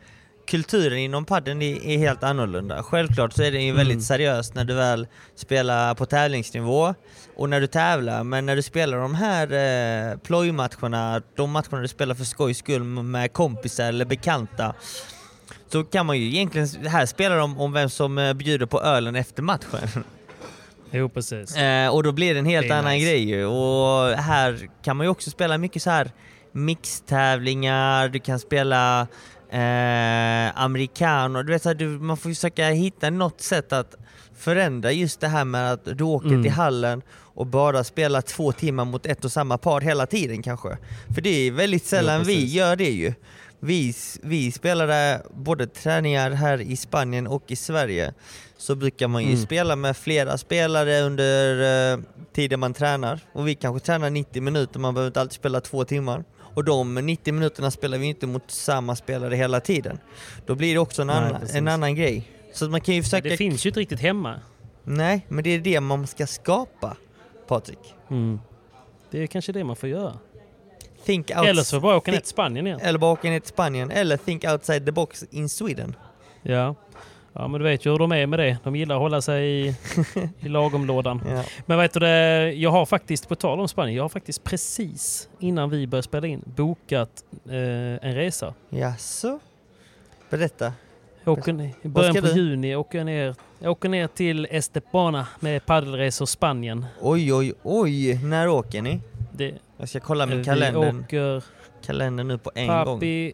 [0.48, 2.84] kulturen inom padden är, är helt annorlunda.
[2.84, 4.02] Självklart så är det ju väldigt Mm.
[4.02, 6.94] seriöst när du väl spelar på tävlingsnivå
[7.36, 8.24] och när du tävlar.
[8.24, 9.52] Men när du spelar de här
[10.12, 14.74] eh, plojmatcherna, de matcherna du spelar för skojs skull med kompisar eller bekanta
[15.72, 19.16] så kan man ju egentligen, här spelar de om vem som eh, bjuder på ölen
[19.16, 20.04] efter matchen.
[20.94, 21.56] Jo, precis.
[21.58, 23.06] Eh, och då blir det en helt Det annan nice.
[23.06, 23.46] grej ju.
[23.46, 26.12] Och här kan man ju också spela mycket så här
[26.52, 29.02] mixtävlingar, du kan spela
[29.50, 33.96] eh, americano, du vet så här, du, man får försöka hitta något sätt att
[34.38, 36.44] förändra just det här med att du åker Mm.
[36.44, 37.02] till hallen
[37.34, 40.78] och bara spelar två timmar mot ett och samma par hela tiden kanske.
[41.16, 42.54] För det är väldigt sällan vi precis.
[42.54, 43.14] gör det ju.
[43.64, 48.14] Vi, vi spelade både träningar här i Spanien och i Sverige
[48.58, 49.42] så brukar man ju Mm.
[49.42, 52.00] spela med flera spelare under eh,
[52.34, 53.20] tiden man tränar.
[53.34, 56.24] Och vi kanske tränar 90 minuter, man behöver inte alltid spela två timmar.
[56.54, 60.00] Och de 90 minuterna spelar vi inte mot samma spelare hela tiden.
[60.46, 62.32] Då blir det också en, Nej, annan, en annan grej.
[62.54, 63.30] Så man kan ju försöka...
[63.30, 64.40] Det finns ju inte riktigt hemma.
[64.84, 66.98] Nej, men det är det man ska skapa,
[67.48, 67.96] Patrik.
[68.10, 68.40] Mm.
[69.12, 70.14] Det är kanske det man får göra.
[71.06, 72.80] Think outs- Eller så bara åka ner till Spanien igen.
[72.84, 75.96] Eller bara åka ner till Spanien, eller think outside the box in Sweden.
[76.42, 76.76] Ja.
[77.34, 78.58] ja, men du vet ju hur de är med det.
[78.64, 79.76] De gillar att hålla sig i,
[80.40, 81.22] i lagomlådan.
[81.30, 81.44] Ja.
[81.66, 85.30] Men vet du det, jag har faktiskt, på tal om Spanien, jag har faktiskt precis
[85.40, 87.52] innan vi började spela in bokat eh,
[88.10, 88.54] en resa.
[88.70, 89.40] Jaså?
[90.30, 90.74] Berätta.
[91.24, 92.32] Jag åker ner, I början på du?
[92.34, 96.86] juni åker jag ner, jag åker ner till Estepona med paddelresor Spanien.
[97.02, 98.20] Oj, oj, oj.
[98.24, 99.02] När åker ni?
[99.34, 101.44] Det, Jag ska kolla eh, min vi kalender, åker...
[101.86, 102.86] kalender nu på en gång.
[102.86, 103.34] Papi,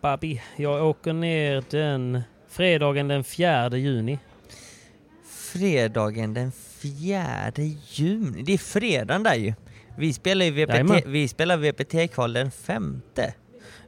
[0.00, 4.18] papi, jag åker ner den fredagen den 4 juni.
[5.52, 7.52] Fredagen den 4
[7.88, 8.42] juni.
[8.42, 9.54] Det är fredagen där ju.
[9.98, 13.34] Vi spelar ju VPT, vi spelar VPT-kval den femte.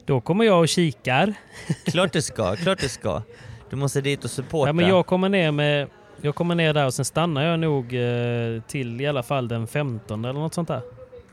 [0.05, 1.33] Då kommer jag och kikar.
[1.85, 3.21] Klart du ska, klart du ska.
[3.69, 4.69] Du måste dit och supporta.
[4.69, 5.87] Ja, men jag kommer ner med...
[6.21, 9.67] Jag kommer ner där och sen stannar jag nog eh, till i alla fall den
[9.67, 10.81] 15 eller något sånt där.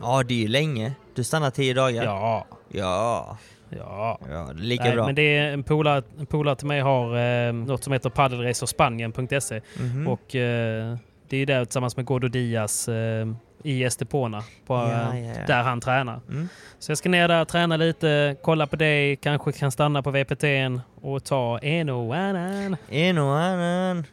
[0.00, 0.92] Ja, det är ju länge.
[1.14, 2.04] Du stannar tio dagar.
[2.04, 2.46] Ja.
[2.68, 3.38] Ja.
[3.70, 4.18] Ja.
[4.30, 5.06] Ja, lika Nej, bra.
[5.06, 9.60] men det är en polare, en polare till mig har eh, något som heter paddelresorspanien.se
[9.78, 10.08] Mhm.
[10.08, 10.96] och eh,
[11.28, 13.26] det är där tillsammans med Gordo Diaz eh,
[13.62, 15.46] i Estepona på, Ja, eh, ja, ja.
[15.46, 16.20] där han tränar.
[16.28, 16.48] Mm.
[16.78, 20.80] Så jag ska ner där, träna lite, kolla på dig, kanske kan stanna på VPT'n
[21.02, 22.76] och ta en och annan.
[22.88, 24.04] En och annan.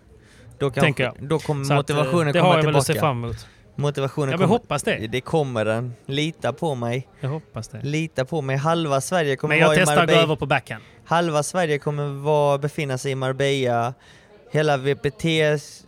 [0.57, 2.93] Då, kanske, då kommer Så att, eh, motivationen det komma har jag väl att tillbaka.
[2.93, 3.47] se fram emot.
[3.75, 4.59] Motivationen Ja, men kommer.
[4.59, 5.07] hoppas det.
[5.07, 5.93] Det kommer den.
[6.05, 7.07] Lita på mig.
[7.19, 7.79] Jag hoppas det.
[7.83, 8.55] Lita på mig.
[8.57, 10.21] Halva Sverige kommer Men jag vara i testar att gå Marbella.
[10.23, 10.83] över på backhand.
[11.05, 13.93] Halva Sverige kommer vara, befinna sig i Marbella.
[14.51, 14.77] Hela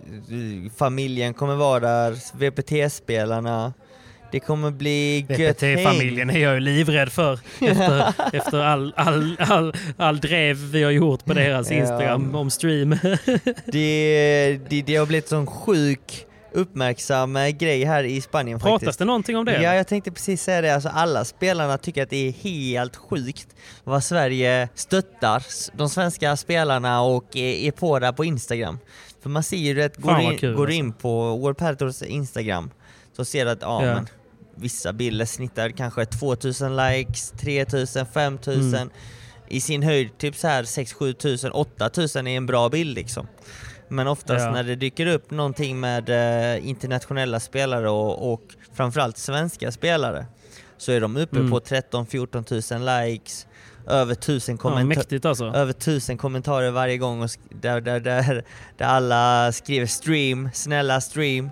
[0.09, 2.37] VPT-familjen kommer vara där.
[2.37, 3.73] VPT-spelarna.
[4.31, 9.73] Det kommer bli gött VPT-familjen är jag ju livrädd för efter, efter all, all, all,
[9.97, 11.71] all drev vi har gjort på deras.
[11.71, 12.89] Instagram om stream.
[13.65, 16.25] Det, det, det har blivit sån sjuk
[16.55, 18.99] uppmärksam grej här i Spanien Pratas faktiskt.
[18.99, 19.61] det någonting om det?
[19.61, 20.75] Ja, jag tänkte precis säga det.
[20.75, 23.47] Alltså, alla spelarna tycker att det är helt sjukt
[23.83, 25.43] vad Sverige stöttar
[25.77, 28.79] de svenska spelarna och är, på där på Instagram.
[29.21, 30.77] För man ser ju att går, in, kul, går alltså.
[30.77, 32.71] in på World Paddles Instagram
[33.13, 33.93] så ser du att ja, Ja.
[33.93, 34.07] Men,
[34.55, 38.75] vissa bilder snittar kanske 2000 likes, 3000, 5000.
[38.75, 38.89] Mm.
[39.47, 43.27] I sin höjd typ så här 6 7000, 8000 är en bra bild liksom.
[43.95, 44.51] Men oftast Ja.
[44.51, 48.41] när det dyker upp någonting med eh, internationella spelare och, och
[48.73, 50.25] framförallt svenska spelare
[50.77, 51.51] så är de uppe Mm.
[51.51, 53.47] på 13-14 000 likes,
[53.87, 54.85] över 1000 Ja, kommentarer.
[54.97, 55.45] mäktigt alltså.
[55.45, 58.43] Över tusen kommentarer varje gång och där, där, där,
[58.77, 61.49] där alla skriver stream, snälla stream.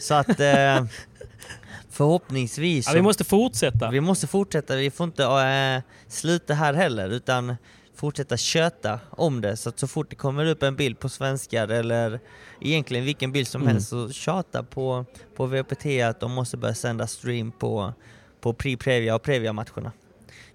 [0.00, 0.84] Så att eh,
[1.90, 3.90] förhoppningsvis Ja, vi måste fortsätta.
[3.90, 7.56] vi måste fortsätta, vi får inte äh, sluta här heller utan
[7.96, 9.56] fortsätta köta om det.
[9.56, 12.20] Så att så fort det kommer upp en bild på svenskar eller
[12.60, 13.72] egentligen vilken bild som Mm.
[13.72, 15.04] helst så tjata på,
[15.36, 17.92] på VPT att de måste börja sända stream på,
[18.40, 19.92] på Pri-Previa och Previa-matcherna.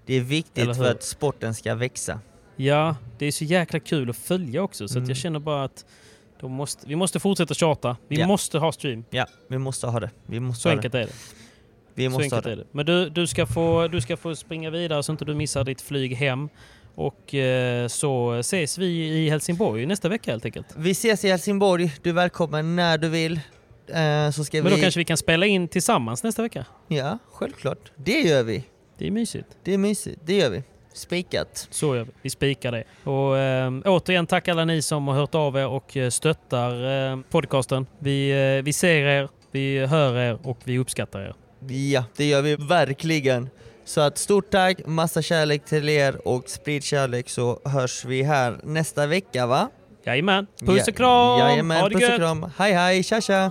[0.06, 2.20] Det är viktigt för att sporten ska växa.
[2.56, 5.08] Ja, det är så jäkla kul att följa också så Mm.
[5.08, 5.84] jag känner bara att
[6.42, 7.96] måste, vi måste fortsätta tjata.
[8.08, 8.26] Vi Ja.
[8.26, 9.04] måste ha stream.
[9.10, 10.10] Ja, vi måste ha det.
[10.26, 10.98] Vi måste Så ha enkelt det.
[11.02, 11.12] är det.
[11.94, 12.52] Vi Så måste ha det.
[12.52, 12.64] är det.
[12.72, 15.80] Men du, du, ska få, du ska få springa vidare så inte du missar ditt
[15.80, 16.48] flyg hem.
[16.94, 20.66] Och eh, så ses vi i Helsingborg nästa vecka helt enkelt.
[20.76, 23.40] Vi ses i Helsingborg, du är välkommen när du vill.
[23.86, 24.82] Eh, så ska Men då vi...
[24.82, 26.66] kanske vi kan spela in tillsammans nästa vecka.
[26.88, 27.92] Ja, självklart.
[27.96, 28.64] Det gör vi.
[28.98, 29.46] Det är mysigt.
[29.64, 30.62] Det är mysigt, det gör vi.
[30.92, 31.68] Spikat.
[31.70, 32.10] Så gör vi.
[32.22, 32.84] Vi spikar det.
[33.10, 37.86] Och eh, återigen tack alla ni som har hört av er och stöttar eh, podcasten.
[37.98, 41.34] Vi, eh, vi ser er, vi hör er och vi uppskattar er.
[41.68, 43.50] Ja, det gör vi verkligen.
[43.84, 48.60] Så att stort tack, massa kärlek till er och sprid kärlek så hörs vi här
[48.62, 49.68] nästa vecka va?
[50.04, 50.46] Jajamän.
[50.60, 51.38] Puss och kram!
[51.38, 52.50] Jajamän, ha det puss och kram.
[52.58, 53.50] Hej hej, tja tja!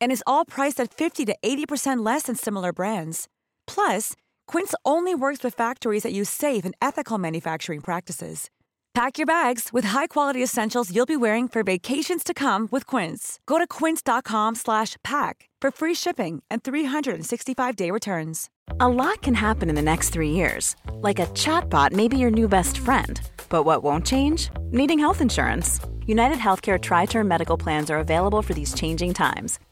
[0.00, 3.28] And is all priced at 50 to 80% less than similar brands.
[3.66, 4.14] Plus,
[4.46, 8.50] Quince only works with factories that use safe and ethical manufacturing practices.
[8.94, 13.38] Pack your bags with high-quality essentials you'll be wearing for vacations to come with Quince.
[13.46, 18.48] Go to quince.com/pack for free shipping and 365-day returns.
[18.80, 20.76] A lot can happen in the next three years.
[20.92, 23.20] Like a chatbot may be your new best friend.
[23.48, 24.50] But what won't change?
[24.70, 25.80] Needing health insurance.
[26.06, 29.58] United Healthcare Tri Term Medical Plans are available for these changing times.